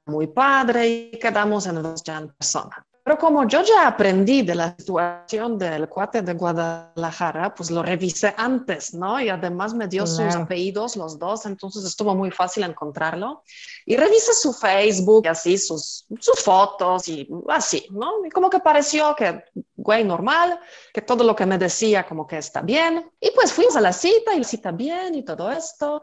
muy 0.06 0.28
padre 0.28 0.88
y 0.88 1.12
quedamos 1.20 1.66
en 1.68 1.82
dos 1.82 2.04
ya 2.04 2.18
en 2.18 2.30
persona. 2.30 2.86
Pero 3.08 3.20
como 3.20 3.48
yo 3.48 3.62
ya 3.64 3.88
aprendí 3.88 4.42
de 4.42 4.54
la 4.54 4.76
situación 4.78 5.58
del 5.58 5.88
cuate 5.88 6.22
de 6.24 6.34
Guadalajara, 6.34 7.56
pues 7.56 7.72
lo 7.72 7.82
revisé 7.82 8.34
antes, 8.36 8.94
¿no? 8.94 9.18
Y 9.22 9.30
además 9.30 9.74
me 9.74 9.88
dio 9.88 10.06
sus 10.06 10.36
apellidos 10.36 10.98
los 10.98 11.18
dos, 11.18 11.46
entonces 11.46 11.86
estuvo 11.86 12.14
muy 12.14 12.32
fácil 12.32 12.64
encontrarlo. 12.64 13.44
Y 13.86 13.96
revisé 13.96 14.34
su 14.34 14.52
Facebook 14.52 15.22
y 15.24 15.30
así, 15.30 15.58
sus, 15.58 16.06
sus 16.20 16.44
fotos 16.44 17.08
y 17.08 17.26
así, 17.48 17.88
¿no? 17.92 18.26
Y 18.26 18.30
como 18.30 18.50
que 18.50 18.60
pareció 18.60 19.16
que, 19.16 19.42
güey, 19.78 20.04
normal, 20.04 20.60
que 20.94 21.02
todo 21.02 21.24
lo 21.24 21.34
que 21.34 21.46
me 21.46 21.58
decía 21.58 22.06
como 22.06 22.28
que 22.28 22.40
está 22.40 22.60
bien. 22.60 23.10
Y 23.22 23.32
pues 23.32 23.54
fuimos 23.54 23.78
a 23.78 23.80
la 23.80 23.94
cita 23.94 24.36
y 24.36 24.40
la 24.40 24.44
cita 24.44 24.74
bien 24.74 25.16
y 25.16 25.24
todo 25.24 25.50
esto. 25.50 26.02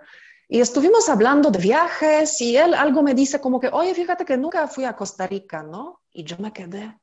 Y 0.48 0.60
estuvimos 0.60 1.08
hablando 1.08 1.50
de 1.50 1.58
viajes 1.58 2.40
y 2.40 2.56
él 2.56 2.74
algo 2.74 3.02
me 3.02 3.14
dice 3.14 3.40
como 3.40 3.58
que, 3.58 3.68
oye, 3.68 3.94
fíjate 3.94 4.24
que 4.24 4.36
nunca 4.36 4.66
fui 4.68 4.84
a 4.84 4.94
Costa 4.94 5.26
Rica, 5.26 5.62
¿no? 5.62 6.02
Y 6.12 6.24
yo 6.24 6.36
me 6.38 6.52
quedé, 6.52 6.98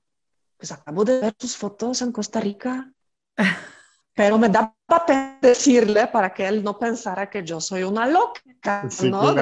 pues 0.57 0.71
acabo 0.71 1.03
de 1.03 1.19
ver 1.19 1.33
tus 1.33 1.57
fotos 1.57 2.01
en 2.01 2.11
Costa 2.11 2.39
Rica. 2.39 2.91
Pero 4.13 4.37
me 4.37 4.49
da 4.49 4.75
para 4.85 5.39
decirle 5.41 6.05
para 6.07 6.33
que 6.33 6.45
él 6.45 6.63
no 6.63 6.77
pensara 6.77 7.29
que 7.29 7.43
yo 7.45 7.61
soy 7.61 7.83
una 7.83 8.05
loca, 8.05 8.83
¿no? 9.03 9.33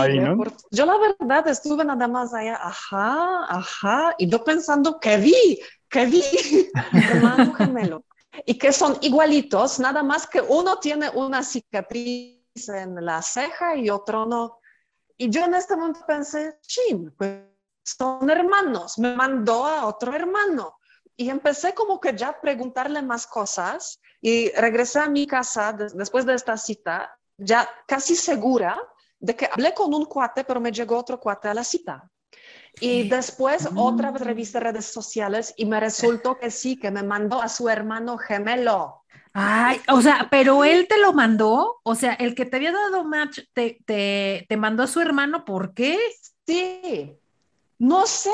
ahí, 0.00 0.20
¿no? 0.20 0.36
Yo 0.70 0.86
la 0.86 0.96
verdad 0.96 1.48
estuve 1.48 1.84
nada 1.84 2.06
más 2.06 2.32
allá, 2.32 2.58
ajá, 2.62 3.44
ajá, 3.48 4.14
y 4.18 4.30
yo 4.30 4.44
pensando 4.44 5.00
que 5.00 5.16
vi, 5.16 5.58
que 5.88 6.06
vi, 6.06 6.22
hermano 7.10 7.52
gemelo, 7.54 8.04
y 8.46 8.56
que 8.56 8.72
son 8.72 8.96
igualitos, 9.00 9.80
nada 9.80 10.04
más 10.04 10.28
que 10.28 10.40
uno 10.40 10.78
tiene 10.78 11.10
una 11.10 11.42
cicatriz 11.42 12.35
en 12.68 13.04
la 13.04 13.22
ceja 13.22 13.76
y 13.76 13.90
otro 13.90 14.26
no. 14.26 14.60
Y 15.16 15.30
yo 15.30 15.44
en 15.44 15.54
este 15.54 15.76
momento 15.76 16.00
pensé, 16.06 16.58
chin, 16.62 17.14
pues 17.16 17.44
son 17.82 18.28
hermanos, 18.28 18.98
me 18.98 19.14
mandó 19.14 19.66
a 19.66 19.86
otro 19.86 20.14
hermano. 20.14 20.78
Y 21.16 21.30
empecé 21.30 21.72
como 21.72 21.98
que 22.00 22.14
ya 22.14 22.28
a 22.28 22.40
preguntarle 22.40 23.00
más 23.00 23.26
cosas 23.26 24.00
y 24.20 24.50
regresé 24.50 24.98
a 24.98 25.08
mi 25.08 25.26
casa 25.26 25.72
después 25.72 26.26
de 26.26 26.34
esta 26.34 26.56
cita, 26.56 27.10
ya 27.38 27.68
casi 27.86 28.14
segura 28.14 28.78
de 29.18 29.34
que 29.34 29.48
hablé 29.50 29.72
con 29.72 29.94
un 29.94 30.04
cuate, 30.04 30.44
pero 30.44 30.60
me 30.60 30.72
llegó 30.72 30.98
otro 30.98 31.18
cuate 31.18 31.48
a 31.48 31.54
la 31.54 31.64
cita. 31.64 32.10
Y 32.80 33.08
después 33.08 33.66
otra 33.74 34.10
vez 34.10 34.22
revisé 34.22 34.60
redes 34.60 34.84
sociales 34.86 35.54
y 35.56 35.64
me 35.64 35.80
resultó 35.80 36.36
que 36.36 36.50
sí, 36.50 36.78
que 36.78 36.90
me 36.90 37.02
mandó 37.02 37.40
a 37.40 37.48
su 37.48 37.68
hermano 37.70 38.18
gemelo. 38.18 39.05
Ay, 39.38 39.82
o 39.88 40.00
sea, 40.00 40.28
pero 40.30 40.64
él 40.64 40.86
te 40.88 40.98
lo 40.98 41.12
mandó, 41.12 41.76
o 41.82 41.94
sea, 41.94 42.14
el 42.14 42.34
que 42.34 42.46
te 42.46 42.56
había 42.56 42.72
dado 42.72 43.04
match 43.04 43.40
te, 43.52 43.78
te, 43.84 44.46
te 44.48 44.56
mandó 44.56 44.82
a 44.82 44.86
su 44.86 44.98
hermano, 44.98 45.44
¿por 45.44 45.74
qué? 45.74 45.98
Sí, 46.46 47.14
no 47.78 48.06
sé, 48.06 48.30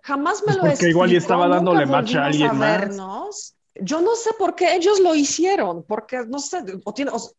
jamás 0.00 0.40
me 0.46 0.54
pues 0.54 0.56
lo 0.56 0.62
Porque 0.62 0.88
igual 0.88 1.12
y 1.12 1.16
estaba 1.16 1.46
dándole 1.46 1.84
match 1.84 2.14
a 2.14 2.24
alguien 2.24 2.56
más. 2.56 3.54
Yo 3.74 4.00
no 4.00 4.14
sé 4.14 4.30
por 4.38 4.54
qué 4.54 4.74
ellos 4.74 4.98
lo 5.00 5.14
hicieron, 5.14 5.84
porque 5.86 6.24
no 6.26 6.38
sé, 6.38 6.64
o 6.84 6.94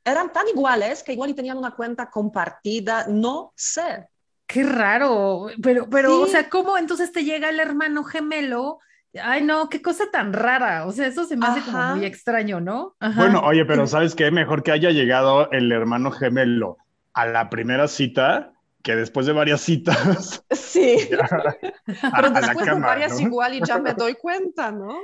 eran 0.06 0.32
tan 0.32 0.48
iguales 0.50 1.02
que 1.02 1.14
igual 1.14 1.32
y 1.32 1.34
tenían 1.34 1.58
una 1.58 1.72
cuenta 1.72 2.12
compartida, 2.12 3.08
no 3.08 3.52
sé. 3.56 4.08
Qué 4.46 4.62
raro, 4.62 5.48
pero, 5.64 5.90
pero, 5.90 6.22
o 6.22 6.28
sea, 6.28 6.48
¿cómo 6.50 6.78
entonces 6.78 7.12
te 7.12 7.24
llega 7.24 7.50
el 7.50 7.60
hermano 7.60 8.04
gemelo? 8.04 8.78
Ay, 9.22 9.44
no, 9.44 9.70
qué 9.70 9.82
cosa 9.82 10.06
tan 10.12 10.34
rara. 10.34 10.86
O 10.86 10.92
sea, 10.92 11.08
eso 11.08 11.26
se 11.26 11.38
me 11.38 11.46
hace 11.46 11.62
como 11.62 11.96
muy 11.96 12.06
extraño, 12.06 12.60
¿no? 12.60 12.96
Bueno, 13.16 13.42
oye, 13.42 13.66
pero 13.66 13.88
¿sabes 13.88 14.16
qué? 14.16 14.32
Mejor 14.32 14.64
que 14.64 14.72
haya 14.72 14.92
llegado 14.92 15.52
el 15.52 15.72
hermano 15.72 16.12
gemelo 16.12 16.78
a 17.14 17.26
la 17.26 17.50
primera 17.50 17.88
cita 17.88 18.54
que 18.84 18.96
después 18.96 19.26
de 19.26 19.34
varias 19.34 19.62
citas. 19.62 20.44
Sí. 20.52 21.10
pero 22.16 22.30
después 22.30 22.66
de 22.66 22.80
varias 22.80 23.20
igual 23.20 23.56
y 23.56 23.62
ya 23.66 23.80
me 23.80 23.94
doy 23.94 24.14
cuenta, 24.14 24.72
¿no? 24.72 24.96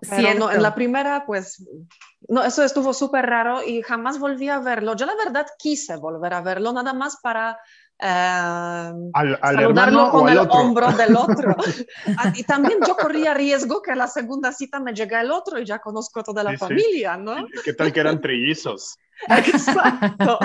Pero 0.00 0.38
no, 0.38 0.52
en 0.52 0.62
la 0.62 0.74
primera, 0.74 1.24
pues, 1.26 1.64
no, 2.28 2.42
eso 2.44 2.62
estuvo 2.62 2.92
súper 2.94 3.26
raro 3.26 3.62
y 3.62 3.82
jamás 3.82 4.18
volví 4.18 4.48
a 4.48 4.58
verlo. 4.58 4.94
Yo 4.96 5.06
la 5.06 5.14
verdad 5.16 5.46
quise 5.58 5.96
volver 5.96 6.34
a 6.34 6.40
verlo, 6.42 6.72
nada 6.72 6.92
más 6.92 7.18
para 7.22 7.58
eh, 8.02 8.92
al, 9.14 9.38
saludarlo 9.40 10.10
con 10.10 10.28
el 10.28 10.38
hombro 10.38 10.90
del 10.92 11.16
otro. 11.16 11.54
Y 12.34 12.44
también 12.44 12.78
yo 12.86 12.96
corría 12.96 13.32
riesgo 13.34 13.80
que 13.80 13.92
a 13.92 13.94
la 13.94 14.08
segunda 14.08 14.52
cita 14.52 14.80
me 14.80 14.92
llegue 14.92 15.20
el 15.20 15.30
otro 15.30 15.58
y 15.58 15.64
ya 15.64 15.78
conozco 15.78 16.22
toda 16.22 16.42
la 16.42 16.58
familia, 16.58 17.16
¿no? 17.16 17.46
¿Qué 17.64 17.72
tal 17.72 17.92
que 17.92 18.00
eran 18.00 18.20
trillizos? 18.20 18.98
Exacto. 19.28 20.38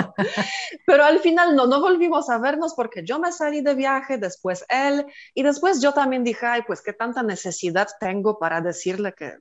Pero 0.86 1.04
al 1.04 1.18
final 1.18 1.56
no, 1.56 1.66
no 1.66 1.80
volvimos 1.80 2.30
a 2.30 2.38
vernos 2.38 2.74
porque 2.74 3.04
yo 3.04 3.18
me 3.18 3.32
salí 3.32 3.60
de 3.60 3.74
viaje, 3.74 4.18
después 4.18 4.64
él, 4.68 5.04
y 5.34 5.42
después 5.42 5.82
yo 5.82 5.92
también 5.92 6.22
dije, 6.22 6.46
ay, 6.46 6.62
pues 6.66 6.80
qué 6.80 6.92
tanta 6.92 7.22
necesidad 7.22 7.88
tengo 7.98 8.38
para 8.38 8.60
decirle 8.60 9.14
que 9.16 9.38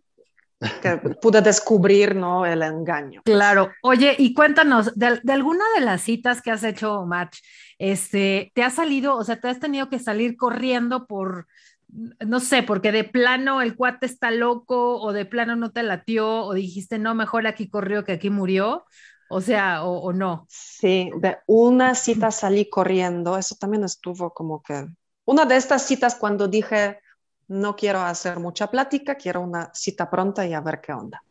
que 0.81 0.97
pude 1.21 1.41
descubrir 1.41 2.15
¿no? 2.15 2.45
el 2.45 2.61
engaño. 2.61 3.21
Claro. 3.23 3.71
Oye, 3.83 4.15
y 4.17 4.33
cuéntanos, 4.33 4.97
de, 4.97 5.19
alguna 5.31 5.63
de 5.75 5.81
las 5.81 6.01
citas 6.01 6.41
que 6.41 6.51
has 6.51 6.63
hecho, 6.63 7.05
Match, 7.05 7.39
este, 7.77 8.51
¿te 8.55 8.63
ha 8.63 8.69
salido, 8.69 9.15
o 9.15 9.23
sea, 9.23 9.39
te 9.39 9.49
has 9.49 9.59
tenido 9.59 9.89
que 9.89 9.99
salir 9.99 10.35
corriendo 10.35 11.05
por, 11.05 11.47
no 11.87 12.39
sé, 12.39 12.63
porque 12.63 12.91
de 12.91 13.03
plano 13.03 13.61
el 13.61 13.75
cuate 13.75 14.07
está 14.07 14.31
loco 14.31 14.99
o 14.99 15.13
de 15.13 15.25
plano 15.25 15.55
no 15.55 15.71
te 15.71 15.83
latió 15.83 16.45
o 16.45 16.53
dijiste, 16.53 16.97
no, 16.97 17.13
mejor 17.13 17.45
aquí 17.45 17.69
corrió 17.69 18.03
que 18.03 18.13
aquí 18.13 18.29
murió? 18.29 18.85
O 19.29 19.41
sea, 19.41 19.83
o, 19.83 19.99
o 19.99 20.13
no. 20.13 20.45
Sí, 20.49 21.11
de 21.19 21.37
una 21.47 21.93
cita 21.95 22.31
salí 22.31 22.69
corriendo, 22.69 23.37
eso 23.37 23.55
también 23.59 23.83
estuvo 23.83 24.33
como 24.33 24.63
que... 24.63 24.87
Una 25.25 25.43
de 25.43 25.57
estas 25.57 25.85
citas 25.85 26.15
cuando 26.15 26.47
dije, 26.47 26.99
no 27.47 27.75
quiero 27.75 28.01
hacer 28.01 28.39
mucha 28.39 28.69
plática, 28.69 29.15
quiero 29.15 29.41
una 29.41 29.71
cita 29.73 30.09
pronta 30.09 30.45
y 30.45 30.53
a 30.53 30.61
ver 30.61 30.81
qué 30.81 30.93
onda. 30.93 31.23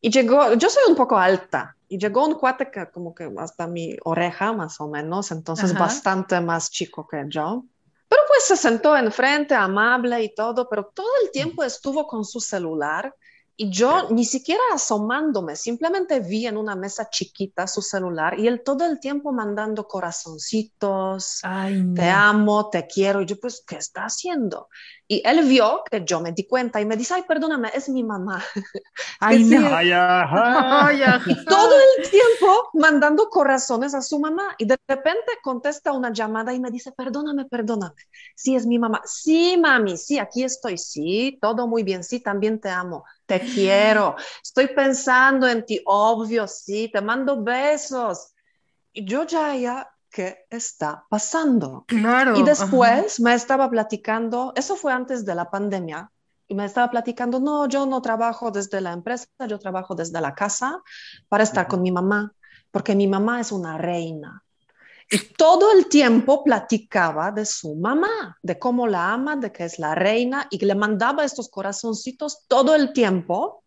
Y 0.00 0.10
llegó, 0.10 0.54
yo 0.54 0.70
soy 0.70 0.84
un 0.88 0.96
poco 0.96 1.18
alta, 1.18 1.76
y 1.88 1.98
llegó 1.98 2.26
un 2.26 2.34
cuate 2.34 2.70
que 2.70 2.90
como 2.90 3.14
que 3.14 3.32
hasta 3.38 3.66
mi 3.66 3.96
oreja 4.04 4.52
más 4.52 4.80
o 4.80 4.88
menos, 4.88 5.30
entonces 5.30 5.76
bastante 5.76 6.40
más 6.40 6.70
chico 6.70 7.08
que 7.08 7.24
yo. 7.28 7.64
Pero 8.08 8.22
pues 8.28 8.44
se 8.44 8.56
sentó 8.56 8.96
enfrente, 8.96 9.54
amable 9.54 10.22
y 10.22 10.34
todo, 10.34 10.68
pero 10.68 10.90
todo 10.94 11.08
el 11.22 11.30
tiempo 11.30 11.64
estuvo 11.64 12.06
con 12.06 12.24
su 12.24 12.40
celular 12.40 13.14
y 13.60 13.70
yo 13.70 14.08
ni 14.10 14.24
siquiera 14.24 14.62
asomándome, 14.72 15.56
simplemente 15.56 16.20
vi 16.20 16.46
en 16.46 16.56
una 16.56 16.76
mesa 16.76 17.10
chiquita 17.10 17.66
su 17.66 17.82
celular 17.82 18.38
y 18.38 18.46
él 18.46 18.62
todo 18.64 18.86
el 18.86 19.00
tiempo 19.00 19.32
mandando 19.32 19.88
corazoncitos, 19.88 21.40
te 21.96 22.08
amo, 22.08 22.70
te 22.70 22.86
quiero. 22.86 23.20
Y 23.20 23.26
yo, 23.26 23.34
pues, 23.40 23.64
¿qué 23.66 23.74
está 23.74 24.04
haciendo? 24.04 24.68
Y 25.08 25.26
él 25.26 25.44
vio 25.48 25.82
que 25.90 26.04
yo 26.04 26.20
me 26.20 26.30
di 26.30 26.46
cuenta 26.46 26.80
y 26.80 26.86
me 26.86 26.96
dice, 26.96 27.14
ay, 27.14 27.24
perdóname, 27.26 27.70
es 27.74 27.88
mi 27.88 28.04
mamá. 28.04 28.44
Ay, 29.18 29.42
no. 29.42 29.56
y 31.26 31.44
todo 31.44 31.74
el 31.98 32.08
tiempo 32.08 32.70
mandando 32.74 33.28
corazones 33.28 33.92
a 33.94 34.02
su 34.02 34.20
mamá. 34.20 34.54
Y 34.58 34.66
de 34.66 34.76
repente 34.86 35.32
contesta 35.42 35.90
una 35.90 36.12
llamada 36.12 36.54
y 36.54 36.60
me 36.60 36.70
dice, 36.70 36.92
perdóname, 36.92 37.46
perdóname. 37.46 37.96
Sí, 38.36 38.54
es 38.54 38.66
mi 38.66 38.78
mamá. 38.78 39.02
Sí, 39.04 39.56
mami, 39.56 39.96
sí, 39.96 40.20
aquí 40.20 40.44
estoy. 40.44 40.78
Sí, 40.78 41.38
todo 41.40 41.66
muy 41.66 41.82
bien. 41.82 42.04
Sí, 42.04 42.20
también 42.20 42.60
te 42.60 42.68
amo. 42.68 43.04
Te 43.28 43.40
quiero. 43.40 44.16
Estoy 44.42 44.68
pensando 44.68 45.46
en 45.46 45.62
ti. 45.66 45.82
Obvio, 45.84 46.48
sí, 46.48 46.88
te 46.90 47.02
mando 47.02 47.42
besos. 47.42 48.32
Y 48.90 49.04
yo 49.04 49.24
ya, 49.24 49.54
ya 49.54 49.90
qué 50.10 50.46
está 50.48 51.04
pasando. 51.10 51.84
Claro. 51.86 52.38
Y 52.38 52.42
después 52.42 53.20
me 53.20 53.34
estaba 53.34 53.68
platicando, 53.68 54.54
eso 54.56 54.76
fue 54.76 54.94
antes 54.94 55.26
de 55.26 55.34
la 55.34 55.50
pandemia, 55.50 56.10
y 56.46 56.54
me 56.54 56.64
estaba 56.64 56.90
platicando, 56.90 57.38
no, 57.38 57.68
yo 57.68 57.84
no 57.84 58.00
trabajo 58.00 58.50
desde 58.50 58.80
la 58.80 58.92
empresa, 58.92 59.26
yo 59.46 59.58
trabajo 59.58 59.94
desde 59.94 60.18
la 60.22 60.34
casa 60.34 60.82
para 61.28 61.44
estar 61.44 61.68
con 61.68 61.82
mi 61.82 61.92
mamá, 61.92 62.32
porque 62.70 62.94
mi 62.94 63.06
mamá 63.06 63.40
es 63.40 63.52
una 63.52 63.76
reina. 63.76 64.42
Y 65.10 65.18
todo 65.34 65.72
el 65.72 65.88
tiempo 65.88 66.44
platicaba 66.44 67.30
de 67.30 67.46
su 67.46 67.74
mamá, 67.74 68.36
de 68.42 68.58
cómo 68.58 68.86
la 68.86 69.12
ama, 69.12 69.36
de 69.36 69.50
que 69.50 69.64
es 69.64 69.78
la 69.78 69.94
reina, 69.94 70.46
y 70.50 70.62
le 70.64 70.74
mandaba 70.74 71.24
estos 71.24 71.48
corazoncitos 71.48 72.46
todo 72.46 72.74
el 72.74 72.92
tiempo. 72.92 73.64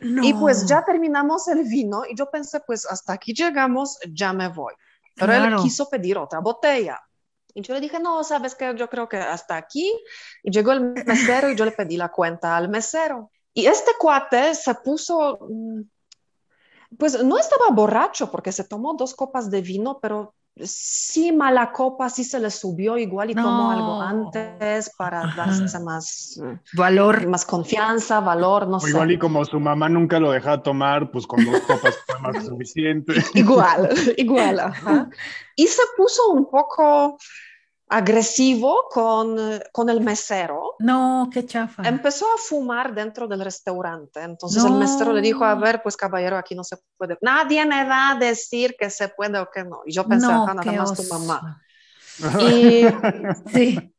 Y 0.00 0.34
pues 0.34 0.66
ya 0.66 0.84
terminamos 0.84 1.48
el 1.48 1.64
vino 1.64 2.02
y 2.06 2.14
yo 2.14 2.30
pensé, 2.30 2.60
pues 2.60 2.84
hasta 2.84 3.14
aquí 3.14 3.32
llegamos, 3.32 3.98
ya 4.12 4.32
me 4.32 4.48
voy. 4.48 4.74
Pero 5.14 5.32
él 5.32 5.56
quiso 5.62 5.88
pedir 5.88 6.18
otra 6.18 6.40
botella. 6.40 7.00
Y 7.54 7.62
yo 7.62 7.72
le 7.72 7.80
dije, 7.80 7.98
no, 7.98 8.22
sabes 8.22 8.54
que 8.54 8.74
yo 8.76 8.88
creo 8.90 9.08
que 9.08 9.16
hasta 9.16 9.56
aquí. 9.56 9.90
Y 10.42 10.50
llegó 10.50 10.72
el 10.72 10.80
mesero 10.92 11.50
y 11.50 11.56
yo 11.56 11.64
le 11.64 11.72
pedí 11.72 11.96
la 11.96 12.10
cuenta 12.10 12.54
al 12.54 12.68
mesero. 12.68 13.30
Y 13.54 13.66
este 13.66 13.92
cuate 13.98 14.54
se 14.54 14.74
puso, 14.74 15.38
mm, 15.48 15.80
pues 16.98 17.22
no 17.24 17.38
estaba 17.38 17.70
borracho 17.70 18.30
porque 18.30 18.52
se 18.52 18.64
tomó 18.64 18.94
dos 18.94 19.14
copas 19.14 19.50
de 19.50 19.60
vino, 19.62 19.98
pero 20.00 20.34
sí 20.58 21.32
mala 21.32 21.70
copa, 21.70 22.08
sí 22.08 22.24
se 22.24 22.40
le 22.40 22.50
subió 22.50 22.96
igual 22.96 23.30
y 23.30 23.34
tomó 23.34 23.70
algo 23.70 24.00
antes 24.00 24.90
para 24.96 25.34
darse 25.36 25.78
más 25.80 26.40
valor, 26.72 27.26
más 27.26 27.44
confianza, 27.44 28.20
valor, 28.20 28.66
no 28.66 28.80
sé. 28.80 28.88
Igual 28.90 29.12
y 29.12 29.18
como 29.18 29.44
su 29.44 29.60
mamá 29.60 29.88
nunca 29.88 30.18
lo 30.18 30.30
dejaba 30.30 30.62
tomar, 30.62 31.10
pues 31.10 31.26
con 31.26 31.44
dos 31.44 31.60
copas 31.60 31.94
fue 32.06 32.20
más 32.20 32.44
suficiente. 32.46 33.14
Igual, 33.34 33.90
igual, 34.16 34.60
ajá. 34.60 35.08
Y 35.56 35.66
se 35.66 35.82
puso 35.96 36.30
un 36.30 36.48
poco 36.48 37.18
agresivo 37.88 38.88
con, 38.90 39.38
con 39.72 39.88
el 39.88 40.00
mesero. 40.00 40.74
No, 40.80 41.28
qué 41.32 41.46
chafa. 41.46 41.86
Empezó 41.86 42.26
a 42.26 42.38
fumar 42.38 42.94
dentro 42.94 43.28
del 43.28 43.40
restaurante. 43.40 44.22
Entonces 44.22 44.64
el 44.64 44.72
mesero 44.72 45.12
le 45.12 45.20
dijo, 45.20 45.44
a 45.44 45.54
ver, 45.54 45.82
pues 45.82 45.96
caballero, 45.96 46.36
aquí 46.36 46.54
no 46.54 46.64
se 46.64 46.76
puede. 46.96 47.16
Nadie 47.20 47.64
me 47.64 47.84
va 47.84 48.10
a 48.10 48.14
decir 48.16 48.74
que 48.78 48.90
se 48.90 49.08
puede 49.08 49.38
o 49.38 49.48
que 49.50 49.64
no. 49.64 49.82
Y 49.86 49.92
yo 49.92 50.06
pensé, 50.06 50.26
no, 50.26 50.46
nada 50.46 50.72
más 50.72 50.94
tu 50.94 51.04
mamá. 51.04 51.62
Y, 52.40 52.86
sí. 53.52 53.94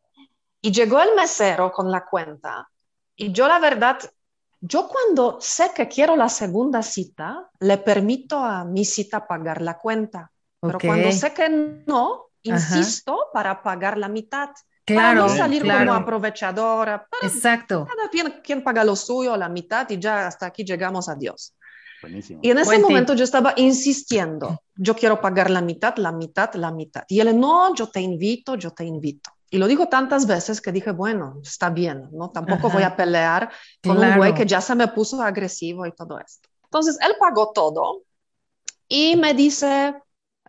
y 0.61 0.71
llegó 0.71 1.01
el 1.01 1.15
mesero 1.15 1.71
con 1.71 1.89
la 1.89 2.05
cuenta. 2.05 2.69
Y 3.15 3.31
yo 3.31 3.47
la 3.47 3.59
verdad, 3.59 3.99
yo 4.59 4.89
cuando 4.89 5.39
sé 5.39 5.71
que 5.73 5.87
quiero 5.87 6.15
la 6.15 6.29
segunda 6.29 6.83
cita, 6.83 7.49
le 7.59 7.77
permito 7.77 8.37
a 8.39 8.65
mi 8.65 8.83
cita 8.83 9.25
pagar 9.25 9.61
la 9.61 9.77
cuenta. 9.77 10.31
Pero 10.59 10.79
cuando 10.79 11.11
sé 11.11 11.33
que 11.33 11.49
no, 11.85 12.26
insisto, 12.43 13.27
para 13.33 13.61
pagar 13.61 13.97
la 13.97 14.07
mitad. 14.07 14.49
Claro, 14.85 15.01
para 15.01 15.13
no 15.15 15.29
salir 15.29 15.61
como 15.63 15.93
aprovechadora. 15.93 17.07
Exacto. 17.21 17.85
Cada 17.85 18.41
quien, 18.41 18.63
paga 18.63 18.83
lo 18.83 18.95
suyo, 18.95 19.35
la 19.35 19.49
mitad, 19.49 19.89
y 19.89 19.99
ya 19.99 20.27
hasta 20.27 20.45
aquí 20.45 20.63
llegamos 20.63 21.09
a 21.09 21.15
Dios. 21.15 21.53
Buenísimo. 22.01 22.39
Y 22.43 22.51
en 22.51 22.59
ese 22.59 22.79
momento 22.79 23.13
yo 23.13 23.23
estaba 23.23 23.53
insistiendo, 23.57 24.61
yo 24.75 24.95
quiero 24.95 25.19
pagar 25.19 25.49
la 25.49 25.61
mitad, 25.61 25.95
la 25.97 26.11
mitad, 26.11 26.53
la 26.53 26.71
mitad. 26.71 27.03
Y 27.07 27.19
él, 27.19 27.37
no, 27.37 27.75
yo 27.75 27.89
te 27.89 27.99
invito, 27.99 28.55
yo 28.55 28.71
te 28.71 28.85
invito. 28.85 29.31
Y 29.49 29.57
lo 29.57 29.67
dijo 29.67 29.87
tantas 29.87 30.27
veces 30.27 30.61
que 30.61 30.71
dije, 30.71 30.91
bueno, 30.91 31.39
está 31.41 31.69
bien, 31.69 32.09
¿no? 32.11 32.31
Tampoco 32.31 32.69
voy 32.69 32.83
a 32.83 32.95
pelear 32.95 33.49
con 33.81 33.97
un 33.97 34.17
güey 34.17 34.33
que 34.33 34.45
ya 34.45 34.61
se 34.61 34.75
me 34.75 34.87
puso 34.89 35.21
agresivo 35.21 35.85
y 35.85 35.91
todo 35.93 36.19
esto. 36.19 36.49
Entonces, 36.65 36.97
él 37.01 37.15
pagó 37.19 37.51
todo 37.53 38.03
y 38.89 39.15
me 39.15 39.33
dice, 39.33 39.95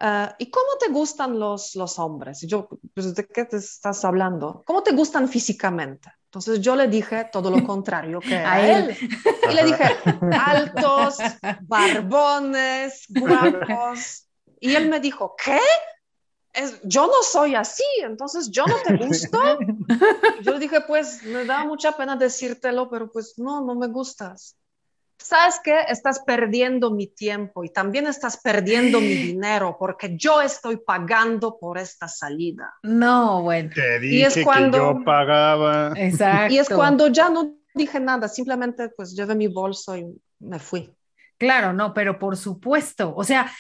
Ah, 0.01 0.34
¿Y 0.38 0.51
cómo 0.51 0.76
te 0.78 0.92
gustan 0.92 1.38
los, 1.38 1.74
los 1.74 1.99
hombres? 1.99 2.42
Yo, 2.42 2.68
pues, 2.94 3.14
¿de 3.14 3.26
qué 3.26 3.44
te 3.44 3.57
estás 3.57 4.05
hablando? 4.05 4.62
¿Cómo 4.64 4.82
te 4.82 4.92
gustan 4.92 5.28
físicamente? 5.28 6.12
Entonces 6.28 6.61
yo 6.61 6.76
le 6.76 6.88
dije 6.88 7.28
todo 7.32 7.51
lo 7.51 7.64
contrario 7.64 8.20
que 8.20 8.36
a, 8.36 8.61
él. 8.61 8.96
Y 9.51 9.55
le 9.55 9.64
dije, 9.64 9.84
altos, 10.32 11.16
barbones, 11.62 13.07
guapos. 13.09 14.28
Y 14.61 14.74
él 14.74 14.88
me 14.88 15.01
dijo, 15.01 15.34
¿qué? 15.42 15.59
Es, 16.53 16.80
yo 16.82 17.07
no 17.07 17.22
soy 17.22 17.55
así, 17.55 17.84
entonces 18.03 18.51
yo 18.51 18.66
no 18.66 18.76
te 18.84 18.96
gusto. 18.96 19.59
yo 20.42 20.53
le 20.53 20.59
dije, 20.59 20.80
pues 20.82 21.22
me 21.22 21.44
da 21.44 21.64
mucha 21.64 21.92
pena 21.92 22.14
decírtelo, 22.14 22.90
pero 22.90 23.11
pues 23.11 23.34
no, 23.38 23.64
no 23.64 23.74
me 23.74 23.86
gustas. 23.86 24.57
¿Sabes 25.18 25.60
qué? 25.62 25.80
Estás 25.88 26.20
perdiendo 26.20 26.90
mi 26.90 27.06
tiempo 27.06 27.64
y 27.64 27.70
también 27.70 28.06
estás 28.06 28.38
perdiendo 28.38 29.00
mi 29.00 29.14
dinero 29.14 29.76
porque 29.78 30.16
yo 30.16 30.40
estoy 30.40 30.78
pagando 30.78 31.58
por 31.58 31.78
esta 31.78 32.08
salida. 32.08 32.74
No, 32.82 33.42
bueno. 33.42 33.70
Te 33.74 34.00
dije 34.00 34.14
y 34.14 34.22
es 34.22 34.38
cuando, 34.44 34.78
que 34.78 34.98
yo 34.98 35.04
pagaba. 35.04 35.92
Exacto. 35.96 36.54
Y 36.54 36.58
es 36.58 36.68
cuando 36.68 37.08
ya 37.08 37.28
no 37.28 37.56
dije 37.74 38.00
nada, 38.00 38.28
simplemente 38.28 38.88
pues 38.90 39.14
llevé 39.14 39.34
mi 39.34 39.48
bolso 39.48 39.96
y 39.96 40.06
me 40.40 40.58
fui. 40.58 40.92
Claro, 41.38 41.72
no, 41.72 41.94
pero 41.94 42.18
por 42.18 42.36
supuesto, 42.36 43.14
o 43.14 43.22
sea, 43.22 43.50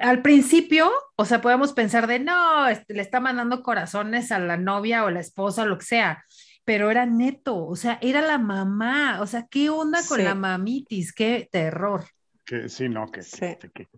al 0.00 0.22
principio, 0.22 0.90
o 1.16 1.24
sea, 1.24 1.40
podemos 1.40 1.72
pensar 1.72 2.06
de, 2.06 2.20
no, 2.20 2.68
este, 2.68 2.94
le 2.94 3.02
está 3.02 3.20
mandando 3.20 3.62
corazones 3.62 4.30
a 4.30 4.38
la 4.38 4.56
novia 4.56 5.04
o 5.04 5.10
la 5.10 5.20
esposa, 5.20 5.62
o 5.62 5.66
lo 5.66 5.78
que 5.78 5.86
sea, 5.86 6.24
pero 6.64 6.90
era 6.90 7.06
neto, 7.06 7.66
o 7.66 7.76
sea, 7.76 7.98
era 8.02 8.20
la 8.22 8.38
mamá, 8.38 9.20
o 9.20 9.26
sea, 9.26 9.46
¿qué 9.48 9.70
onda 9.70 10.06
con 10.06 10.24
la 10.24 10.34
mamitis? 10.34 11.12
Qué 11.12 11.48
terror. 11.50 12.04
Que, 12.44 12.68
sí, 12.68 12.88
no, 12.88 13.10
que, 13.10 13.20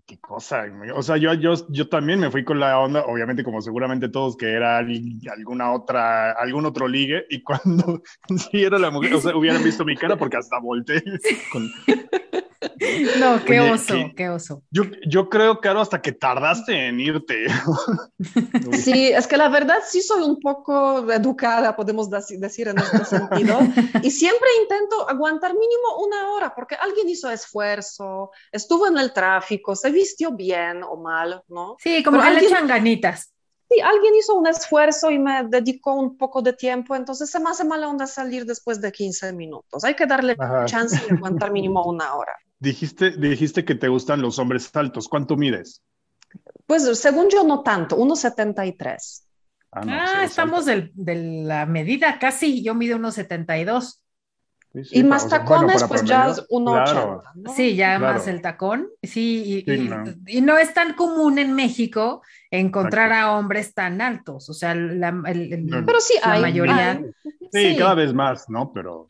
qué 0.07 0.19
cosa. 0.21 0.65
O 0.95 1.03
sea, 1.03 1.17
yo, 1.17 1.33
yo, 1.33 1.55
yo 1.71 1.89
también 1.89 2.21
me 2.21 2.31
fui 2.31 2.45
con 2.45 2.61
la 2.61 2.79
onda, 2.79 3.05
obviamente 3.07 3.43
como 3.43 3.63
seguramente 3.63 4.11
todos, 4.11 4.37
que 4.37 4.53
era 4.53 4.79
alguna 4.79 5.73
otra, 5.73 6.33
algún 6.33 6.67
otro 6.67 6.87
ligue, 6.87 7.25
y 7.31 7.43
cuando 7.43 8.03
sí 8.51 8.63
era 8.63 8.79
la 8.79 8.91
mujer, 8.91 9.15
o 9.15 9.21
sea, 9.21 9.35
hubieran 9.35 9.65
visto 9.65 9.85
mi 9.85 9.97
cara 9.97 10.17
porque 10.17 10.37
hasta 10.37 10.59
volteé. 10.61 11.03
Con... 11.53 11.71
No, 13.19 13.45
qué 13.45 13.61
oso, 13.61 13.95
qué 14.17 14.29
oso. 14.29 14.63
Yo, 14.71 14.85
yo 15.07 15.29
creo, 15.29 15.61
Caro, 15.61 15.81
hasta 15.81 16.01
que 16.01 16.13
tardaste 16.13 16.89
en 16.89 17.01
irte. 17.01 17.47
Sí, 18.73 19.09
es 19.09 19.27
que 19.27 19.37
la 19.37 19.49
verdad 19.49 19.79
sí 19.87 20.01
soy 20.01 20.23
un 20.23 20.41
poco 20.41 21.11
educada, 21.11 21.77
podemos 21.77 22.09
decir 22.11 22.69
en 22.69 22.79
este 22.79 23.05
sentido, 23.05 23.59
y 24.03 24.11
siempre 24.11 24.49
intento 24.63 25.09
aguantar 25.09 25.53
mínimo 25.53 26.05
una 26.05 26.31
hora, 26.33 26.55
porque 26.55 26.75
alguien 26.75 27.09
hizo 27.09 27.31
esfuerzo, 27.31 28.31
estuvo 28.53 28.87
en 28.87 28.99
el 28.99 29.13
tráfico, 29.13 29.75
se 29.77 29.91
vistió 29.91 30.33
bien 30.33 30.83
o 30.83 30.97
mal, 30.97 31.43
¿no? 31.49 31.77
Sí, 31.79 32.03
como 32.03 32.23
que 32.23 32.31
le 32.31 32.41
echan 32.41 32.67
ganitas. 32.67 33.33
Sí, 33.69 33.81
alguien 33.81 34.15
hizo 34.15 34.35
un 34.35 34.47
esfuerzo 34.47 35.11
y 35.11 35.19
me 35.19 35.45
dedicó 35.49 35.95
un 35.95 36.17
poco 36.17 36.43
de 36.43 36.53
tiempo, 36.53 36.95
entonces 36.95 37.31
se 37.31 37.41
me 37.41 37.51
hace 37.51 37.65
mala 37.65 37.89
onda 37.89 38.07
salir 38.07 38.45
después 38.45 38.81
de 38.81 38.93
15 38.93 39.33
minutos. 39.33 39.85
Hay 39.85 39.95
que 39.95 40.07
darle 40.07 40.37
chance 40.67 41.01
de 41.07 41.17
aguantar 41.17 41.51
mínimo 41.51 41.85
una 41.85 42.15
hora. 42.15 42.33
Dijiste, 42.59 43.11
dijiste 43.11 43.65
que 43.65 43.75
te 43.75 43.89
gustan 43.89 44.23
los 44.23 44.39
hombres 44.39 44.71
altos. 44.75 45.07
¿Cuánto 45.09 45.37
mides? 45.37 45.83
Pues 46.67 46.99
según 46.99 47.29
yo 47.29 47.45
no 47.45 47.63
tanto, 47.63 47.99
1,73. 47.99 49.23
Ah, 49.73 49.83
ah 49.85 50.25
estamos 50.25 50.65
de 50.65 50.91
la 51.45 51.67
medida 51.67 52.19
casi, 52.19 52.63
yo 52.63 52.75
mido 52.75 52.99
1,72. 54.75 54.89
y 54.91 55.05
más 55.05 55.29
tacones, 55.29 55.85
pues 55.85 56.05
ya 56.05 56.31
es 56.31 56.47
1,80. 56.49 57.55
Sí, 57.55 57.77
ya 57.77 57.99
más 57.99 58.27
el 58.27 58.43
tacón. 58.43 58.89
Sí, 59.03 59.65
y, 59.67 60.41
no. 60.41 60.59
es 60.59 60.75
tan 60.75 60.95
común 60.95 61.39
en 61.39 61.55
México 61.55 62.23
encontrar 62.51 63.13
a 63.13 63.33
hombres 63.33 63.73
tan 63.73 64.01
altos. 64.01 64.49
O 64.49 64.55
sea, 64.55 64.75
la, 64.75 65.15
Pero 65.25 66.01
sí 66.01 66.15
la 66.25 66.41
mayoría. 66.41 67.01
sí, 67.53 67.77
cada 67.79 67.95
vez 67.95 68.13
más, 68.13 68.49
¿no? 68.51 68.73
Pero. 68.73 69.07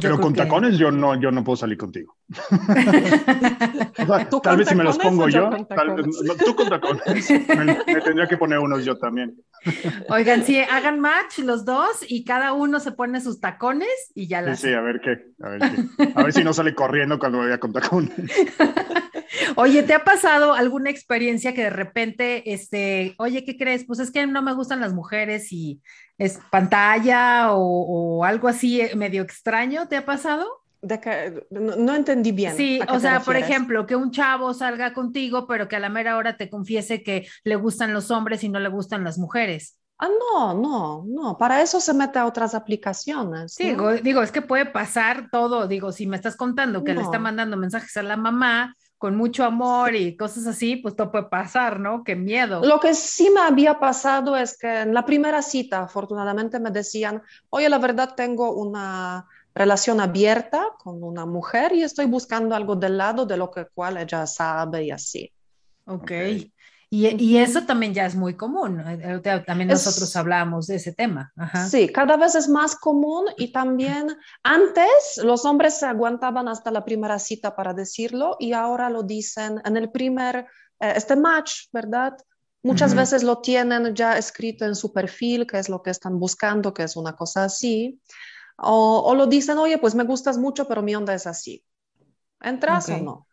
Pero 0.00 0.20
con 0.20 0.34
tacones 0.34 0.78
yo 0.78 0.90
no, 0.90 1.20
yo 1.20 1.30
no 1.30 1.42
puedo 1.42 1.56
salir 1.56 1.78
contigo. 1.78 2.17
tal 4.42 4.58
vez 4.58 4.68
si 4.68 4.74
me 4.74 4.84
los 4.84 4.98
pongo 4.98 5.28
yo, 5.28 5.48
tú 6.44 6.54
con 6.54 6.68
tacones. 6.68 7.30
Me, 7.30 8.00
tendría 8.02 8.26
que 8.26 8.36
poner 8.36 8.58
unos 8.58 8.84
yo 8.84 8.98
también. 8.98 9.34
Oigan, 10.10 10.44
sí, 10.44 10.58
hagan 10.58 11.00
match 11.00 11.38
los 11.38 11.64
dos 11.64 12.04
y 12.06 12.24
cada 12.24 12.52
uno 12.52 12.80
se 12.80 12.92
pone 12.92 13.20
sus 13.20 13.40
tacones 13.40 14.12
y 14.14 14.28
ya 14.28 14.42
las. 14.42 14.60
Sí, 14.60 14.68
sí, 14.68 14.74
a 14.74 14.82
ver 14.82 15.00
qué. 15.00 15.32
A 15.42 15.48
ver, 15.48 15.60
qué. 15.60 16.12
A 16.14 16.22
ver 16.22 16.32
si 16.32 16.44
no 16.44 16.52
sale 16.52 16.74
corriendo 16.74 17.18
cuando 17.18 17.38
vaya 17.38 17.58
con 17.58 17.72
tacones. 17.72 18.12
Oye, 19.56 19.82
¿te 19.82 19.94
ha 19.94 20.04
pasado 20.04 20.54
alguna 20.54 20.90
experiencia 20.90 21.54
que 21.54 21.64
de 21.64 21.70
repente, 21.70 22.52
este, 22.52 23.14
oye, 23.18 23.44
¿qué 23.44 23.56
crees? 23.56 23.84
Pues 23.84 23.98
es 23.98 24.10
que 24.10 24.26
no 24.26 24.42
me 24.42 24.54
gustan 24.54 24.80
las 24.80 24.94
mujeres 24.94 25.52
y 25.52 25.80
es 26.16 26.38
pantalla 26.50 27.52
o, 27.52 28.24
algo 28.24 28.48
así 28.48 28.80
eh, 28.80 28.96
medio 28.96 29.22
extraño, 29.22 29.88
¿te 29.88 29.96
ha 29.96 30.04
pasado? 30.04 30.46
De 30.80 31.00
que, 31.00 31.46
no, 31.50 31.94
entendí 31.94 32.32
bien. 32.32 32.56
Sí, 32.56 32.80
o 32.88 33.00
sea, 33.00 33.20
por 33.20 33.36
ejemplo, 33.36 33.86
que 33.86 33.96
un 33.96 34.10
chavo 34.10 34.54
salga 34.54 34.92
contigo, 34.92 35.46
pero 35.46 35.68
que 35.68 35.76
a 35.76 35.80
la 35.80 35.88
mera 35.88 36.16
hora 36.16 36.36
te 36.36 36.48
confiese 36.48 37.02
que 37.02 37.26
le 37.44 37.56
gustan 37.56 37.92
los 37.92 38.10
hombres 38.10 38.44
y 38.44 38.48
no 38.48 38.60
le 38.60 38.68
gustan 38.68 39.02
las 39.02 39.18
mujeres. 39.18 39.76
Ah, 40.00 40.08
no, 40.08 40.54
no, 40.54 41.04
no, 41.08 41.36
para 41.36 41.60
eso 41.60 41.80
se 41.80 41.92
mete 41.92 42.20
a 42.20 42.26
otras 42.26 42.54
aplicaciones. 42.54 43.54
Sí, 43.54 43.74
digo, 44.02 44.22
es 44.22 44.30
que 44.30 44.42
puede 44.42 44.66
pasar 44.66 45.28
todo, 45.32 45.66
digo, 45.66 45.90
si 45.90 46.06
me 46.06 46.14
estás 46.14 46.36
contando 46.36 46.84
que 46.84 46.94
le 46.94 47.02
está 47.02 47.18
mandando 47.18 47.56
mensajes 47.56 47.96
a 47.96 48.04
la 48.04 48.16
mamá, 48.16 48.76
con 48.98 49.16
mucho 49.16 49.44
amor 49.44 49.94
y 49.94 50.16
cosas 50.16 50.46
así, 50.46 50.76
pues 50.76 50.96
todo 50.96 51.10
puede 51.10 51.26
pasar, 51.26 51.78
¿no? 51.78 52.02
Qué 52.02 52.16
miedo. 52.16 52.60
Lo 52.64 52.80
que 52.80 52.94
sí 52.94 53.30
me 53.30 53.40
había 53.40 53.78
pasado 53.78 54.36
es 54.36 54.58
que 54.58 54.80
en 54.80 54.92
la 54.92 55.04
primera 55.04 55.40
cita, 55.40 55.82
afortunadamente, 55.84 56.58
me 56.58 56.70
decían, 56.70 57.22
oye, 57.48 57.68
la 57.68 57.78
verdad 57.78 58.14
tengo 58.16 58.54
una 58.54 59.24
relación 59.58 60.00
abierta 60.00 60.72
con 60.78 61.02
una 61.02 61.26
mujer 61.26 61.72
y 61.72 61.82
estoy 61.82 62.06
buscando 62.06 62.54
algo 62.54 62.76
del 62.76 62.96
lado 62.96 63.26
de 63.26 63.36
lo 63.36 63.50
que 63.50 63.66
cual 63.66 63.98
ella 63.98 64.26
sabe 64.26 64.84
y 64.84 64.90
así. 64.90 65.32
Ok. 65.86 66.02
okay. 66.02 66.52
Y, 66.90 67.36
eso 67.36 67.64
también 67.64 67.92
ya 67.92 68.06
es 68.06 68.14
muy 68.14 68.34
común. 68.34 68.80
Eh, 68.80 69.20
también 69.46 69.68
nosotros 69.68 70.14
hablamos 70.16 70.66
de 70.68 70.76
ese 70.76 70.94
tema. 70.94 71.30
Sí, 71.70 71.88
cada 71.88 72.16
vez 72.16 72.34
es 72.34 72.48
más 72.48 72.76
común 72.76 73.26
y 73.36 73.52
también 73.52 74.16
antes 74.42 75.20
los 75.22 75.44
hombres 75.44 75.78
se 75.78 75.84
aguantaban 75.84 76.48
hasta 76.48 76.70
la 76.70 76.86
primera 76.86 77.18
cita 77.18 77.54
para 77.54 77.74
decirlo 77.74 78.36
y 78.38 78.54
ahora 78.54 78.88
lo 78.88 79.02
dicen 79.02 79.60
en 79.66 79.76
el 79.76 79.90
primer, 79.90 80.46
eh, 80.80 80.94
este 80.96 81.14
match, 81.14 81.66
¿verdad? 81.72 82.16
Muchas 82.62 82.94
veces 82.94 83.22
lo 83.22 83.40
tienen 83.40 83.94
ya 83.94 84.16
escrito 84.18 84.64
en 84.64 84.74
su 84.74 84.92
perfil, 84.92 85.46
qué 85.46 85.58
es 85.58 85.68
lo 85.68 85.82
que 85.82 85.90
están 85.90 86.18
buscando, 86.18 86.72
que 86.72 86.84
es 86.84 86.96
una 86.96 87.14
cosa 87.14 87.44
así. 87.44 88.00
O, 88.60 89.14
lo 89.14 89.26
dicen, 89.26 89.56
oye, 89.58 89.78
pues 89.78 89.94
me 89.94 90.04
gustas 90.04 90.36
mucho, 90.36 90.66
pero 90.66 90.82
mi 90.82 90.94
onda 90.94 91.14
es 91.14 91.26
así. 91.26 91.64
¿Entras 92.40 92.88
o 92.88 92.98
no? 92.98 93.26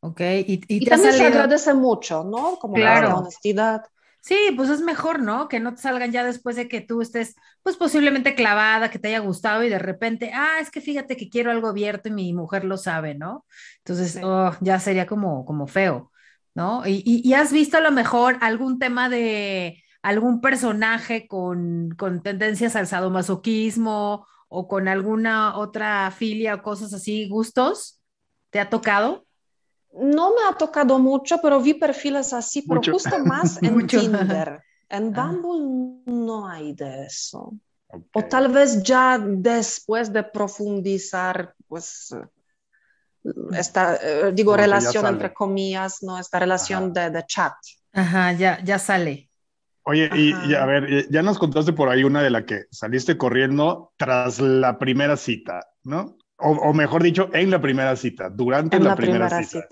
Ok, 0.00 0.20
y, 0.20 0.60
y, 0.66 0.84
también 0.86 1.12
se 1.12 1.26
agradece 1.26 1.74
mucho, 1.74 2.24
¿no? 2.24 2.56
Como 2.58 2.76
la 2.76 3.16
honestidad. 3.16 3.84
Sí, 4.22 4.36
pues 4.56 4.70
es 4.70 4.80
mejor, 4.80 5.20
¿no? 5.20 5.48
Que 5.48 5.58
no 5.58 5.74
te 5.74 5.82
salgan 5.82 6.12
ya 6.12 6.22
después 6.22 6.54
de 6.54 6.68
que 6.68 6.80
tú 6.80 7.02
estés, 7.02 7.34
pues 7.64 7.76
posiblemente 7.76 8.36
clavada, 8.36 8.88
que 8.88 9.00
te 9.00 9.08
haya 9.08 9.18
gustado 9.18 9.64
y 9.64 9.68
de 9.68 9.80
repente, 9.80 10.30
ah, 10.32 10.58
es 10.60 10.70
que 10.70 10.80
fíjate 10.80 11.16
que 11.16 11.28
quiero 11.28 11.50
algo 11.50 11.66
abierto 11.66 12.08
y 12.08 12.12
mi 12.12 12.32
mujer 12.32 12.64
lo 12.64 12.78
sabe, 12.78 13.16
¿no? 13.16 13.44
Entonces, 13.78 14.20
oh, 14.22 14.52
ya 14.60 14.78
sería 14.78 15.08
como, 15.08 15.44
como 15.44 15.66
feo, 15.66 16.12
¿no? 16.54 16.86
Y, 16.86 17.02
y, 17.04 17.34
has 17.34 17.52
visto 17.52 17.78
a 17.78 17.80
lo 17.80 17.90
mejor 17.90 18.38
algún 18.42 18.78
tema 18.78 19.08
de 19.08 19.82
algún 20.02 20.40
personaje 20.40 21.26
con, 21.26 21.90
con 21.98 22.22
tendencias 22.22 22.76
al 22.76 22.86
sadomasoquismo 22.86 24.26
o 24.54 24.68
con 24.68 24.86
alguna 24.86 25.56
otra 25.56 26.10
filia 26.10 26.56
o 26.56 26.62
cosas 26.62 26.92
así, 26.92 27.26
gustos? 27.26 28.02
¿Te 28.50 28.60
ha 28.60 28.68
tocado? 28.68 29.24
No 29.94 30.34
me 30.34 30.42
ha 30.46 30.52
tocado 30.52 30.98
mucho, 30.98 31.40
pero 31.40 31.58
vi 31.58 31.72
perfiles 31.72 32.34
así, 32.34 32.60
pero 32.60 32.82
justo 32.82 33.18
más 33.24 33.58
en 33.62 33.86
Tinder. 33.86 34.62
En 34.90 35.18
ah. 35.18 35.32
Bumble 35.32 36.02
no 36.04 36.46
hay 36.46 36.74
de 36.74 37.06
eso. 37.06 37.54
O 38.12 38.24
tal 38.24 38.52
vez 38.52 38.82
ya 38.82 39.18
después 39.18 40.12
de 40.12 40.22
profundizar, 40.22 41.54
pues, 41.66 42.14
esta, 43.54 43.96
eh, 43.96 44.32
digo, 44.34 44.54
relación 44.54 45.06
entre 45.06 45.32
comillas, 45.32 46.02
¿no? 46.02 46.18
Esta 46.18 46.38
relación 46.38 46.92
de, 46.92 47.08
de, 47.08 47.24
chat. 47.24 47.54
Ajá, 47.94 48.32
ya, 48.32 48.62
ya 48.62 48.78
sale. 48.78 49.30
Oye, 49.84 50.08
y, 50.14 50.54
a 50.54 50.64
ver, 50.64 51.08
ya 51.10 51.22
nos 51.22 51.38
contaste 51.38 51.72
por 51.72 51.88
ahí 51.88 52.04
una 52.04 52.22
de 52.22 52.30
la 52.30 52.46
que 52.46 52.66
saliste 52.70 53.16
corriendo 53.16 53.92
tras 53.96 54.40
la 54.40 54.78
primera 54.78 55.16
cita, 55.16 55.66
¿no? 55.82 56.16
O, 56.36 56.72
mejor 56.72 57.02
dicho, 57.02 57.30
en 57.32 57.50
la 57.50 57.60
primera 57.60 57.94
cita, 57.96 58.28
durante 58.28 58.80
la, 58.80 58.96
primera, 58.96 59.42
cita. 59.42 59.68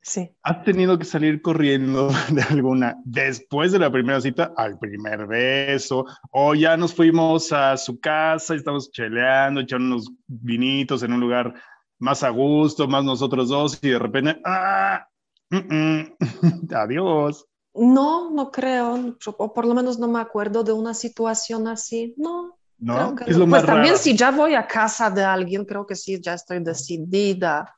Sí. 0.00 0.30
¿Has 0.42 0.62
tenido 0.62 0.98
que 0.98 1.04
salir 1.04 1.42
corriendo 1.42 2.08
de 2.30 2.42
alguna 2.42 2.96
después 3.04 3.72
de 3.72 3.78
la 3.78 3.90
primera 3.90 4.20
cita 4.20 4.52
al 4.56 4.78
primer 4.78 5.26
beso? 5.26 6.06
¿O 6.30 6.54
ya 6.54 6.76
nos 6.76 6.94
fuimos 6.94 7.52
a 7.52 7.76
su 7.76 7.98
casa 7.98 8.54
y 8.54 8.58
estamos 8.58 8.90
cheleando, 8.90 9.60
echando 9.60 9.96
unos 9.96 10.10
vinitos 10.26 11.02
en 11.02 11.12
un 11.12 11.20
lugar 11.20 11.54
más 11.98 12.22
a 12.22 12.30
gusto, 12.30 12.88
más 12.88 13.04
nosotros 13.04 13.48
dos 13.48 13.78
y 13.82 13.90
de 13.90 13.98
repente, 13.98 14.40
¡ah! 14.44 15.06
adiós. 16.74 17.46
No, 17.76 18.30
no 18.30 18.50
creo, 18.50 19.16
o 19.38 19.52
por 19.52 19.66
lo 19.66 19.74
menos 19.74 19.98
no 19.98 20.08
me 20.08 20.20
acuerdo 20.20 20.64
de 20.64 20.72
una 20.72 20.94
situación 20.94 21.68
así. 21.68 22.14
No, 22.16 22.58
no, 22.78 23.14
es 23.26 23.36
lo 23.36 23.46
más 23.46 23.62
pues 23.62 23.72
también 23.72 23.98
si 23.98 24.16
ya 24.16 24.30
voy 24.30 24.54
a 24.54 24.66
casa 24.66 25.10
de 25.10 25.24
alguien, 25.24 25.64
creo 25.64 25.86
que 25.86 25.94
sí, 25.94 26.20
ya 26.20 26.34
estoy 26.34 26.62
decidida. 26.62 27.76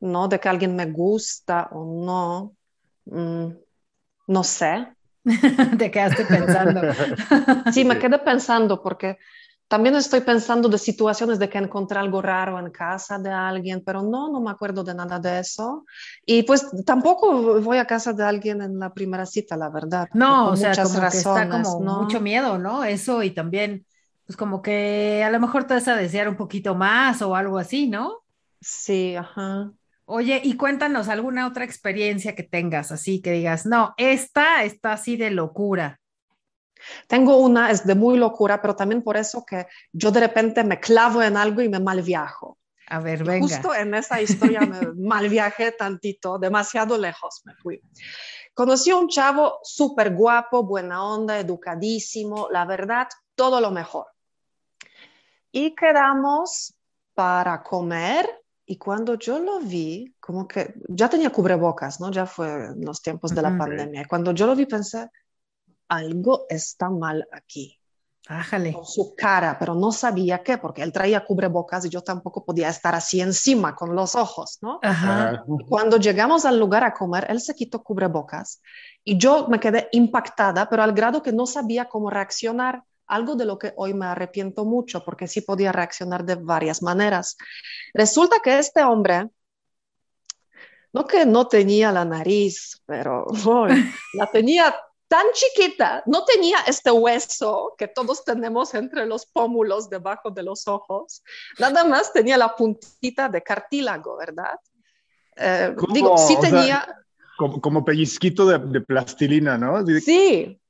¿no? 0.00 0.28
De 0.28 0.38
que 0.38 0.48
alguien 0.48 0.74
me 0.76 0.86
gusta 0.86 1.68
o 1.72 1.84
no. 2.04 2.56
Mm, 3.06 3.56
no 4.28 4.44
sé. 4.44 4.88
Te 5.78 5.90
quedaste 5.90 6.24
pensando. 6.24 6.80
sí, 7.72 7.84
me 7.84 7.98
quedé 7.98 8.18
pensando 8.18 8.82
porque 8.82 9.18
también 9.68 9.96
estoy 9.96 10.20
pensando 10.20 10.68
de 10.68 10.78
situaciones 10.78 11.38
de 11.38 11.48
que 11.48 11.58
encontré 11.58 11.98
algo 11.98 12.22
raro 12.22 12.58
en 12.58 12.70
casa 12.70 13.18
de 13.18 13.30
alguien, 13.30 13.82
pero 13.84 14.02
no, 14.02 14.30
no 14.30 14.40
me 14.40 14.50
acuerdo 14.50 14.84
de 14.84 14.94
nada 14.94 15.18
de 15.18 15.40
eso. 15.40 15.84
Y 16.24 16.44
pues 16.44 16.66
tampoco 16.84 17.60
voy 17.60 17.78
a 17.78 17.84
casa 17.84 18.12
de 18.12 18.24
alguien 18.24 18.62
en 18.62 18.78
la 18.78 18.94
primera 18.94 19.26
cita, 19.26 19.56
la 19.56 19.68
verdad. 19.68 20.08
No, 20.14 20.50
o 20.50 20.56
sea, 20.56 20.72
como 20.80 21.00
que 21.00 21.18
está 21.18 21.48
como 21.48 21.80
mucho 21.80 22.20
miedo, 22.20 22.58
¿no? 22.58 22.84
Eso 22.84 23.22
y 23.22 23.30
también, 23.30 23.84
pues 24.24 24.36
como 24.36 24.62
que 24.62 25.24
a 25.24 25.30
lo 25.30 25.40
mejor 25.40 25.64
te 25.64 25.74
vas 25.74 25.88
a 25.88 25.96
desear 25.96 26.28
un 26.28 26.36
poquito 26.36 26.76
más 26.76 27.20
o 27.22 27.34
algo 27.34 27.58
así, 27.58 27.88
¿no? 27.88 28.22
Sí, 28.60 29.16
ajá. 29.16 29.72
Oye, 30.04 30.40
y 30.44 30.56
cuéntanos 30.56 31.08
alguna 31.08 31.48
otra 31.48 31.64
experiencia 31.64 32.36
que 32.36 32.44
tengas, 32.44 32.92
así 32.92 33.20
que 33.20 33.32
digas, 33.32 33.66
no, 33.66 33.94
esta 33.96 34.62
está 34.62 34.92
así 34.92 35.16
de 35.16 35.32
locura. 35.32 35.98
Tengo 37.06 37.38
una, 37.38 37.70
es 37.70 37.86
de 37.86 37.94
muy 37.94 38.18
locura, 38.18 38.60
pero 38.60 38.76
también 38.76 39.02
por 39.02 39.16
eso 39.16 39.44
que 39.44 39.66
yo 39.92 40.10
de 40.10 40.20
repente 40.20 40.64
me 40.64 40.80
clavo 40.80 41.22
en 41.22 41.36
algo 41.36 41.62
y 41.62 41.68
me 41.68 41.80
mal 41.80 42.02
viajo. 42.02 42.58
A 42.88 43.00
ver, 43.00 43.24
venga. 43.24 43.46
Justo 43.46 43.74
en 43.74 43.94
esa 43.94 44.20
historia 44.20 44.60
me 44.60 44.80
mal 44.96 45.28
viajé 45.28 45.72
tantito, 45.72 46.38
demasiado 46.38 46.96
lejos 46.96 47.42
me 47.44 47.54
fui. 47.54 47.82
Conocí 48.54 48.90
a 48.90 48.96
un 48.96 49.08
chavo 49.08 49.58
súper 49.62 50.14
guapo, 50.14 50.62
buena 50.62 51.04
onda, 51.04 51.38
educadísimo, 51.38 52.48
la 52.50 52.64
verdad, 52.64 53.08
todo 53.34 53.60
lo 53.60 53.70
mejor. 53.70 54.06
Y 55.52 55.74
quedamos 55.74 56.74
para 57.14 57.62
comer 57.62 58.28
y 58.64 58.78
cuando 58.78 59.14
yo 59.14 59.38
lo 59.38 59.60
vi, 59.60 60.14
como 60.20 60.46
que 60.46 60.74
ya 60.88 61.08
tenía 61.08 61.30
cubrebocas, 61.30 62.00
¿no? 62.00 62.10
Ya 62.10 62.26
fue 62.26 62.66
en 62.66 62.84
los 62.84 63.00
tiempos 63.00 63.34
de 63.34 63.42
la 63.42 63.56
pandemia. 63.56 64.02
Y 64.02 64.04
cuando 64.06 64.32
yo 64.32 64.46
lo 64.46 64.56
vi 64.56 64.66
pensé, 64.66 65.08
algo 65.88 66.46
está 66.48 66.90
mal 66.90 67.26
aquí. 67.32 67.78
Ájale. 68.28 68.72
Con 68.72 68.84
su 68.84 69.14
cara, 69.16 69.56
pero 69.58 69.74
no 69.74 69.92
sabía 69.92 70.42
qué, 70.42 70.58
porque 70.58 70.82
él 70.82 70.92
traía 70.92 71.24
cubrebocas 71.24 71.84
y 71.84 71.88
yo 71.88 72.02
tampoco 72.02 72.44
podía 72.44 72.68
estar 72.68 72.94
así 72.94 73.20
encima 73.20 73.76
con 73.76 73.94
los 73.94 74.16
ojos, 74.16 74.58
¿no? 74.62 74.80
Ajá. 74.82 75.44
Cuando 75.68 75.96
llegamos 75.96 76.44
al 76.44 76.58
lugar 76.58 76.82
a 76.82 76.92
comer, 76.92 77.26
él 77.28 77.40
se 77.40 77.54
quitó 77.54 77.82
cubrebocas 77.84 78.60
y 79.04 79.16
yo 79.16 79.46
me 79.48 79.60
quedé 79.60 79.88
impactada, 79.92 80.68
pero 80.68 80.82
al 80.82 80.92
grado 80.92 81.22
que 81.22 81.32
no 81.32 81.46
sabía 81.46 81.84
cómo 81.84 82.10
reaccionar, 82.10 82.82
algo 83.06 83.36
de 83.36 83.44
lo 83.44 83.58
que 83.58 83.72
hoy 83.76 83.94
me 83.94 84.06
arrepiento 84.06 84.64
mucho, 84.64 85.04
porque 85.04 85.28
sí 85.28 85.40
podía 85.40 85.70
reaccionar 85.70 86.24
de 86.24 86.34
varias 86.34 86.82
maneras. 86.82 87.36
Resulta 87.94 88.40
que 88.42 88.58
este 88.58 88.82
hombre, 88.82 89.30
no 90.92 91.06
que 91.06 91.24
no 91.24 91.46
tenía 91.46 91.92
la 91.92 92.04
nariz, 92.04 92.82
pero 92.86 93.24
oh, 93.46 93.68
la 94.14 94.26
tenía 94.32 94.74
tan 95.08 95.24
chiquita, 95.32 96.02
no 96.06 96.24
tenía 96.24 96.58
este 96.66 96.90
hueso 96.90 97.74
que 97.78 97.88
todos 97.88 98.24
tenemos 98.24 98.74
entre 98.74 99.06
los 99.06 99.26
pómulos 99.26 99.88
debajo 99.88 100.30
de 100.30 100.42
los 100.42 100.66
ojos, 100.66 101.22
nada 101.58 101.84
más 101.84 102.12
tenía 102.12 102.36
la 102.36 102.54
puntita 102.54 103.28
de 103.28 103.42
cartílago, 103.42 104.16
¿verdad? 104.16 104.58
Eh, 105.36 105.74
digo, 105.92 106.16
sí 106.18 106.36
tenía... 106.40 106.86
como, 107.36 107.84
pellizquito 107.84 108.46
de, 108.46 108.80
plastilina, 108.80 109.56
¿no? 109.56 109.84
Sí. 110.00 110.60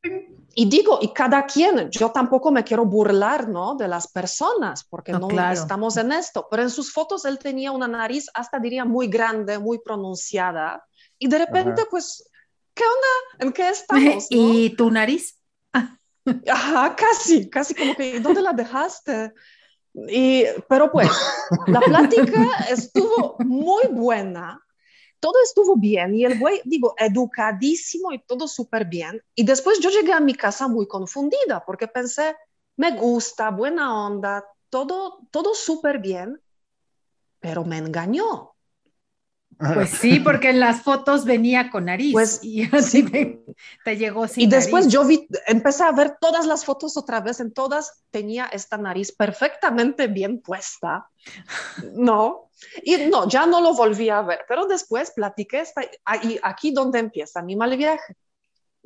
Y 0.58 0.68
digo, 0.68 0.98
y 1.02 1.12
cada 1.12 1.44
quien, 1.44 1.90
yo 1.90 2.10
tampoco 2.10 2.50
me 2.50 2.64
quiero 2.64 2.86
burlar, 2.86 3.48
¿no? 3.48 3.74
De 3.74 3.88
las 3.88 4.08
personas, 4.08 4.84
porque 4.84 5.12
no, 5.12 5.28
estamos 5.50 5.96
en 5.98 6.12
esto, 6.12 6.48
pero 6.50 6.62
en 6.62 6.70
sus 6.70 6.92
fotos 6.92 7.24
él 7.24 7.38
tenía 7.38 7.72
una 7.72 7.86
nariz 7.86 8.26
hasta 8.34 8.58
diría 8.58 8.84
muy 8.84 9.08
grande, 9.08 9.58
muy 9.58 9.78
pronunciada, 9.78 10.82
y 11.18 11.28
de 11.28 11.38
repente, 11.38 11.84
pues 11.90 12.28
¿qué 12.76 12.84
onda? 12.84 13.44
¿En 13.44 13.52
qué 13.52 13.68
estamos? 13.70 14.26
¿Y 14.30 14.70
tu 14.76 14.90
nariz? 14.90 15.36
Ajá, 16.48 16.94
casi, 16.96 17.48
casi 17.48 17.74
como 17.74 17.94
que, 17.94 18.20
¿dónde 18.20 18.42
la 18.42 18.52
dejaste? 18.52 19.32
Y, 20.08 20.44
pero 20.68 20.90
pues, 20.92 21.08
la 21.66 21.80
plática 21.80 22.44
estuvo 22.70 23.36
muy 23.38 23.86
buena, 23.90 24.60
todo 25.20 25.34
estuvo 25.42 25.76
bien 25.76 26.14
y 26.14 26.24
el 26.24 26.38
güey, 26.38 26.60
digo, 26.64 26.94
educadísimo 26.98 28.12
y 28.12 28.22
todo 28.24 28.46
súper 28.48 28.84
bien. 28.86 29.22
Y 29.34 29.44
después 29.44 29.78
yo 29.80 29.88
llegué 29.88 30.12
a 30.12 30.20
mi 30.20 30.34
casa 30.34 30.68
muy 30.68 30.86
confundida 30.86 31.64
porque 31.64 31.86
pensé, 31.86 32.36
me 32.76 32.90
gusta, 32.92 33.50
buena 33.50 34.06
onda, 34.06 34.44
todo, 34.68 35.20
todo 35.30 35.54
súper 35.54 35.98
bien, 35.98 36.42
pero 37.38 37.64
me 37.64 37.78
engañó. 37.78 38.55
Pues 39.58 39.90
sí, 39.90 40.20
porque 40.20 40.50
en 40.50 40.60
las 40.60 40.82
fotos 40.84 41.24
venía 41.24 41.70
con 41.70 41.86
nariz 41.86 42.12
pues, 42.12 42.40
y 42.42 42.64
así 42.74 43.02
te, 43.84 43.96
llegó 43.96 44.28
sin 44.28 44.44
Y 44.44 44.46
después 44.48 44.88
yo 44.88 45.04
vi, 45.04 45.26
empecé 45.46 45.84
a 45.84 45.92
ver 45.92 46.16
todas 46.20 46.46
las 46.46 46.64
fotos 46.64 46.96
otra 46.96 47.20
vez, 47.20 47.40
en 47.40 47.52
todas 47.52 48.02
tenía 48.10 48.46
esta 48.46 48.76
nariz 48.76 49.12
perfectamente 49.12 50.08
bien 50.08 50.40
puesta, 50.42 51.08
¿no? 51.94 52.50
Y 52.82 52.96
no, 53.06 53.28
ya 53.28 53.46
no 53.46 53.60
lo 53.60 53.74
volví 53.74 54.10
a 54.10 54.22
ver, 54.22 54.40
pero 54.48 54.66
después 54.66 55.10
platiqué, 55.12 55.60
esta, 55.60 55.82
y 56.22 56.38
aquí 56.42 56.70
donde 56.72 56.98
empieza 56.98 57.42
mi 57.42 57.56
mal 57.56 57.76
viaje. 57.76 58.16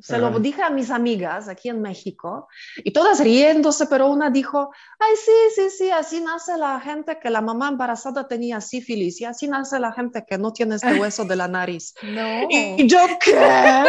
Se 0.01 0.17
lo 0.17 0.39
dije 0.39 0.63
a 0.63 0.69
mis 0.69 0.89
amigas 0.89 1.47
aquí 1.47 1.69
en 1.69 1.81
México 1.81 2.47
y 2.77 2.91
todas 2.91 3.19
riéndose, 3.19 3.85
pero 3.87 4.07
una 4.07 4.29
dijo, 4.29 4.71
ay, 4.99 5.15
sí, 5.15 5.31
sí, 5.55 5.69
sí, 5.69 5.91
así 5.91 6.21
nace 6.21 6.57
la 6.57 6.79
gente 6.79 7.19
que 7.19 7.29
la 7.29 7.41
mamá 7.41 7.69
embarazada 7.69 8.27
tenía 8.27 8.61
sífilis 8.61 9.21
y 9.21 9.25
así 9.25 9.47
nace 9.47 9.79
la 9.79 9.91
gente 9.93 10.25
que 10.27 10.37
no 10.37 10.51
tiene 10.53 10.75
este 10.75 10.93
hueso 10.99 11.25
de 11.25 11.35
la 11.35 11.47
nariz. 11.47 11.93
No. 12.01 12.47
Y, 12.49 12.87
yo, 12.87 12.99
¿qué? 13.23 13.85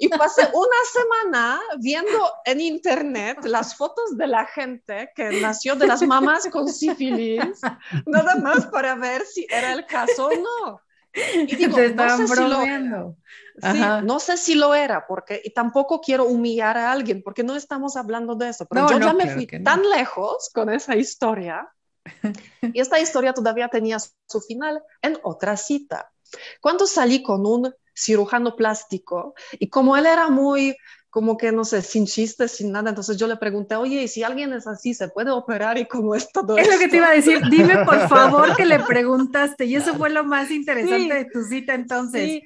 y 0.00 0.08
pasé 0.08 0.48
una 0.52 0.82
semana 0.92 1.60
viendo 1.78 2.30
en 2.44 2.60
internet 2.60 3.44
las 3.44 3.74
fotos 3.76 4.16
de 4.16 4.26
la 4.26 4.46
gente 4.46 5.10
que 5.14 5.40
nació 5.40 5.76
de 5.76 5.86
las 5.86 6.02
mamás 6.02 6.48
con 6.50 6.68
sífilis, 6.68 7.60
nada 8.06 8.36
más 8.36 8.66
para 8.66 8.94
ver 8.94 9.24
si 9.26 9.46
era 9.50 9.72
el 9.72 9.84
caso 9.86 10.28
o 10.28 10.30
no. 10.30 10.85
Y 11.16 11.56
digo, 11.56 11.76
Te 11.76 11.94
no 11.94 12.26
sé 12.26 12.34
bromeando. 12.34 13.16
Sí, 13.58 13.80
no 14.04 14.20
sé 14.20 14.36
si 14.36 14.54
lo 14.54 14.74
era, 14.74 15.06
porque 15.06 15.40
y 15.42 15.50
tampoco 15.50 16.00
quiero 16.02 16.26
humillar 16.26 16.76
a 16.76 16.92
alguien, 16.92 17.22
porque 17.22 17.42
no 17.42 17.56
estamos 17.56 17.96
hablando 17.96 18.34
de 18.34 18.50
eso, 18.50 18.66
pero 18.66 18.90
yo 18.90 18.98
ya 19.00 19.14
me 19.14 19.30
fui 19.30 19.46
tan 19.46 19.88
lejos 19.88 20.50
con 20.52 20.68
esa 20.68 20.94
historia, 20.94 21.66
y 22.60 22.78
esta 22.78 23.00
historia 23.00 23.32
todavía 23.32 23.68
tenía 23.68 23.98
su 23.98 24.40
final 24.46 24.82
en 25.00 25.18
otra 25.22 25.56
cita. 25.56 26.12
Cuando 26.60 26.86
salí 26.86 27.22
con 27.22 27.46
un 27.46 27.74
cirujano 27.94 28.56
plástico, 28.56 29.34
y 29.52 29.70
como 29.70 29.96
él 29.96 30.04
era 30.04 30.28
muy, 30.28 30.76
como 31.16 31.38
que 31.38 31.50
no 31.50 31.64
sé, 31.64 31.80
sin 31.80 32.04
chistes, 32.04 32.52
sin 32.52 32.70
nada. 32.70 32.90
Entonces 32.90 33.16
yo 33.16 33.26
le 33.26 33.36
pregunté, 33.36 33.74
oye, 33.74 34.02
¿y 34.02 34.06
si 34.06 34.22
alguien 34.22 34.52
es 34.52 34.66
así, 34.66 34.92
se 34.92 35.08
puede 35.08 35.30
operar? 35.30 35.78
Y 35.78 35.86
como 35.86 36.14
es 36.14 36.30
todo 36.30 36.58
Es 36.58 36.70
lo 36.70 36.78
que 36.78 36.88
te 36.88 36.98
iba 36.98 37.08
a 37.08 37.14
decir, 37.14 37.40
dime 37.48 37.86
por 37.86 37.98
favor 38.10 38.54
que 38.54 38.66
le 38.66 38.80
preguntaste. 38.80 39.64
Y 39.64 39.76
eso 39.76 39.94
fue 39.94 40.10
lo 40.10 40.24
más 40.24 40.50
interesante 40.50 41.14
de 41.14 41.24
tu 41.24 41.42
cita 41.42 41.72
entonces. 41.72 42.22
Sí, 42.22 42.44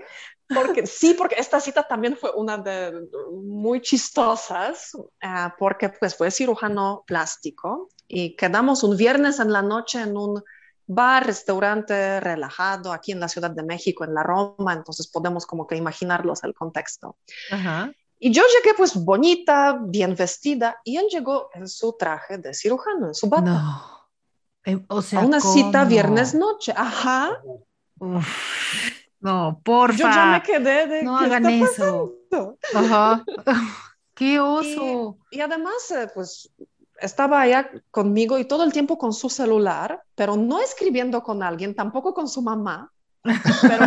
porque, 0.54 0.86
sí, 0.86 1.14
porque 1.18 1.34
esta 1.40 1.58
cita 1.58 1.82
también 1.82 2.16
fue 2.16 2.30
una 2.36 2.58
de 2.58 2.92
muy 3.32 3.80
chistosas, 3.80 4.94
uh, 4.94 5.50
porque 5.58 5.88
pues 5.88 6.14
fue 6.14 6.30
cirujano 6.30 7.02
plástico 7.08 7.88
y 8.06 8.36
quedamos 8.36 8.84
un 8.84 8.96
viernes 8.96 9.40
en 9.40 9.52
la 9.52 9.62
noche 9.62 10.00
en 10.00 10.16
un 10.16 10.44
bar, 10.86 11.26
restaurante 11.26 12.20
relajado 12.20 12.92
aquí 12.92 13.10
en 13.10 13.18
la 13.18 13.28
Ciudad 13.28 13.50
de 13.50 13.64
México, 13.64 14.04
en 14.04 14.14
la 14.14 14.22
Roma, 14.22 14.74
entonces 14.74 15.08
podemos 15.08 15.44
como 15.44 15.66
que 15.66 15.74
imaginarlos 15.74 16.44
el 16.44 16.54
contexto. 16.54 17.16
Ajá. 17.50 17.90
Y 18.22 18.30
yo 18.30 18.42
llegué 18.42 18.76
pues 18.76 18.94
bonita, 18.94 19.78
bien 19.82 20.14
vestida, 20.14 20.76
y 20.84 20.98
él 20.98 21.06
llegó 21.10 21.48
en 21.54 21.66
su 21.66 21.96
traje 21.98 22.36
de 22.36 22.52
cirujano, 22.52 23.08
en 23.08 23.14
su 23.14 23.28
bata. 23.30 23.50
No. 23.50 24.00
Eh, 24.66 24.84
o 24.88 25.00
sea, 25.00 25.20
a 25.20 25.24
una 25.24 25.40
cita 25.40 25.84
viernes 25.86 26.34
noche, 26.34 26.74
ajá. 26.76 27.40
No, 29.20 29.60
porfa. 29.64 29.96
Yo 29.96 30.04
ya 30.04 30.26
me 30.26 30.42
quedé 30.42 30.86
de. 30.86 31.02
No 31.02 31.16
hagan 31.16 31.46
eso. 31.48 32.12
Ajá. 32.74 33.24
Qué 34.14 34.38
oso. 34.38 35.16
Y, 35.30 35.40
además, 35.40 35.90
eh, 35.90 36.10
pues 36.14 36.52
estaba 37.00 37.40
allá 37.40 37.70
conmigo 37.90 38.38
y 38.38 38.44
todo 38.44 38.64
el 38.64 38.72
tiempo 38.72 38.98
con 38.98 39.14
su 39.14 39.30
celular, 39.30 40.02
pero 40.14 40.36
no 40.36 40.60
escribiendo 40.60 41.22
con 41.22 41.42
alguien, 41.42 41.74
tampoco 41.74 42.12
con 42.12 42.28
su 42.28 42.42
mamá, 42.42 42.92
pero 43.22 43.86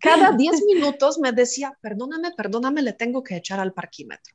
cada 0.00 0.32
10 0.36 0.62
minutos 0.66 1.18
me 1.18 1.32
decía, 1.32 1.76
perdóname, 1.80 2.32
perdóname, 2.36 2.82
le 2.82 2.92
tengo 2.92 3.22
que 3.22 3.36
echar 3.36 3.60
al 3.60 3.72
parquímetro. 3.72 4.34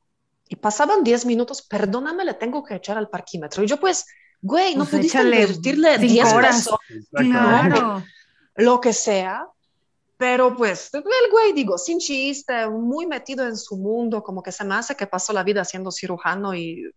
Y 0.50 0.56
pasaban 0.56 1.04
10 1.04 1.26
minutos, 1.26 1.62
perdóname, 1.62 2.26
le 2.26 2.34
tengo 2.34 2.64
que 2.64 2.76
echar 2.76 2.98
al 2.98 3.10
parquímetro. 3.10 3.64
Y 3.64 3.68
yo 3.68 3.80
pues, 3.80 4.06
güey, 4.42 4.76
no 4.76 4.86
pues 4.86 4.92
pudiste 4.92 5.22
invertirle 5.22 5.98
10 5.98 6.34
horas. 6.34 6.70
Claro. 7.12 8.04
Lo 8.56 8.82
que 8.82 8.94
sea. 8.94 9.48
Pero 10.18 10.56
pues 10.56 10.90
el 10.94 11.04
güey, 11.32 11.54
digo, 11.54 11.78
sin 11.78 12.00
chiste, 12.00 12.68
muy 12.68 13.06
metido 13.06 13.46
en 13.46 13.56
su 13.56 13.78
mundo, 13.78 14.24
como 14.24 14.42
que 14.42 14.52
se 14.52 14.64
me 14.64 14.74
hace 14.74 14.96
que 14.96 15.06
pasó 15.06 15.32
la 15.32 15.44
vida 15.44 15.64
siendo 15.64 15.92
cirujano 15.92 16.56
y 16.56 16.92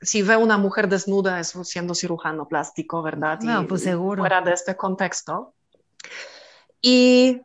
si 0.00 0.22
ve 0.22 0.36
una 0.36 0.56
mujer 0.56 0.88
desnuda 0.88 1.38
es 1.38 1.54
siendo 1.64 1.94
cirujano 1.94 2.48
plástico, 2.48 3.02
¿verdad? 3.02 3.40
No, 3.40 3.66
pues 3.66 3.82
seguro. 3.82 4.22
Fuera 4.22 4.40
de 4.40 4.52
este 4.52 4.74
contexto. 4.74 5.54
Y 6.80 7.40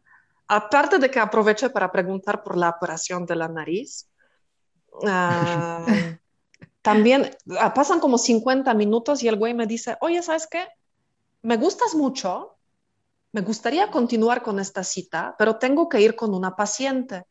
aparte 0.47 0.97
de 0.97 1.09
que 1.09 1.19
aproveché 1.19 1.69
para 1.69 1.91
preguntar 1.91 2.43
por 2.43 2.57
la 2.57 2.69
operación 2.69 3.25
de 3.25 3.35
la 3.35 3.47
nariz, 3.47 4.09
ah, 5.05 5.85
también 6.81 7.35
ah, 7.59 7.73
pasan 7.73 7.99
como 7.99 8.17
50 8.17 8.73
minutos 8.73 9.23
y 9.23 9.27
el 9.27 9.37
güey 9.37 9.53
me 9.53 9.67
dice, 9.67 9.97
oye, 10.01 10.21
¿sabes 10.21 10.47
qué? 10.49 10.67
Me 11.41 11.57
gustas 11.57 11.95
mucho, 11.95 12.57
me 13.31 13.41
gustaría 13.41 13.91
continuar 13.91 14.41
con 14.41 14.59
esta 14.59 14.83
cita, 14.83 15.35
pero 15.37 15.57
tengo 15.57 15.89
que 15.89 15.99
ir 15.99 16.15
con 16.15 16.33
una 16.33 16.55
paciente. 16.55 17.25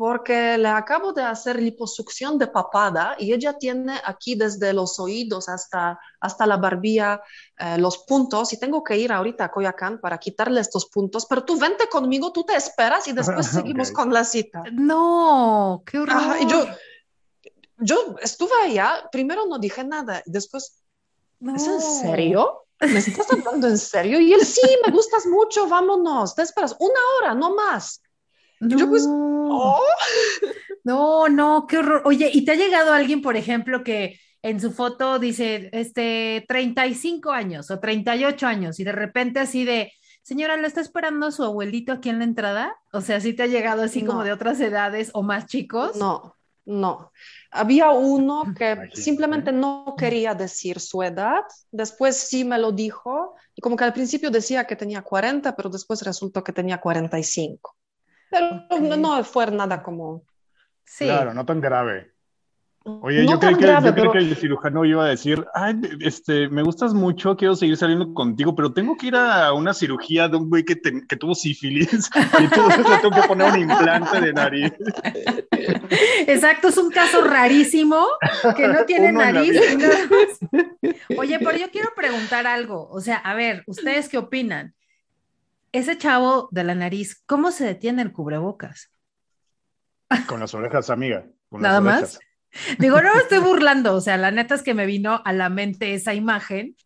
Porque 0.00 0.56
le 0.56 0.68
acabo 0.68 1.12
de 1.12 1.22
hacer 1.22 1.60
liposucción 1.60 2.38
de 2.38 2.46
papada 2.46 3.16
y 3.18 3.34
ella 3.34 3.58
tiene 3.58 4.00
aquí 4.02 4.34
desde 4.34 4.72
los 4.72 4.98
oídos 4.98 5.50
hasta, 5.50 6.00
hasta 6.18 6.46
la 6.46 6.56
barbilla 6.56 7.20
eh, 7.58 7.76
los 7.76 7.98
puntos 7.98 8.50
y 8.54 8.58
tengo 8.58 8.82
que 8.82 8.96
ir 8.96 9.12
ahorita 9.12 9.44
a 9.44 9.50
Coyacán 9.50 10.00
para 10.00 10.16
quitarle 10.16 10.62
estos 10.62 10.86
puntos, 10.86 11.26
pero 11.26 11.44
tú 11.44 11.58
vente 11.58 11.86
conmigo, 11.86 12.32
tú 12.32 12.44
te 12.44 12.56
esperas 12.56 13.08
y 13.08 13.12
después 13.12 13.46
seguimos 13.52 13.92
con 13.92 14.10
la 14.10 14.24
cita. 14.24 14.62
No, 14.72 15.82
qué 15.84 15.98
horror. 15.98 16.38
y 16.40 16.46
yo, 16.46 16.64
yo 17.76 18.16
estuve 18.22 18.52
allá, 18.62 19.06
primero 19.12 19.44
no 19.44 19.58
dije 19.58 19.84
nada, 19.84 20.22
después, 20.24 20.82
¿es 21.42 21.66
en 21.66 21.80
serio? 21.82 22.64
¿Me 22.80 23.00
estás 23.00 23.30
hablando 23.30 23.68
en 23.68 23.76
serio? 23.76 24.18
Y 24.18 24.32
él, 24.32 24.46
sí, 24.46 24.66
me 24.82 24.92
gustas 24.92 25.26
mucho, 25.26 25.68
vámonos, 25.68 26.34
te 26.34 26.40
esperas 26.40 26.74
una 26.78 27.00
hora, 27.18 27.34
no 27.34 27.54
más. 27.54 28.00
No. 28.60 28.78
Yo 28.78 28.88
pues, 28.88 29.04
oh. 29.08 29.80
no, 30.84 31.28
no, 31.28 31.66
qué 31.66 31.78
horror. 31.78 32.02
Oye, 32.04 32.30
¿y 32.32 32.44
te 32.44 32.52
ha 32.52 32.56
llegado 32.56 32.92
alguien, 32.92 33.22
por 33.22 33.36
ejemplo, 33.36 33.82
que 33.82 34.18
en 34.42 34.60
su 34.60 34.72
foto 34.72 35.18
dice, 35.18 35.68
este, 35.72 36.44
35 36.48 37.30
años 37.30 37.70
o 37.70 37.78
38 37.78 38.46
años 38.46 38.80
y 38.80 38.84
de 38.84 38.92
repente 38.92 39.40
así 39.40 39.64
de, 39.64 39.92
señora, 40.22 40.56
¿le 40.56 40.66
está 40.66 40.80
esperando 40.80 41.30
su 41.30 41.44
abuelito 41.44 41.92
aquí 41.92 42.08
en 42.08 42.18
la 42.18 42.24
entrada? 42.24 42.76
O 42.92 43.00
sea, 43.00 43.20
¿sí 43.20 43.34
te 43.34 43.42
ha 43.42 43.46
llegado 43.46 43.82
así 43.82 44.04
como 44.04 44.24
de 44.24 44.32
otras 44.32 44.60
edades 44.60 45.10
o 45.12 45.22
más 45.22 45.46
chicos? 45.46 45.96
No, 45.96 46.36
no. 46.64 47.12
Había 47.50 47.90
uno 47.90 48.44
que 48.56 48.88
simplemente 48.94 49.52
no 49.52 49.94
quería 49.98 50.34
decir 50.34 50.80
su 50.80 51.02
edad, 51.02 51.42
después 51.70 52.16
sí 52.16 52.44
me 52.44 52.58
lo 52.58 52.72
dijo, 52.72 53.34
y 53.54 53.60
como 53.60 53.76
que 53.76 53.84
al 53.84 53.92
principio 53.92 54.30
decía 54.30 54.66
que 54.66 54.76
tenía 54.76 55.02
40, 55.02 55.54
pero 55.56 55.68
después 55.68 56.02
resultó 56.02 56.42
que 56.44 56.52
tenía 56.52 56.80
45. 56.80 57.76
Pero 58.30 58.96
no, 58.96 59.24
fue 59.24 59.50
nada 59.50 59.82
como... 59.82 60.24
Sí. 60.84 61.04
Claro, 61.04 61.34
no 61.34 61.44
tan 61.44 61.60
grave. 61.60 62.12
Oye, 62.82 63.26
yo, 63.26 63.38
creo 63.38 63.58
que, 63.58 63.66
yo 63.66 63.94
creo 63.94 64.12
que 64.12 64.18
el 64.18 64.36
cirujano 64.36 64.86
iba 64.86 65.04
a 65.04 65.08
decir, 65.08 65.46
ay, 65.52 65.78
este, 66.00 66.48
me 66.48 66.62
gustas 66.62 66.94
mucho, 66.94 67.36
quiero 67.36 67.54
seguir 67.54 67.76
saliendo 67.76 68.14
contigo, 68.14 68.54
pero 68.54 68.72
tengo 68.72 68.96
que 68.96 69.08
ir 69.08 69.16
a 69.16 69.52
una 69.52 69.74
cirugía 69.74 70.28
de 70.28 70.38
un 70.38 70.48
güey 70.48 70.64
que, 70.64 70.80
que 70.80 71.16
tuvo 71.16 71.34
sífilis 71.34 72.10
y 72.40 72.44
entonces 72.44 72.88
le 72.88 72.96
tengo 72.96 73.20
que 73.20 73.28
poner 73.28 73.52
un 73.52 73.58
implante 73.60 74.20
de 74.22 74.32
nariz. 74.32 74.72
Exacto, 76.26 76.68
es 76.68 76.78
un 76.78 76.90
caso 76.90 77.22
rarísimo 77.22 78.06
que 78.56 78.66
no 78.66 78.86
tiene 78.86 79.12
nariz. 79.12 79.60
Oye, 81.18 81.38
pero 81.38 81.58
yo 81.58 81.70
quiero 81.70 81.90
preguntar 81.94 82.46
algo, 82.46 82.88
o 82.90 83.00
sea, 83.02 83.16
a 83.16 83.34
ver, 83.34 83.62
¿ustedes 83.66 84.08
qué 84.08 84.16
opinan? 84.16 84.74
Ese 85.72 85.96
chavo 85.96 86.48
de 86.50 86.64
la 86.64 86.74
nariz, 86.74 87.22
¿cómo 87.26 87.52
se 87.52 87.64
detiene 87.64 88.02
el 88.02 88.12
cubrebocas? 88.12 88.92
Con 90.26 90.40
las 90.40 90.52
orejas, 90.54 90.90
amiga. 90.90 91.26
Nada 91.50 91.80
más. 91.80 92.18
Digo, 92.78 93.00
no 93.00 93.14
me 93.14 93.20
estoy 93.20 93.38
burlando, 93.38 93.94
o 93.94 94.00
sea, 94.00 94.16
la 94.16 94.32
neta 94.32 94.56
es 94.56 94.62
que 94.62 94.74
me 94.74 94.86
vino 94.86 95.22
a 95.24 95.32
la 95.32 95.48
mente 95.48 95.94
esa 95.94 96.14
imagen. 96.14 96.76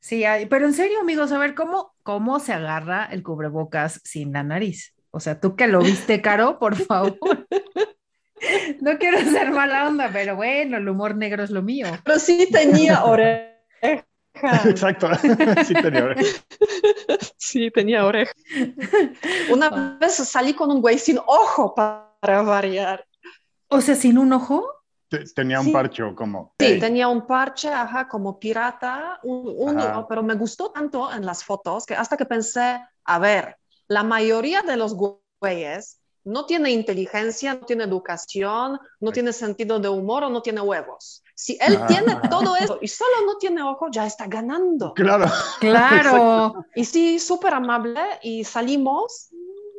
Sí, 0.00 0.24
pero 0.50 0.66
en 0.66 0.74
serio, 0.74 1.00
amigos, 1.00 1.30
a 1.30 1.38
ver, 1.38 1.54
¿cómo, 1.54 1.94
¿cómo 2.02 2.40
se 2.40 2.52
agarra 2.52 3.04
el 3.04 3.22
cubrebocas 3.22 4.00
sin 4.02 4.32
la 4.32 4.42
nariz? 4.42 4.94
O 5.12 5.20
sea, 5.20 5.38
tú 5.38 5.54
que 5.54 5.68
lo 5.68 5.80
viste, 5.80 6.20
Caro, 6.20 6.58
por 6.58 6.74
favor. 6.74 7.18
No 8.80 8.98
quiero 8.98 9.20
ser 9.20 9.52
mala 9.52 9.86
onda, 9.86 10.10
pero 10.12 10.34
bueno, 10.34 10.78
el 10.78 10.88
humor 10.88 11.14
negro 11.14 11.44
es 11.44 11.50
lo 11.50 11.62
mío. 11.62 11.86
Pero 12.02 12.18
sí 12.18 12.48
tenía 12.50 13.04
oreja. 14.34 14.68
Exacto, 14.68 15.08
sí 15.66 15.74
tenía 15.74 16.04
oreja. 16.04 16.22
Sí, 17.36 17.70
tenía 17.70 18.06
oreja. 18.06 18.32
Una 19.50 19.98
vez 20.00 20.14
salí 20.14 20.54
con 20.54 20.70
un 20.70 20.80
güey 20.80 20.98
sin 20.98 21.18
ojo 21.18 21.74
para 21.74 22.42
variar. 22.42 23.04
O 23.68 23.80
sea, 23.80 23.94
sin 23.94 24.16
un 24.16 24.32
ojo 24.32 24.82
tenía 25.34 25.60
un 25.60 25.72
parche 25.72 26.02
como... 26.14 26.54
Sí, 26.58 26.78
tenía 26.78 27.08
un 27.08 27.26
parche, 27.26 27.68
ajá, 27.68 28.08
como 28.08 28.38
pirata, 28.38 29.20
un, 29.22 29.76
pero 30.08 30.22
me 30.22 30.34
gustó 30.34 30.70
tanto 30.70 31.12
en 31.12 31.26
las 31.26 31.44
fotos 31.44 31.84
que 31.84 31.94
hasta 31.94 32.16
que 32.16 32.24
pensé, 32.24 32.80
a 33.04 33.18
ver, 33.18 33.56
la 33.88 34.02
mayoría 34.02 34.62
de 34.62 34.76
los 34.76 34.94
güeyes 34.94 36.00
no 36.24 36.46
tiene 36.46 36.70
inteligencia, 36.70 37.54
no 37.54 37.66
tiene 37.66 37.84
educación, 37.84 38.78
no 39.00 39.12
tiene 39.12 39.32
sentido 39.32 39.78
de 39.78 39.88
humor 39.88 40.24
o 40.24 40.30
no 40.30 40.42
tiene 40.42 40.60
huevos. 40.60 41.22
Si 41.34 41.58
él 41.60 41.78
tiene 41.88 42.16
todo 42.30 42.56
eso 42.56 42.78
y 42.80 42.88
solo 42.88 43.26
no 43.26 43.36
tiene 43.38 43.62
ojo, 43.62 43.88
ya 43.90 44.06
está 44.06 44.26
ganando. 44.26 44.94
Claro. 44.94 45.26
Claro. 45.60 46.64
y 46.74 46.84
sí, 46.84 47.18
súper 47.18 47.54
amable 47.54 48.00
y 48.22 48.44
salimos 48.44 49.30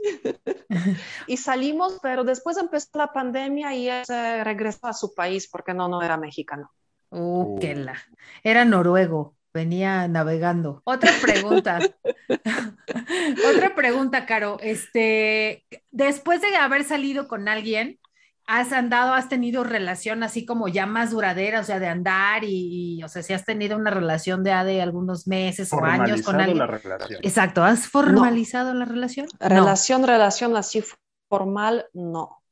y 1.27 1.37
salimos, 1.37 1.99
pero 2.01 2.23
después 2.23 2.57
empezó 2.57 2.89
la 2.95 3.13
pandemia 3.13 3.73
y 3.75 3.89
él 3.89 4.05
se 4.05 4.43
regresó 4.43 4.87
a 4.87 4.93
su 4.93 5.13
país 5.13 5.47
porque 5.49 5.73
no, 5.73 5.87
no 5.87 6.01
era 6.01 6.17
mexicano. 6.17 6.71
Uh, 7.09 7.59
qué 7.59 7.75
la. 7.75 7.95
Era 8.43 8.65
noruego, 8.65 9.35
venía 9.53 10.07
navegando. 10.07 10.81
Otra 10.85 11.11
pregunta. 11.21 11.79
Otra 13.53 13.75
pregunta, 13.75 14.25
Caro. 14.25 14.57
Este, 14.61 15.65
después 15.91 16.41
de 16.41 16.55
haber 16.55 16.83
salido 16.83 17.27
con 17.27 17.47
alguien, 17.47 17.99
has 18.45 18.73
andado, 18.73 19.13
has 19.13 19.29
tenido 19.29 19.63
relación 19.63 20.23
así 20.23 20.45
como 20.45 20.67
ya 20.67 20.85
más 20.85 21.11
duradera, 21.11 21.61
o 21.61 21.63
sea, 21.63 21.79
de 21.79 21.87
andar 21.87 22.43
y, 22.43 23.01
o 23.03 23.07
sea, 23.07 23.23
si 23.23 23.33
has 23.33 23.45
tenido 23.45 23.77
una 23.77 23.89
relación 23.89 24.43
de, 24.43 24.51
de 24.51 24.81
algunos 24.81 25.27
meses 25.27 25.71
o 25.71 25.83
años 25.83 26.23
con 26.23 26.41
alguien. 26.41 26.57
la 26.57 26.67
relación. 26.67 27.19
Exacto, 27.23 27.63
¿has 27.63 27.87
formalizado 27.87 28.73
la 28.73 28.85
relación? 28.85 29.27
Relación, 29.39 30.03
relación 30.03 30.57
así 30.57 30.83
formal, 31.29 31.85
no. 31.93 32.43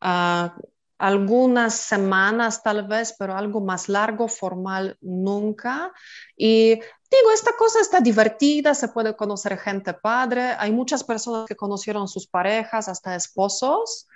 Ah, 0.00 0.56
algunas 1.02 1.74
semanas 1.74 2.62
tal 2.62 2.86
vez, 2.86 3.16
pero 3.18 3.34
algo 3.34 3.60
más 3.60 3.88
largo, 3.88 4.28
formal, 4.28 4.96
nunca. 5.00 5.92
Y 6.36 6.74
digo, 6.76 7.32
esta 7.34 7.50
cosa 7.58 7.80
está 7.80 8.00
divertida, 8.00 8.72
se 8.72 8.86
puede 8.86 9.16
conocer 9.16 9.58
gente 9.58 9.94
padre. 9.94 10.54
Hay 10.60 10.70
muchas 10.70 11.02
personas 11.02 11.46
que 11.46 11.56
conocieron 11.56 12.06
sus 12.06 12.28
parejas, 12.28 12.88
hasta 12.88 13.16
esposos. 13.16 14.06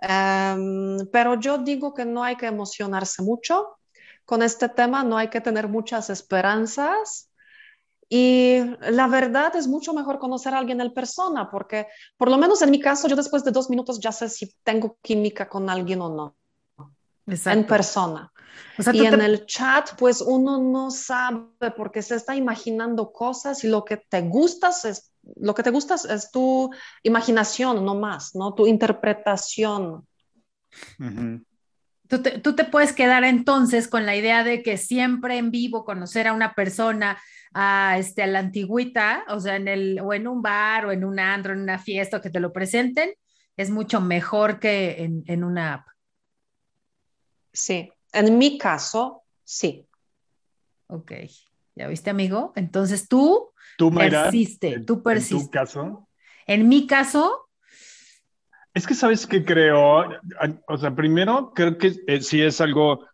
Em, 0.00 0.98
pero 1.12 1.38
yo 1.38 1.58
digo 1.58 1.94
que 1.94 2.04
no 2.04 2.24
hay 2.24 2.34
que 2.34 2.46
emocionarse 2.46 3.22
mucho 3.22 3.78
con 4.24 4.42
este 4.42 4.68
tema, 4.68 5.04
no 5.04 5.16
hay 5.16 5.28
que 5.28 5.40
tener 5.40 5.68
muchas 5.68 6.10
esperanzas. 6.10 7.30
Y 8.14 8.58
la 8.90 9.06
verdad 9.06 9.56
es 9.56 9.66
mucho 9.66 9.94
mejor 9.94 10.18
conocer 10.18 10.52
a 10.52 10.58
alguien 10.58 10.82
en 10.82 10.92
persona, 10.92 11.50
porque 11.50 11.86
por 12.18 12.30
lo 12.30 12.36
menos 12.36 12.60
en 12.60 12.70
mi 12.70 12.78
caso, 12.78 13.08
yo 13.08 13.16
después 13.16 13.42
de 13.42 13.52
dos 13.52 13.70
minutos 13.70 13.98
ya 14.00 14.12
sé 14.12 14.28
si 14.28 14.54
tengo 14.62 14.98
química 15.00 15.48
con 15.48 15.70
alguien 15.70 16.02
o 16.02 16.14
no. 16.14 16.36
En 17.26 17.66
persona. 17.66 18.30
y 18.92 19.06
en 19.06 19.22
el 19.22 19.46
chat, 19.46 19.96
pues 19.96 20.20
uno 20.20 20.58
no 20.58 20.90
sabe 20.90 21.70
porque 21.74 22.02
se 22.02 22.16
está 22.16 22.36
imaginando 22.36 23.12
cosas 23.12 23.64
y 23.64 23.68
lo 23.68 23.82
que 23.82 23.96
te 23.96 24.20
gusta 24.20 24.68
es 24.84 25.10
lo 25.36 25.54
que 25.54 25.62
te 25.62 25.70
gusta 25.70 25.94
es 25.94 26.30
tu 26.30 26.70
imaginación, 27.04 27.82
no 27.82 27.94
más, 27.94 28.34
¿no? 28.34 28.52
Tu 28.52 28.66
interpretación. 28.66 30.06
tú, 32.08 32.20
te, 32.20 32.40
tú, 32.40 32.54
te, 32.54 32.64
puedes 32.64 32.92
quedar 32.92 33.24
entonces 33.24 33.88
con 33.88 34.04
la 34.04 34.16
idea 34.16 34.44
de 34.44 34.62
que 34.62 34.76
siempre 34.76 35.38
en 35.38 35.50
vivo 35.50 35.86
conocer 35.86 36.28
a 36.28 36.34
una 36.34 36.52
persona 36.52 37.16
a, 37.54 37.96
este, 37.98 38.22
a 38.22 38.26
la 38.26 38.38
antigüita, 38.38 39.24
o 39.28 39.40
sea, 39.40 39.56
en 39.56 39.68
el, 39.68 40.00
o 40.00 40.14
en 40.14 40.26
un 40.26 40.42
bar 40.42 40.86
o 40.86 40.92
en 40.92 41.04
un 41.04 41.18
andro, 41.18 41.52
en 41.52 41.60
una 41.60 41.78
fiesta, 41.78 42.20
que 42.20 42.30
te 42.30 42.40
lo 42.40 42.52
presenten, 42.52 43.14
es 43.56 43.70
mucho 43.70 44.00
mejor 44.00 44.58
que 44.58 45.02
en, 45.02 45.24
en 45.26 45.44
una 45.44 45.74
app. 45.74 45.86
Sí, 47.52 47.92
en 48.12 48.38
mi 48.38 48.58
caso, 48.58 49.22
sí. 49.44 49.86
Ok, 50.86 51.12
¿ya 51.74 51.88
viste, 51.88 52.10
amigo? 52.10 52.52
Entonces 52.56 53.08
tú 53.08 53.52
Tú, 53.76 53.90
persiste, 53.92 54.80
tú 54.80 55.02
persiste. 55.02 55.36
¿En 55.36 55.44
tu 55.44 55.50
caso? 55.50 56.08
En 56.46 56.68
mi 56.68 56.86
caso. 56.86 57.48
Es 58.74 58.86
que 58.86 58.94
sabes 58.94 59.26
que 59.26 59.44
creo, 59.44 60.04
o 60.66 60.78
sea, 60.78 60.94
primero 60.94 61.52
creo 61.54 61.76
que 61.76 61.94
eh, 62.06 62.20
sí 62.22 62.40
es 62.40 62.60
algo 62.60 63.06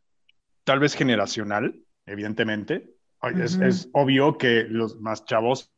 tal 0.64 0.78
vez 0.78 0.94
generacional, 0.94 1.80
evidentemente. 2.06 2.90
Es, 3.22 3.88
obvio 3.92 4.38
que 4.38 4.64
los 4.68 5.00
más 5.00 5.24
chavos 5.24 5.72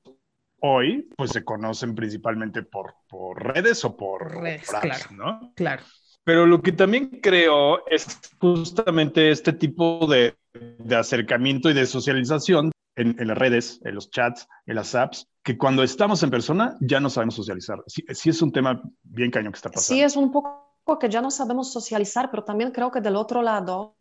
hoy 0.62 1.08
pues 1.16 1.30
se 1.30 1.44
conocen 1.44 1.94
principalmente 1.94 2.62
por, 2.62 2.94
por 3.08 3.42
redes 3.42 3.84
o 3.84 3.96
por 3.96 4.42
redes, 4.42 4.68
claro, 4.68 5.04
¿no? 5.12 5.52
Claro. 5.56 5.82
Pero 6.22 6.46
lo 6.46 6.60
que 6.60 6.72
también 6.72 7.20
creo 7.22 7.86
es 7.86 8.20
justamente 8.38 9.30
este 9.30 9.54
tipo 9.54 10.06
de, 10.06 10.36
de 10.52 10.96
acercamiento 10.96 11.70
y 11.70 11.74
de 11.74 11.86
socialización 11.86 12.70
en, 12.96 13.26
las 13.26 13.38
redes, 13.38 13.80
en 13.84 13.94
los 13.94 14.10
chats, 14.10 14.46
en 14.66 14.74
las 14.74 14.94
apps, 14.94 15.26
que 15.42 15.56
cuando 15.56 15.82
estamos 15.82 16.22
en 16.22 16.30
persona 16.30 16.76
ya 16.80 17.00
no 17.00 17.08
sabemos 17.08 17.34
socializar. 17.34 17.82
Sí, 17.86 18.04
es 18.06 18.42
un 18.42 18.52
tema 18.52 18.82
bien 19.02 19.30
cañón 19.30 19.52
que 19.52 19.56
está 19.56 19.70
pasando. 19.70 19.96
Sí, 19.96 20.02
es 20.02 20.16
un 20.16 20.30
poco 20.30 20.69
que 20.98 21.08
ya 21.08 21.20
no 21.20 21.30
sabemos 21.30 21.72
socializar, 21.72 22.30
pero 22.30 22.44
también 22.44 22.70
creo 22.70 22.90
que 22.90 23.00
del 23.00 23.16
otro 23.16 23.42
lado 23.42 23.96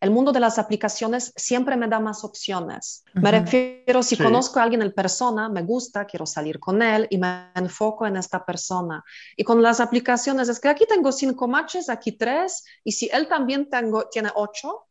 el 0.00 0.10
mundo 0.10 0.32
de 0.32 0.40
las 0.40 0.58
aplicaciones 0.58 1.32
siempre 1.36 1.76
me 1.76 1.86
da 1.86 2.00
más 2.00 2.24
opciones. 2.24 3.04
Me 3.12 3.30
refiero, 3.30 4.02
si 4.02 4.16
conozco 4.16 4.58
a 4.58 4.62
alguien 4.62 4.82
en 4.82 4.92
persona, 4.92 5.48
me 5.48 5.62
gusta, 5.62 6.06
quiero 6.06 6.24
salir 6.24 6.58
con 6.58 6.80
él 6.80 7.06
y 7.10 7.18
me 7.18 7.50
enfoco 7.54 8.06
en 8.06 8.16
esta 8.16 8.44
persona. 8.44 9.04
Y 9.36 9.44
con 9.44 9.62
las 9.62 9.80
aplicaciones 9.80 10.48
es 10.48 10.58
que 10.60 10.68
aquí 10.68 10.86
tengo 10.86 11.12
cinco 11.12 11.46
matches, 11.46 11.90
aquí 11.90 12.12
tres, 12.12 12.64
y 12.84 12.92
si 12.92 13.10
él 13.12 13.28
también 13.28 13.68
tengo, 13.68 14.08
tiene 14.08 14.30
ocho, 14.34 14.86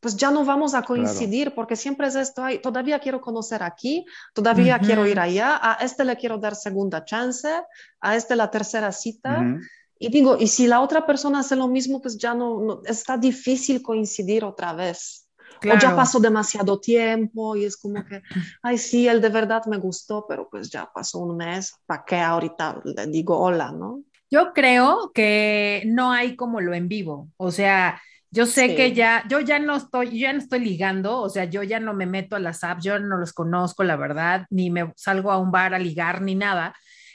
pues 0.00 0.16
ya 0.18 0.30
no 0.30 0.44
vamos 0.44 0.74
a 0.74 0.82
coincidir 0.82 1.54
porque 1.54 1.76
siempre 1.76 2.08
es 2.08 2.14
esto, 2.14 2.44
ay, 2.44 2.58
todavía 2.58 2.98
quiero 2.98 3.22
conocer 3.22 3.62
aquí, 3.62 4.04
todavía 4.34 4.78
quiero 4.78 5.06
ir 5.06 5.18
allá, 5.18 5.58
a 5.62 5.76
este 5.76 6.04
le 6.04 6.14
quiero 6.16 6.36
dar 6.36 6.54
segunda 6.54 7.06
chance, 7.06 7.48
a 8.00 8.14
este 8.14 8.36
la 8.36 8.50
tercera 8.50 8.92
cita. 8.92 9.42
Y 9.98 10.08
digo, 10.08 10.36
y 10.38 10.48
si 10.48 10.66
la 10.66 10.80
otra 10.80 11.06
persona 11.06 11.40
hace 11.40 11.56
lo 11.56 11.68
mismo, 11.68 12.00
pues 12.00 12.18
ya 12.18 12.34
no, 12.34 12.82
está 12.84 13.16
difícil 13.16 13.82
coincidir 13.82 14.44
otra 14.44 14.72
vez. 14.72 15.28
O 15.62 15.78
ya 15.78 15.96
pasó 15.96 16.20
demasiado 16.20 16.78
tiempo 16.78 17.56
y 17.56 17.64
es 17.64 17.76
como 17.76 18.04
que, 18.04 18.22
ay, 18.62 18.76
sí, 18.76 19.08
él 19.08 19.20
de 19.20 19.30
verdad 19.30 19.62
me 19.66 19.78
gustó, 19.78 20.26
pero 20.28 20.48
pues 20.50 20.70
ya 20.70 20.90
pasó 20.92 21.20
un 21.20 21.36
mes, 21.36 21.74
¿para 21.86 22.04
qué 22.04 22.16
ahorita 22.16 22.82
le 22.84 23.06
digo 23.06 23.38
hola, 23.38 23.72
no? 23.72 24.02
Yo 24.30 24.52
creo 24.52 25.10
que 25.14 25.84
no 25.86 26.12
hay 26.12 26.36
como 26.36 26.60
lo 26.60 26.74
en 26.74 26.88
vivo, 26.88 27.30
o 27.36 27.50
sea, 27.50 28.00
yo 28.30 28.46
sé 28.46 28.74
que 28.74 28.92
ya, 28.92 29.22
yo 29.28 29.38
ya 29.38 29.60
no 29.60 29.76
estoy, 29.76 30.10
yo 30.10 30.26
ya 30.26 30.32
no 30.32 30.40
estoy 30.40 30.58
ligando, 30.58 31.20
o 31.20 31.28
sea, 31.28 31.44
yo 31.44 31.62
ya 31.62 31.78
no 31.78 31.94
me 31.94 32.04
meto 32.04 32.34
a 32.34 32.40
las 32.40 32.64
apps, 32.64 32.82
yo 32.82 32.98
no 32.98 33.16
los 33.16 33.32
conozco, 33.32 33.84
la 33.84 33.96
verdad, 33.96 34.46
ni 34.50 34.70
me 34.70 34.92
salgo 34.96 35.30
a 35.30 35.38
un 35.38 35.52
bar 35.52 35.72
a 35.72 35.78
ligar 35.78 36.20
ni 36.20 36.34
nada, 36.34 36.74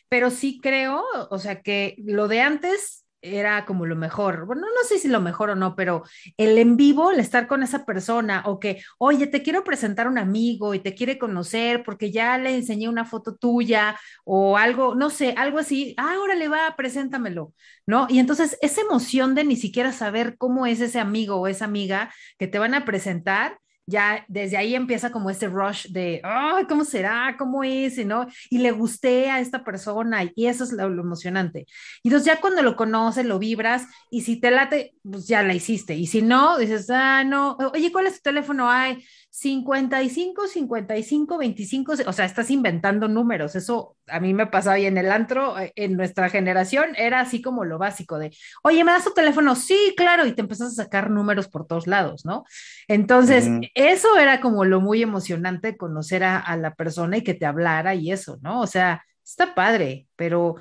pero 0.09 0.29
sí 0.31 0.59
creo, 0.61 1.03
o 1.29 1.39
sea, 1.39 1.61
que 1.61 1.95
lo 1.99 2.27
de 2.27 2.41
antes 2.41 3.05
era 3.21 3.65
como 3.65 3.85
lo 3.85 3.95
mejor. 3.95 4.45
Bueno, 4.45 4.61
no 4.61 4.87
sé 4.87 4.97
si 4.97 5.07
lo 5.07 5.21
mejor 5.21 5.49
o 5.49 5.55
no, 5.55 5.75
pero 5.75 6.03
el 6.37 6.57
en 6.57 6.77
vivo, 6.77 7.11
el 7.11 7.19
estar 7.19 7.47
con 7.47 7.63
esa 7.63 7.85
persona 7.85 8.43
o 8.45 8.59
que, 8.59 8.81
oye, 8.97 9.27
te 9.27 9.41
quiero 9.43 9.63
presentar 9.63 10.07
a 10.07 10.09
un 10.09 10.17
amigo 10.17 10.73
y 10.73 10.79
te 10.79 10.95
quiere 10.95 11.17
conocer 11.17 11.83
porque 11.83 12.11
ya 12.11 12.37
le 12.37 12.55
enseñé 12.55 12.87
una 12.89 13.05
foto 13.05 13.35
tuya 13.35 13.99
o 14.23 14.57
algo, 14.57 14.95
no 14.95 15.09
sé, 15.09 15.33
algo 15.37 15.59
así, 15.59 15.93
ah, 15.97 16.15
órale 16.21 16.47
va, 16.47 16.75
preséntamelo, 16.77 17.53
¿no? 17.85 18.07
Y 18.09 18.19
entonces 18.19 18.57
esa 18.61 18.81
emoción 18.81 19.35
de 19.35 19.43
ni 19.43 19.55
siquiera 19.55 19.91
saber 19.91 20.37
cómo 20.37 20.65
es 20.65 20.81
ese 20.81 20.99
amigo 20.99 21.35
o 21.37 21.47
esa 21.47 21.65
amiga 21.65 22.13
que 22.37 22.47
te 22.47 22.59
van 22.59 22.73
a 22.73 22.85
presentar 22.85 23.59
ya 23.89 24.25
desde 24.27 24.57
ahí 24.57 24.75
empieza 24.75 25.11
como 25.11 25.29
ese 25.29 25.47
rush 25.47 25.87
de, 25.87 26.21
ay, 26.23 26.65
¿cómo 26.65 26.85
será? 26.85 27.35
¿Cómo 27.37 27.63
es? 27.63 27.89
¿no? 28.05 28.27
Y 28.49 28.59
le 28.59 28.71
gusté 28.71 29.29
a 29.29 29.39
esta 29.39 29.63
persona 29.63 30.23
y 30.35 30.47
eso 30.47 30.63
es 30.63 30.71
lo, 30.71 30.85
emocionante. 30.85 31.65
Y 32.03 32.09
entonces 32.09 32.27
ya 32.27 32.41
cuando 32.41 32.61
lo 32.61 32.75
conoces, 32.75 33.25
lo 33.25 33.39
vibras 33.39 33.85
y 34.09 34.21
si 34.21 34.39
te 34.39 34.51
late, 34.51 34.93
pues 35.03 35.27
ya 35.27 35.43
la 35.43 35.53
hiciste. 35.53 35.95
Y 35.95 36.07
si 36.07 36.21
no, 36.21 36.57
dices, 36.57 36.89
ah, 36.89 37.23
no, 37.23 37.57
oye, 37.73 37.91
¿cuál 37.91 38.07
es 38.07 38.15
tu 38.15 38.21
teléfono? 38.21 38.69
Ay, 38.69 39.03
55, 39.31 40.47
55, 40.47 41.37
25, 41.37 41.93
o 42.07 42.13
sea, 42.13 42.25
estás 42.25 42.49
inventando 42.49 43.07
números. 43.07 43.55
Eso 43.55 43.95
a 44.07 44.19
mí 44.19 44.33
me 44.33 44.47
pasaba 44.47 44.79
y 44.79 44.85
en 44.85 44.97
el 44.97 45.11
antro, 45.11 45.59
eh, 45.59 45.71
en 45.75 45.95
nuestra 45.95 46.29
generación, 46.29 46.95
era 46.97 47.19
así 47.19 47.41
como 47.41 47.63
lo 47.63 47.77
básico 47.77 48.17
de, 48.17 48.31
oye, 48.63 48.83
¿me 48.83 48.91
das 48.91 49.03
tu 49.03 49.13
teléfono? 49.13 49.55
Sí, 49.55 49.93
claro, 49.95 50.25
y 50.25 50.33
te 50.33 50.41
empezás 50.41 50.73
a 50.73 50.83
sacar 50.83 51.11
números 51.11 51.47
por 51.47 51.67
todos 51.67 51.85
lados, 51.85 52.25
¿no? 52.25 52.43
Entonces, 52.87 53.47
eso 53.75 54.17
era 54.17 54.41
como 54.41 54.65
lo 54.65 54.81
muy 54.81 55.03
emocionante, 55.03 55.77
conocer 55.77 56.23
a, 56.23 56.57
la 56.57 56.73
persona 56.73 57.17
y 57.17 57.23
que 57.23 57.35
te 57.35 57.45
hablara 57.45 57.93
y 57.95 58.11
eso, 58.11 58.39
¿no? 58.41 58.61
O 58.61 58.67
sea, 58.67 59.05
está 59.23 59.53
padre, 59.53 60.07
pero 60.15 60.55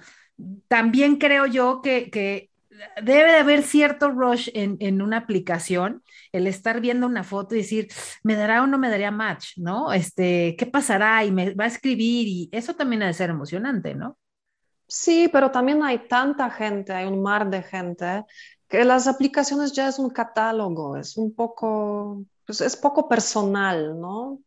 también 0.68 1.16
creo 1.16 1.46
yo 1.46 1.80
que, 1.82 2.10
que 2.10 2.47
debe 3.02 3.32
de 3.32 3.38
haber 3.38 3.62
cierto 3.62 4.10
rush 4.10 4.48
en, 4.54 4.76
en, 4.80 5.02
una 5.02 5.18
aplicación, 5.18 6.02
el 6.32 6.46
estar 6.46 6.80
viendo 6.80 7.06
una 7.06 7.24
foto 7.24 7.54
y 7.54 7.58
decir, 7.58 7.88
¿me 8.22 8.34
dará 8.34 8.62
o 8.62 8.66
no 8.66 8.78
me 8.78 8.90
daría 8.90 9.10
match? 9.10 9.56
¿No? 9.56 9.92
Este, 9.92 10.56
¿qué 10.58 10.66
pasará? 10.66 11.24
Y 11.24 11.30
me 11.30 11.54
va 11.54 11.64
a 11.64 11.68
escribir 11.68 12.28
y 12.28 12.48
eso 12.52 12.74
también 12.74 13.02
ha 13.02 13.06
de 13.06 13.14
ser 13.14 13.30
emocionante, 13.30 13.94
¿no? 13.94 14.18
Sí, 14.86 15.28
pero 15.32 15.50
también 15.50 15.82
hay 15.82 16.08
tanta 16.08 16.50
gente, 16.50 16.92
hay 16.92 17.06
un 17.06 17.22
mar 17.22 17.50
de 17.50 17.62
gente, 17.62 18.24
que 18.68 18.84
las 18.84 19.06
aplicaciones 19.06 19.72
ya 19.72 19.88
es 19.88 19.98
un 19.98 20.10
catálogo, 20.10 20.96
es 20.96 21.16
un 21.16 21.34
poco 21.34 22.24
pues 22.48 22.62
es 22.62 22.76
poco 22.76 23.10
personal, 23.10 24.00
¿no? 24.00 24.40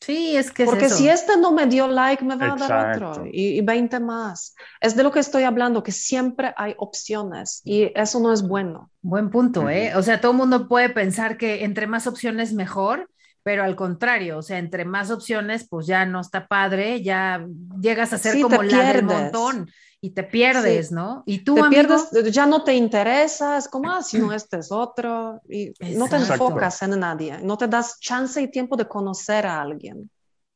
Sí, 0.00 0.34
es 0.34 0.50
que 0.50 0.64
Porque 0.64 0.88
si 0.88 1.10
este 1.10 1.36
no 1.36 1.52
me 1.52 1.66
dio 1.66 1.86
like, 1.86 2.24
me 2.24 2.36
va 2.36 2.54
a 2.54 2.56
dar 2.56 3.02
otro 3.04 3.26
y, 3.26 3.58
y, 3.58 3.60
20 3.60 4.00
más. 4.00 4.54
Es 4.80 4.96
de 4.96 5.02
lo 5.02 5.12
que 5.12 5.20
estoy 5.20 5.42
hablando, 5.42 5.82
que 5.82 5.92
siempre 5.92 6.54
hay 6.56 6.74
opciones 6.78 7.60
y 7.66 7.92
eso 7.94 8.18
no 8.20 8.32
es 8.32 8.40
bueno. 8.40 8.90
Buen 9.02 9.28
punto, 9.28 9.68
¿eh? 9.68 9.94
O 9.94 10.02
sea, 10.02 10.22
todo 10.22 10.32
el 10.32 10.38
mundo 10.38 10.68
puede 10.68 10.88
pensar 10.88 11.36
que 11.36 11.64
entre 11.64 11.86
más 11.86 12.06
opciones 12.06 12.54
mejor, 12.54 13.10
pero 13.42 13.62
al 13.62 13.76
contrario, 13.76 14.38
o 14.38 14.42
sea, 14.42 14.56
entre 14.56 14.86
más 14.86 15.10
opciones, 15.10 15.68
pues 15.68 15.86
ya 15.86 16.06
no 16.06 16.22
está 16.22 16.48
padre, 16.48 17.02
ya 17.02 17.46
llegas 17.78 18.14
a 18.14 18.18
ser 18.18 18.40
como 18.40 18.62
la 18.62 18.90
del 18.94 19.04
montón 19.04 19.68
y 20.00 20.10
te 20.10 20.22
pierdes, 20.22 20.92
¿no? 20.92 21.22
Y 21.26 21.38
tú, 21.38 21.56
te 21.56 21.64
pierdes, 21.64 22.10
ya 22.32 22.46
no 22.46 22.62
te 22.62 22.74
interesas, 22.74 23.68
como, 23.68 23.90
ah, 23.90 24.02
si 24.02 24.18
no, 24.18 24.32
este 24.32 24.58
es 24.58 24.70
otro, 24.70 25.40
y 25.48 25.72
no 25.96 26.08
te 26.08 26.16
enfocas 26.16 26.82
en 26.82 27.00
nadie, 27.00 27.38
no 27.42 27.56
te 27.56 27.66
das 27.66 27.98
chance 28.00 28.40
y 28.40 28.50
tiempo 28.50 28.76
de 28.76 28.86
conocer 28.86 29.46
a 29.46 29.60
alguien. 29.60 30.10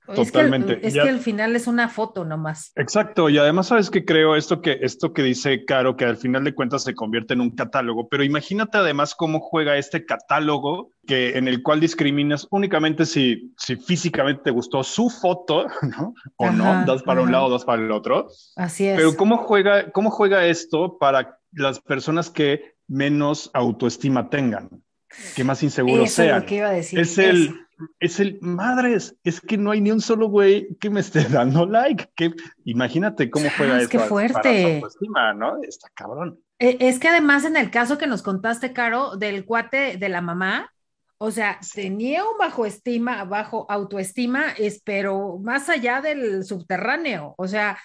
Totalmente. 0.07 0.75
Es, 0.75 0.81
que, 0.81 0.87
es 0.89 0.95
que, 0.95 1.09
al 1.09 1.21
final 1.21 1.55
es 1.55 1.67
una 1.67 1.89
foto 1.89 2.25
nomás. 2.25 2.73
Exacto, 2.75 3.29
y 3.29 3.39
además 3.39 3.69
sabes 3.69 3.89
que 3.89 4.05
creo 4.05 4.35
esto 4.35 4.61
que 4.61 4.79
esto 4.83 5.13
que 5.13 5.23
dice 5.23 5.65
Caro, 5.65 5.97
que 5.97 6.05
al 6.05 6.17
final 6.17 6.43
de 6.43 6.55
cuentas 6.55 6.83
se 6.83 6.95
convierte 6.95 7.35
en 7.35 7.41
un 7.41 7.51
catálogo, 7.51 8.09
pero 8.09 8.25
imagínate 8.25 8.79
además 8.79 9.15
cómo 9.15 9.41
juega 9.41 9.77
este 9.77 10.05
catálogo 10.05 10.91
que 11.07 11.39
en 11.39 11.47
el 11.47 11.63
cual 11.63 11.79
discriminas 11.79 12.49
únicamente 12.51 13.07
si, 13.07 13.55
si 13.57 13.77
físicamente 13.77 14.43
te 14.45 14.51
gustó 14.51 14.83
su 14.83 15.09
foto, 15.09 15.67
¿no? 15.83 16.15
O 16.37 16.51
no, 16.51 16.85
das 16.85 17.03
para 17.05 17.23
un 17.23 17.31
lado, 17.31 17.51
das 17.51 17.65
para 17.65 17.83
el 17.83 17.93
otro. 17.93 18.29
Así 18.57 18.87
es. 18.87 18.97
Pero 18.97 19.17
cómo 19.17 19.39
juega, 19.39 19.93
cómo 19.93 20.11
juega 20.11 20.47
esto 20.47 20.99
para 20.99 21.39
las 21.53 21.81
personas 21.81 22.29
que 22.29 22.75
menos 22.89 23.51
autoestima 23.55 24.31
tengan, 24.31 24.83
que 25.37 25.45
más 25.45 25.63
inseguros 25.63 26.11
sean. 26.11 26.39
Es, 26.39 26.43
lo 26.43 26.49
que 26.49 26.55
iba 26.57 26.69
a 26.69 26.73
decir. 26.73 26.99
es 26.99 27.19
el 27.19 27.55
es 28.01 28.21
el, 28.21 28.39
madres, 28.41 29.17
es 29.25 29.41
que 29.41 29.57
no 29.57 29.71
hay 29.71 29.81
ni 29.81 29.91
un 29.91 30.01
solo 30.01 30.29
güey 30.29 30.77
que 30.81 30.91
me 30.91 31.01
esté 31.01 31.25
dando 31.31 31.67
like. 31.67 32.09
Que, 32.17 32.33
imagínate 32.65 33.31
cómo 33.31 33.47
juega 33.57 33.81
es 33.81 33.89
que 33.89 33.99
fuerte. 33.99 34.83
¿no? 35.37 35.63
Está 35.63 35.89
cabrón. 35.95 36.41
E, 36.59 36.77
es 36.81 36.99
que 36.99 37.09
además 37.09 37.45
en 37.45 37.57
el 37.57 37.71
caso 37.71 37.99
que 37.99 38.07
nos 38.07 38.23
contaste, 38.23 38.73
Caro, 38.73 39.17
del 39.17 39.45
cuate 39.45 39.97
de 39.97 40.09
la 40.09 40.21
mamá, 40.21 40.71
o 41.19 41.31
sea, 41.31 41.61
tenía 41.73 42.25
un 42.25 42.37
bajo 42.37 42.67
estima, 42.67 43.25
bajo 43.25 43.65
autoestima, 43.71 44.51
es, 44.59 44.83
pero 44.85 45.39
más 45.39 45.69
allá 45.69 46.01
del 46.01 46.45
subterráneo, 46.45 47.35
o 47.39 47.47
sea, 47.47 47.79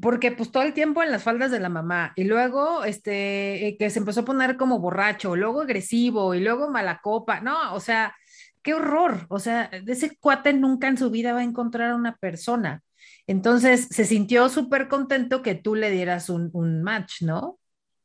porque 0.00 0.32
pues 0.32 0.50
todo 0.50 0.62
el 0.62 0.72
tiempo 0.72 1.02
en 1.02 1.10
las 1.10 1.22
faldas 1.22 1.50
de 1.50 1.60
la 1.60 1.68
mamá 1.68 2.12
y 2.16 2.24
luego 2.24 2.84
este 2.84 3.68
eh, 3.68 3.76
que 3.78 3.90
se 3.90 3.98
empezó 3.98 4.20
a 4.20 4.24
poner 4.24 4.56
como 4.56 4.78
borracho, 4.78 5.36
luego 5.36 5.62
agresivo 5.62 6.34
y 6.34 6.40
luego 6.40 6.70
mala 6.70 7.00
copa, 7.02 7.40
no, 7.40 7.74
o 7.74 7.80
sea, 7.80 8.14
qué 8.64 8.74
horror, 8.74 9.26
o 9.28 9.38
sea, 9.38 9.70
ese 9.86 10.16
cuate 10.16 10.54
nunca 10.54 10.88
en 10.88 10.96
su 10.96 11.10
vida 11.10 11.34
va 11.34 11.40
a 11.40 11.44
encontrar 11.44 11.90
a 11.90 11.96
una 11.96 12.16
persona. 12.16 12.82
Entonces 13.26 13.88
se 13.90 14.06
sintió 14.06 14.48
súper 14.48 14.88
contento 14.88 15.42
que 15.42 15.54
tú 15.54 15.74
le 15.74 15.90
dieras 15.90 16.30
un, 16.30 16.82
match, 16.82 17.22
¿no? 17.22 17.58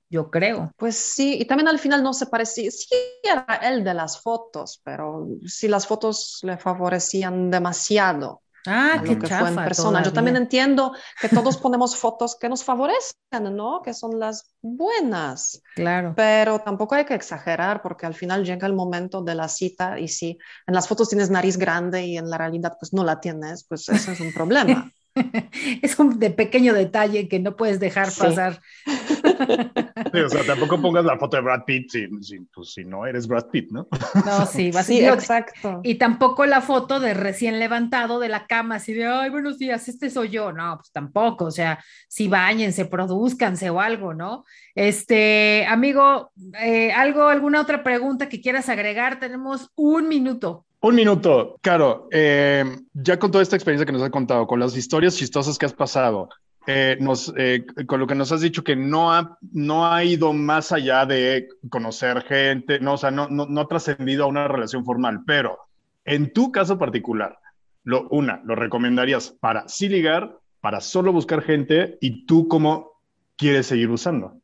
Yo 0.10 0.30
creo. 0.30 0.72
Pues 0.76 0.98
sí, 0.98 1.38
y 1.40 1.46
también 1.46 1.70
al 1.70 1.80
final 1.80 2.04
no 2.04 2.14
se 2.14 2.26
parecía, 2.28 2.70
sí 2.72 2.90
era 3.24 3.46
él 3.64 3.84
de 3.84 3.94
las 3.94 4.22
fotos, 4.22 4.82
pero 4.84 5.30
sí 5.46 5.70
las 5.70 5.88
fotos 5.88 6.40
le 6.44 6.58
favorecían 6.58 7.50
demasiado. 7.50 8.42
Ah, 8.70 9.02
qué 9.04 9.16
fue 9.16 9.50
en 9.50 9.56
persona. 9.56 10.04
Yo 10.04 10.14
también 10.14 10.38
entiendo 10.38 10.94
que 11.20 11.28
todos 11.28 11.58
ponemos 11.58 11.96
fotos 11.96 12.38
que 12.40 12.48
nos 12.48 12.64
favorecen, 12.64 13.56
¿no? 13.56 13.82
Que 13.82 13.94
son 13.94 14.20
las 14.20 14.54
buenas. 14.62 15.62
Claro. 15.76 16.14
Pero 16.16 16.60
tampoco 16.60 16.94
hay 16.94 17.06
que 17.06 17.16
exagerar 17.16 17.82
porque 17.82 18.06
al 18.06 18.14
final 18.14 18.46
llega 18.46 18.68
el 18.68 18.74
momento 18.74 19.24
de 19.24 19.34
la 19.34 19.48
cita 19.48 20.00
y 20.00 20.08
si 20.08 20.38
en 20.68 20.76
las 20.76 20.88
fotos 20.88 21.10
tienes 21.10 21.32
nariz 21.32 21.58
grande 21.58 22.06
y 22.06 22.18
en 22.18 22.30
la 22.30 22.38
realidad 22.38 22.78
pues 22.80 22.94
no 22.94 23.04
la 23.04 23.20
tienes, 23.20 23.66
pues 23.68 23.90
ese 23.90 24.12
es 24.12 24.20
un 24.20 24.32
problema. 24.32 24.92
es 25.82 25.98
un 26.00 26.20
de 26.20 26.30
pequeño 26.32 26.74
detalle 26.74 27.28
que 27.28 27.40
no 27.40 27.56
puedes 27.56 27.80
dejar 27.80 28.08
pasar. 28.18 28.62
o 28.88 30.30
sea, 30.30 30.44
tampoco 30.46 30.82
pongas 30.82 31.06
la 31.06 31.18
foto 31.18 31.38
de 31.38 31.44
Brad 31.44 31.64
Pitt 31.66 31.90
si, 31.90 32.08
pues, 32.54 32.74
si 32.74 32.86
no 32.86 33.06
eres 33.06 33.28
Brad 33.28 33.48
Pitt, 33.52 33.72
¿no? 33.72 33.88
No, 34.26 34.46
sí, 34.46 34.72
va 34.76 34.84
sí, 34.84 35.04
exacto. 35.04 35.82
Y 35.84 35.96
tampoco 35.96 36.46
la 36.46 36.62
foto 36.62 37.00
de 37.00 37.14
recién 37.14 37.60
levantado 37.60 38.20
de 38.20 38.30
la 38.30 38.48
cama, 38.48 38.76
así 38.76 38.94
de, 38.94 39.06
ay, 39.06 39.30
buenos 39.30 39.58
días, 39.58 39.88
este 39.88 40.10
soy 40.10 40.30
yo. 40.30 40.52
No, 40.52 40.78
pues 40.78 40.92
tampoco, 40.92 41.46
o 41.46 41.52
sea, 41.52 41.84
si 42.08 42.28
bañense, 42.28 42.86
produzcanse 42.86 43.70
o 43.70 43.80
algo, 43.80 44.14
¿no? 44.14 44.46
Este, 44.76 45.66
amigo, 45.68 46.32
eh, 46.60 46.92
¿algo, 46.92 47.28
alguna 47.28 47.62
otra 47.62 47.84
pregunta 47.84 48.30
que 48.30 48.42
quieras 48.42 48.70
agregar? 48.70 49.20
Tenemos 49.20 49.72
un 49.76 50.08
minuto. 50.08 50.66
Un 50.82 50.96
minuto, 50.96 51.58
Caro. 51.62 52.08
Eh, 52.12 52.64
ya 52.94 53.20
con 53.20 53.32
toda 53.32 53.42
esta 53.42 53.56
experiencia 53.58 53.86
que 53.86 53.92
nos 53.92 54.02
has 54.02 54.10
contado, 54.10 54.48
con 54.48 54.60
las 54.60 54.78
historias 54.78 55.16
chistosas 55.16 55.58
que 55.58 55.66
has 55.66 55.74
pasado, 55.74 56.30
eh, 56.68 56.98
eh, 57.38 57.66
con 57.86 58.00
lo 58.00 58.08
que 58.08 58.16
nos 58.16 58.32
has 58.32 58.42
dicho 58.42 58.64
que 58.64 58.78
no 58.78 59.12
ha, 59.12 59.38
no 59.52 59.92
ha 59.92 60.04
ido 60.04 60.32
más 60.32 60.72
allá 60.72 61.06
de 61.06 61.50
conocer 61.70 62.22
gente, 62.24 62.80
no, 62.80 62.94
o 62.94 62.98
sea, 62.98 63.12
no, 63.12 63.28
no, 63.28 63.46
no 63.46 63.62
ha 63.62 63.68
trascendido 63.68 64.24
a 64.24 64.28
una 64.28 64.48
relación 64.48 64.86
formal, 64.86 65.22
pero 65.26 65.58
en 66.06 66.32
tu 66.32 66.52
caso 66.52 66.78
particular, 66.78 67.40
lo, 67.84 68.08
una, 68.10 68.42
lo 68.46 68.56
recomendarías 68.56 69.32
para 69.40 69.68
sí 69.68 69.90
ligar, 69.90 70.38
para 70.62 70.80
solo 70.80 71.12
buscar 71.12 71.42
gente 71.42 71.98
y 72.00 72.26
tú 72.26 72.48
cómo 72.48 72.92
quieres 73.36 73.68
seguir 73.68 73.90
usando. 73.90 74.39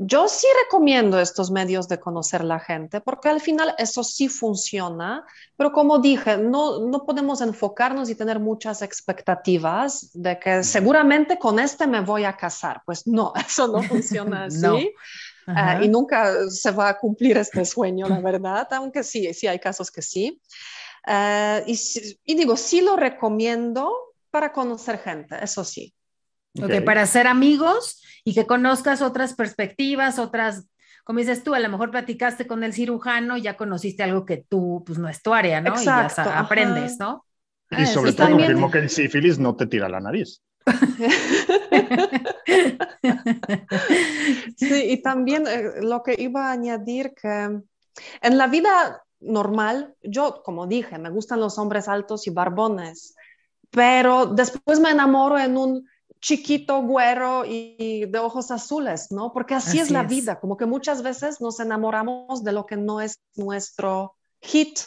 Yo 0.00 0.28
sí 0.28 0.46
recomiendo 0.64 1.18
estos 1.18 1.50
medios 1.50 1.88
de 1.88 1.98
conocer 1.98 2.44
la 2.44 2.60
gente, 2.60 3.00
porque 3.00 3.28
al 3.28 3.40
final 3.40 3.74
eso 3.78 4.04
sí 4.04 4.28
funciona, 4.28 5.24
pero 5.56 5.72
como 5.72 5.98
dije, 5.98 6.38
no, 6.38 6.86
no 6.86 7.04
podemos 7.04 7.40
enfocarnos 7.40 8.08
y 8.08 8.14
tener 8.14 8.38
muchas 8.38 8.80
expectativas 8.82 10.10
de 10.14 10.38
que 10.38 10.62
seguramente 10.62 11.36
con 11.36 11.58
este 11.58 11.88
me 11.88 12.00
voy 12.00 12.24
a 12.24 12.36
casar. 12.36 12.82
Pues 12.86 13.06
no, 13.08 13.32
eso 13.46 13.66
no 13.66 13.82
funciona 13.82 14.44
así. 14.46 14.94
Eh, 15.48 15.84
y 15.84 15.88
nunca 15.88 16.48
se 16.48 16.70
va 16.70 16.90
a 16.90 16.98
cumplir 16.98 17.38
este 17.38 17.64
sueño, 17.64 18.06
la 18.06 18.20
verdad, 18.20 18.68
aunque 18.72 19.02
sí, 19.02 19.32
sí 19.34 19.46
hay 19.46 19.58
casos 19.58 19.90
que 19.90 20.02
sí. 20.02 20.40
Eh, 21.06 21.64
y, 21.66 21.78
y 22.24 22.34
digo, 22.36 22.56
sí 22.56 22.82
lo 22.82 22.96
recomiendo 22.96 23.92
para 24.30 24.52
conocer 24.52 24.98
gente, 24.98 25.36
eso 25.42 25.64
sí. 25.64 25.92
Okay. 26.54 26.78
ok, 26.78 26.84
para 26.84 27.06
ser 27.06 27.26
amigos 27.26 28.02
y 28.24 28.34
que 28.34 28.46
conozcas 28.46 29.02
otras 29.02 29.34
perspectivas, 29.34 30.18
otras, 30.18 30.66
como 31.04 31.18
dices 31.18 31.44
tú, 31.44 31.54
a 31.54 31.60
lo 31.60 31.68
mejor 31.68 31.90
platicaste 31.90 32.46
con 32.46 32.64
el 32.64 32.72
cirujano 32.72 33.36
y 33.36 33.42
ya 33.42 33.56
conociste 33.56 34.02
algo 34.02 34.26
que 34.26 34.44
tú, 34.48 34.82
pues 34.86 34.98
no 34.98 35.08
es 35.08 35.22
tu 35.22 35.34
área, 35.34 35.60
¿no? 35.60 35.70
Exacto, 35.70 36.22
y 36.22 36.24
ya 36.24 36.40
aprendes, 36.40 36.98
¿no? 36.98 37.24
Y 37.70 37.82
ah, 37.82 37.86
sobre 37.86 38.12
todo 38.12 38.28
también... 38.28 38.48
confirmo 38.48 38.70
que 38.70 38.78
el 38.78 38.90
sífilis 38.90 39.38
no 39.38 39.56
te 39.56 39.66
tira 39.66 39.88
la 39.88 40.00
nariz. 40.00 40.42
sí, 44.56 44.90
y 44.90 45.02
también 45.02 45.46
eh, 45.46 45.82
lo 45.82 46.02
que 46.02 46.14
iba 46.18 46.48
a 46.48 46.52
añadir 46.52 47.14
que 47.14 47.60
en 48.22 48.38
la 48.38 48.46
vida 48.46 49.02
normal, 49.20 49.94
yo, 50.02 50.42
como 50.44 50.66
dije, 50.66 50.98
me 50.98 51.10
gustan 51.10 51.40
los 51.40 51.58
hombres 51.58 51.88
altos 51.88 52.26
y 52.26 52.30
barbones, 52.30 53.14
pero 53.70 54.26
después 54.26 54.80
me 54.80 54.90
enamoro 54.90 55.38
en 55.38 55.56
un 55.56 55.88
chiquito, 56.20 56.82
güero 56.82 57.44
y 57.46 58.06
de 58.06 58.18
ojos 58.18 58.50
azules, 58.50 59.10
¿no? 59.10 59.32
Porque 59.32 59.54
así, 59.54 59.78
es 59.78 59.90
la 59.90 60.02
vida, 60.02 60.40
como 60.40 60.56
que 60.56 60.66
muchas 60.66 61.02
veces 61.02 61.40
nos 61.40 61.60
enamoramos 61.60 62.44
de 62.44 62.52
lo 62.52 62.66
que 62.66 62.76
no 62.76 63.00
es 63.00 63.20
nuestro 63.36 64.16
hit. 64.40 64.80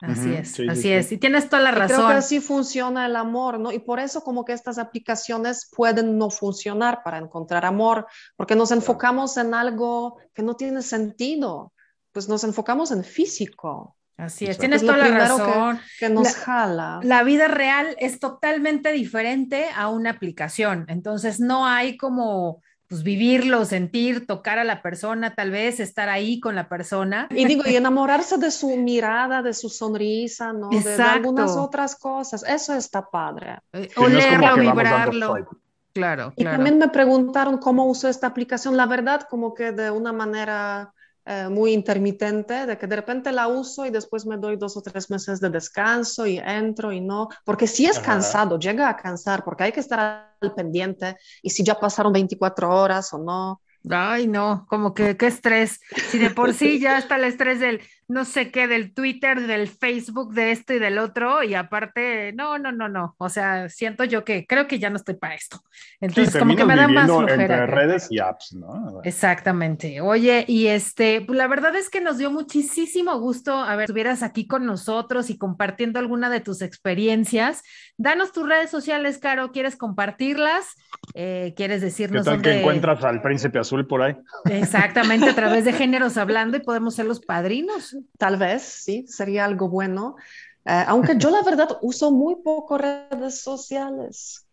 Así 0.00 0.32
es, 0.32 0.60
así 0.68 0.92
es. 0.92 1.10
Y 1.10 1.18
tienes 1.18 1.48
toda 1.48 1.60
la 1.60 1.72
razón. 1.72 1.96
creo 1.96 2.08
que 2.08 2.14
así 2.14 2.40
funciona 2.40 3.06
el 3.06 3.16
amor, 3.16 3.58
¿no? 3.58 3.72
Y 3.72 3.80
por 3.80 3.98
eso 3.98 4.22
como 4.22 4.44
que 4.44 4.52
estas 4.52 4.78
aplicaciones 4.78 5.68
pueden 5.74 6.16
no 6.18 6.30
funcionar 6.30 7.02
para 7.02 7.18
encontrar 7.18 7.64
amor, 7.64 8.06
porque 8.36 8.54
nos 8.54 8.70
enfocamos 8.70 9.36
en 9.36 9.54
algo 9.54 10.18
que 10.34 10.42
no 10.42 10.54
tiene 10.54 10.82
sentido, 10.82 11.72
pues 12.12 12.28
nos 12.28 12.44
enfocamos 12.44 12.92
en 12.92 13.02
físico. 13.02 13.96
Así 14.18 14.46
es, 14.46 14.58
tienes 14.58 14.82
toda 14.82 14.96
la 14.96 15.08
razón. 15.16 15.80
Que, 15.98 16.08
nos 16.08 16.34
jala. 16.34 16.98
La 17.04 17.22
vida 17.22 17.46
real 17.46 17.94
es 17.98 18.18
totalmente 18.18 18.90
diferente 18.90 19.66
a 19.74 19.88
una 19.88 20.10
aplicación. 20.10 20.86
Entonces 20.88 21.38
no 21.38 21.66
hay 21.66 21.96
como 21.96 22.60
pues 22.88 23.02
vivirlo, 23.02 23.64
sentir, 23.64 24.26
tocar 24.26 24.58
a 24.58 24.64
la 24.64 24.82
persona, 24.82 25.34
tal 25.34 25.50
vez 25.50 25.78
estar 25.78 26.08
ahí 26.08 26.40
con 26.40 26.56
la 26.56 26.68
persona. 26.68 27.28
Y 27.30 27.44
digo, 27.44 27.62
y 27.66 27.76
enamorarse 27.76 28.38
de 28.38 28.50
su 28.50 28.76
mirada, 28.76 29.42
de 29.42 29.54
su 29.54 29.68
sonrisa, 29.68 30.52
¿no? 30.52 30.70
De, 30.70 31.00
algunas 31.02 31.56
otras 31.56 31.94
cosas. 31.94 32.42
Eso 32.42 32.74
está 32.74 33.08
padre. 33.08 33.58
Eh, 33.72 33.88
olerlo, 33.96 34.56
vibrarlo. 34.56 35.34
Claro, 35.92 36.32
claro. 36.32 36.32
Y 36.34 36.44
también 36.44 36.78
me 36.78 36.88
preguntaron 36.88 37.58
cómo 37.58 37.84
uso 37.84 38.08
esta 38.08 38.26
aplicación. 38.26 38.76
La 38.76 38.86
verdad, 38.86 39.28
como 39.28 39.54
que 39.54 39.70
de 39.70 39.90
una 39.90 40.12
manera 40.12 40.92
eh, 41.30 41.46
muy 41.50 41.74
intermitente, 41.74 42.64
de 42.64 42.78
que 42.78 42.86
de 42.86 42.96
repente 42.96 43.32
la 43.32 43.48
uso 43.48 43.84
y 43.84 43.90
después 43.90 44.24
me 44.24 44.38
doy 44.38 44.56
dos 44.56 44.78
o 44.78 44.80
tres 44.80 45.10
meses 45.10 45.40
de 45.40 45.50
descanso 45.50 46.26
y 46.26 46.38
entro 46.38 46.90
y 46.90 47.02
no, 47.02 47.28
porque 47.44 47.66
si 47.66 47.84
es 47.84 47.98
cansado, 47.98 48.58
llega 48.58 48.88
a 48.88 48.96
cansar, 48.96 49.44
porque 49.44 49.64
hay 49.64 49.72
que 49.72 49.80
estar 49.80 50.32
al 50.40 50.54
pendiente 50.54 51.18
y 51.42 51.50
si 51.50 51.62
ya 51.62 51.78
pasaron 51.78 52.14
24 52.14 52.74
horas 52.74 53.12
o 53.12 53.18
no. 53.18 53.60
Ay, 53.90 54.26
no, 54.26 54.66
como 54.70 54.94
que 54.94 55.18
qué 55.18 55.26
estrés. 55.26 55.80
Si 56.08 56.18
de 56.18 56.30
por 56.30 56.54
sí 56.54 56.80
ya 56.80 56.96
está 56.96 57.16
el 57.16 57.24
estrés 57.24 57.60
del 57.60 57.82
no 58.08 58.24
sé 58.24 58.50
qué, 58.50 58.66
del 58.66 58.94
Twitter, 58.94 59.46
del 59.46 59.68
Facebook, 59.68 60.32
de 60.32 60.50
esto 60.50 60.72
y 60.72 60.78
del 60.78 60.96
otro, 60.96 61.42
y 61.42 61.54
aparte, 61.54 62.32
no, 62.32 62.58
no, 62.58 62.72
no, 62.72 62.88
no. 62.88 63.14
O 63.18 63.28
sea, 63.28 63.68
siento 63.68 64.02
yo 64.04 64.24
que 64.24 64.46
creo 64.46 64.66
que 64.66 64.78
ya 64.78 64.88
no 64.88 64.96
estoy 64.96 65.16
para 65.16 65.34
esto. 65.34 65.62
Entonces, 66.00 66.34
como 66.38 66.56
que 66.56 66.64
me 66.64 66.74
da 66.74 66.88
más 66.88 67.06
flojera. 67.06 67.42
Entre 67.42 67.66
redes 67.66 68.08
y 68.10 68.18
apps, 68.18 68.54
¿no? 68.54 69.02
Exactamente. 69.04 70.00
Oye, 70.00 70.46
y 70.48 70.68
este, 70.68 71.20
pues 71.20 71.36
la 71.36 71.46
verdad 71.48 71.76
es 71.76 71.90
que 71.90 72.00
nos 72.00 72.16
dio 72.16 72.30
muchísimo 72.30 73.18
gusto 73.20 73.54
a 73.54 73.76
ver, 73.76 73.84
estuvieras 73.84 74.22
aquí 74.22 74.46
con 74.46 74.64
nosotros 74.64 75.28
y 75.28 75.36
compartiendo 75.36 75.98
alguna 75.98 76.30
de 76.30 76.40
tus 76.40 76.62
experiencias. 76.62 77.62
Danos 77.98 78.32
tus 78.32 78.48
redes 78.48 78.70
sociales, 78.70 79.18
Caro, 79.18 79.52
¿quieres 79.52 79.76
compartirlas? 79.76 80.76
Eh, 81.12 81.52
¿Quieres 81.56 81.82
decirnos 81.82 82.24
¿Qué 82.24 82.30
tal 82.30 82.42
que 82.42 82.60
encuentras 82.60 83.04
al 83.04 83.20
príncipe 83.20 83.58
azul 83.58 83.86
por 83.86 84.00
ahí? 84.00 84.16
Exactamente, 84.46 85.28
a 85.28 85.34
través 85.34 85.66
de 85.66 85.72
géneros 85.74 86.16
hablando 86.16 86.56
y 86.56 86.60
podemos 86.60 86.94
ser 86.94 87.04
los 87.04 87.20
padrinos. 87.20 87.97
Tal 88.16 88.36
vez, 88.36 88.62
sí, 88.62 89.06
sería 89.08 89.44
algo 89.44 89.68
bueno. 89.68 90.16
Eh, 90.64 90.84
aunque 90.86 91.16
yo 91.16 91.30
la 91.30 91.42
verdad 91.42 91.78
uso 91.82 92.10
muy 92.10 92.36
poco 92.36 92.78
redes 92.78 93.40
sociales. 93.40 94.44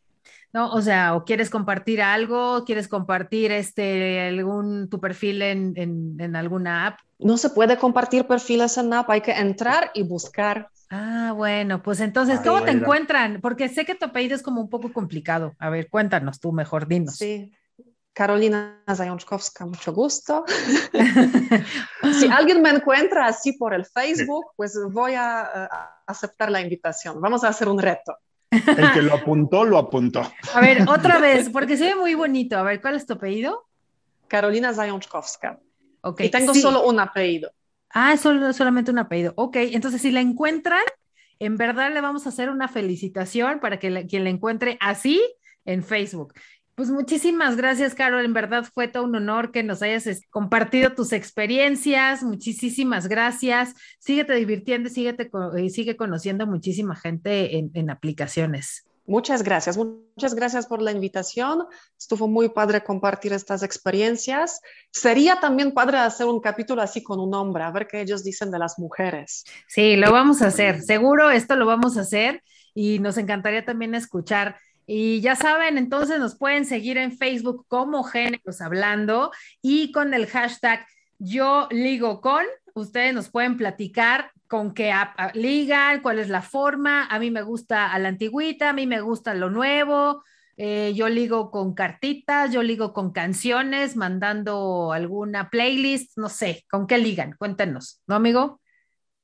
No, 0.54 0.72
o 0.72 0.82
sea, 0.82 1.16
o 1.16 1.26
quieres 1.26 1.50
compartir 1.50 2.02
algo, 2.02 2.64
quieres 2.64 2.88
compartir 2.88 3.52
este 3.52 4.30
algún 4.30 4.90
tu 4.90 5.02
perfil 5.02 5.42
en, 5.42 5.74
en, 5.76 6.36
alguna 6.38 6.88
app. 6.88 7.00
No 7.20 7.38
se 7.38 7.50
puede 7.50 7.78
compartir 7.78 8.26
perfiles 8.26 8.78
en 8.78 8.94
app, 8.94 9.10
hay 9.10 9.20
que 9.20 9.34
entrar 9.34 9.92
y 9.94 10.04
buscar. 10.04 10.70
Ah, 10.90 11.34
bueno, 11.36 11.84
pues 11.84 12.00
entonces, 12.00 12.40
¿cómo 12.40 12.64
te 12.64 12.72
encuentran? 12.72 13.42
Porque 13.42 13.68
sé 13.68 13.84
que 13.84 13.96
tu 13.96 14.06
apellido 14.06 14.34
es 14.34 14.42
como 14.42 14.62
un 14.62 14.70
poco 14.70 14.94
complicado. 14.94 15.54
A 15.60 15.70
ver, 15.70 15.90
cuéntanos 15.90 16.40
tú 16.40 16.54
mejor, 16.54 16.88
dinos. 16.88 17.18
Sí, 17.18 17.52
Carolina 18.16 18.82
Zajączkowska, 18.88 19.66
mucho 19.66 19.92
gusto. 19.92 20.46
si 22.18 22.28
alguien 22.32 22.62
me 22.62 22.70
encuentra 22.70 23.26
así 23.26 23.52
por 23.52 23.74
el 23.74 23.86
Facebook, 23.86 24.46
pues 24.56 24.80
voy 24.90 25.16
a, 25.16 25.70
aceptar 26.08 26.50
la 26.50 26.62
invitación. 26.62 27.20
Vamos 27.20 27.44
a 27.44 27.50
hacer 27.50 27.68
un 27.68 27.78
reto. 27.78 28.18
El 28.50 28.94
que 28.94 29.02
lo 29.02 29.16
apuntó, 29.16 29.66
lo 29.66 29.78
apuntó. 29.78 30.22
A 30.54 30.62
ver, 30.62 30.86
otra 30.88 31.20
vez, 31.20 31.50
porque 31.50 31.76
se 31.76 31.88
ve 31.88 31.96
muy 31.96 32.14
bonito. 32.16 32.58
A 32.58 32.64
ver, 32.64 32.82
¿cuál 32.82 32.96
es 32.96 33.06
tu 33.06 33.16
apellido? 33.16 33.68
Carolina 34.30 34.74
Zajączkowska. 34.74 35.60
Ok. 36.00 36.22
Y 36.22 36.30
tengo 36.30 36.54
solo 36.54 36.88
un 36.88 37.02
apellido. 37.02 37.52
Ah, 37.90 38.16
solo, 38.16 38.54
solamente 38.54 38.92
un 38.92 39.00
apellido. 39.00 39.34
Ok, 39.36 39.58
entonces 39.58 40.02
si 40.02 40.12
la 40.12 40.22
encuentran, 40.22 40.84
en 41.40 41.58
verdad 41.58 41.92
le 41.94 42.00
vamos 42.00 42.26
a 42.26 42.30
hacer 42.30 42.50
una 42.50 42.70
felicitación 42.70 43.60
para 43.60 43.78
que 43.78 44.08
quien 44.08 44.24
la 44.24 44.30
encuentre 44.30 44.78
así 44.80 45.22
en 45.66 45.84
Facebook. 45.84 46.34
Pues 46.76 46.90
muchísimas 46.90 47.56
gracias, 47.56 47.96
Carol. 47.96 48.26
En 48.26 48.34
verdad 48.34 48.66
fue 48.74 48.90
todo 48.90 49.06
un 49.06 49.16
honor 49.16 49.52
que 49.52 49.64
nos 49.64 49.82
hayas 49.82 50.20
compartido 50.30 50.92
tus 50.94 51.14
experiencias. 51.14 52.22
Muchísimas 52.22 53.08
gracias. 53.08 53.74
Síguete 54.00 54.34
divirtiendo 54.36 54.90
y 54.90 55.70
sigue 55.70 55.96
conociendo 55.96 56.46
muchísima 56.46 56.98
gente 56.98 57.58
en, 57.74 57.90
aplicaciones. 57.90 58.86
Muchas 59.08 59.44
gracias, 59.44 59.78
muchas 59.78 60.34
gracias 60.34 60.66
por 60.66 60.82
la 60.82 60.92
invitación. 60.92 61.66
Estuvo 61.98 62.28
muy 62.28 62.50
padre 62.50 62.84
compartir 62.84 63.32
estas 63.32 63.64
experiencias. 63.64 64.60
Sería 64.92 65.40
también 65.40 65.74
padre 65.74 66.00
hacer 66.00 66.26
un 66.26 66.42
capítulo 66.42 66.82
así 66.82 67.02
con 67.04 67.22
un 67.22 67.34
hombre, 67.36 67.64
a 67.64 67.72
ver 67.72 67.88
qué 67.88 68.02
ellos 68.02 68.24
dicen 68.24 68.52
de 68.52 68.60
las 68.60 68.80
mujeres. 68.80 69.46
Sí, 69.70 69.96
lo 69.96 70.12
vamos 70.12 70.42
a 70.42 70.48
hacer. 70.48 70.82
Seguro 70.82 71.30
esto 71.30 71.56
lo 71.56 71.66
vamos 71.66 71.96
a 71.98 72.02
hacer 72.02 72.44
y 72.74 73.00
nos 73.00 73.18
encantaría 73.18 73.64
también 73.64 73.96
escuchar 73.96 74.58
y 74.88 75.22
ya 75.22 75.36
saben, 75.36 75.78
entonces 75.78 76.20
nos 76.20 76.38
pueden 76.38 76.66
seguir 76.66 76.98
en 76.98 77.12
Facebook 77.12 77.66
como 77.68 78.04
Géneros 78.04 78.62
Hablando 78.62 79.32
y 79.62 79.92
con 79.92 80.14
el 80.14 80.28
hashtag 80.28 80.86
Yo 81.18 81.68
Ligo 81.72 82.22
Con. 82.22 82.46
Ustedes 82.74 83.14
nos 83.14 83.30
pueden 83.30 83.58
platicar 83.58 84.32
con 84.48 84.74
qué 84.74 84.94
ligan, 85.34 86.02
cuál 86.02 86.20
es 86.20 86.30
la 86.30 86.42
forma. 86.42 87.06
A 87.06 87.20
mí 87.20 87.32
me 87.32 87.42
gusta 87.42 87.92
a 87.92 88.00
la 88.00 88.10
antigüita, 88.10 88.70
a 88.70 88.74
mí 88.74 88.86
me 88.86 89.02
gusta 89.02 89.34
lo 89.34 89.50
nuevo. 89.50 90.24
Eh, 90.58 90.94
yo 90.96 91.10
ligo 91.10 91.52
con 91.52 91.74
cartitas, 91.74 92.52
yo 92.52 92.64
ligo 92.64 92.94
con 92.94 93.12
canciones, 93.12 93.96
mandando 93.96 94.94
alguna 94.94 95.50
playlist, 95.50 96.18
no 96.18 96.30
sé, 96.30 96.64
¿con 96.70 96.88
qué 96.88 96.98
ligan? 96.98 97.36
Cuéntenos, 97.38 98.02
¿no, 98.08 98.16
amigo? 98.16 98.62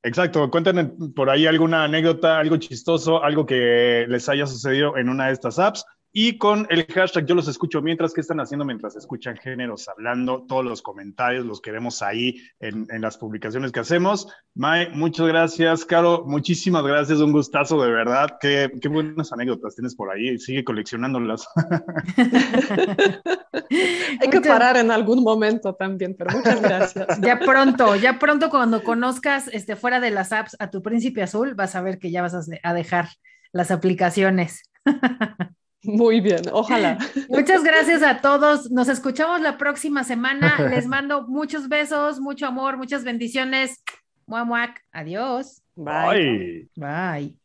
Exacto, 0.04 0.50
cuéntenos 0.50 0.86
por 1.14 1.30
ahí 1.30 1.46
alguna 1.46 1.84
anécdota, 1.84 2.38
algo 2.38 2.56
chistoso, 2.56 3.22
algo 3.22 3.46
que 3.46 4.04
les 4.08 4.28
haya 4.28 4.46
sucedido 4.46 4.96
en 4.96 5.08
una 5.08 5.26
de 5.28 5.32
estas 5.32 5.58
apps 5.60 5.84
y 6.14 6.36
con 6.36 6.66
el 6.68 6.84
hashtag 6.86 7.24
yo 7.24 7.34
los 7.34 7.48
escucho 7.48 7.80
mientras, 7.80 8.12
¿qué 8.12 8.20
están 8.20 8.38
haciendo 8.38 8.66
mientras 8.66 8.94
escuchan 8.96 9.36
géneros 9.38 9.88
hablando? 9.88 10.44
Todos 10.46 10.62
los 10.62 10.82
comentarios 10.82 11.46
los 11.46 11.62
queremos 11.62 12.02
ahí 12.02 12.36
en, 12.60 12.86
las 13.00 13.16
publicaciones 13.16 13.72
que 13.72 13.80
hacemos. 13.80 14.28
May, 14.54 14.90
muchas 14.94 15.26
gracias. 15.26 15.86
Caro, 15.86 16.24
muchísimas 16.26 16.84
gracias. 16.84 17.20
Un 17.20 17.32
gustazo, 17.32 17.82
de 17.82 17.90
verdad. 17.90 18.36
Qué, 18.40 18.70
qué 18.82 18.88
buenas 18.88 19.32
anécdotas 19.32 19.74
tienes 19.74 19.94
por 19.94 20.10
ahí. 20.10 20.38
Sigue 20.38 20.62
coleccionándolas. 20.64 21.48
Hay 24.20 24.28
que 24.30 24.40
parar 24.42 24.76
en 24.76 24.90
algún 24.90 25.22
momento 25.22 25.74
también, 25.74 26.14
pero 26.18 26.36
muchas 26.36 26.60
gracias. 26.60 27.06
Ya 27.22 27.38
pronto, 27.38 27.96
ya 27.96 28.18
pronto 28.18 28.50
cuando 28.50 28.82
conozcas 28.82 29.48
este, 29.48 29.76
fuera 29.76 30.00
de 30.00 30.10
las 30.10 30.32
apps 30.32 30.56
a 30.58 30.70
tu 30.70 30.82
príncipe 30.82 31.22
azul, 31.22 31.54
vas 31.54 31.74
a 31.74 31.80
ver 31.80 31.98
que 31.98 32.10
ya 32.10 32.20
vas 32.20 32.34
a 32.62 32.74
dejar 32.74 33.08
las 33.52 33.70
aplicaciones. 33.70 34.70
Muy 35.84 36.20
bien, 36.20 36.42
ojalá. 36.52 36.98
Muchas 37.28 37.64
gracias 37.64 38.02
a 38.02 38.20
todos. 38.20 38.70
Nos 38.70 38.88
escuchamos 38.88 39.40
la 39.40 39.58
próxima 39.58 40.04
semana. 40.04 40.68
Les 40.70 40.86
mando 40.86 41.26
muchos 41.26 41.68
besos, 41.68 42.20
mucho 42.20 42.46
amor, 42.46 42.76
muchas 42.76 43.04
bendiciones. 43.04 43.82
Muac, 44.26 44.80
Adiós. 44.92 45.62
Bye. 45.74 46.68
Bye. 46.76 47.36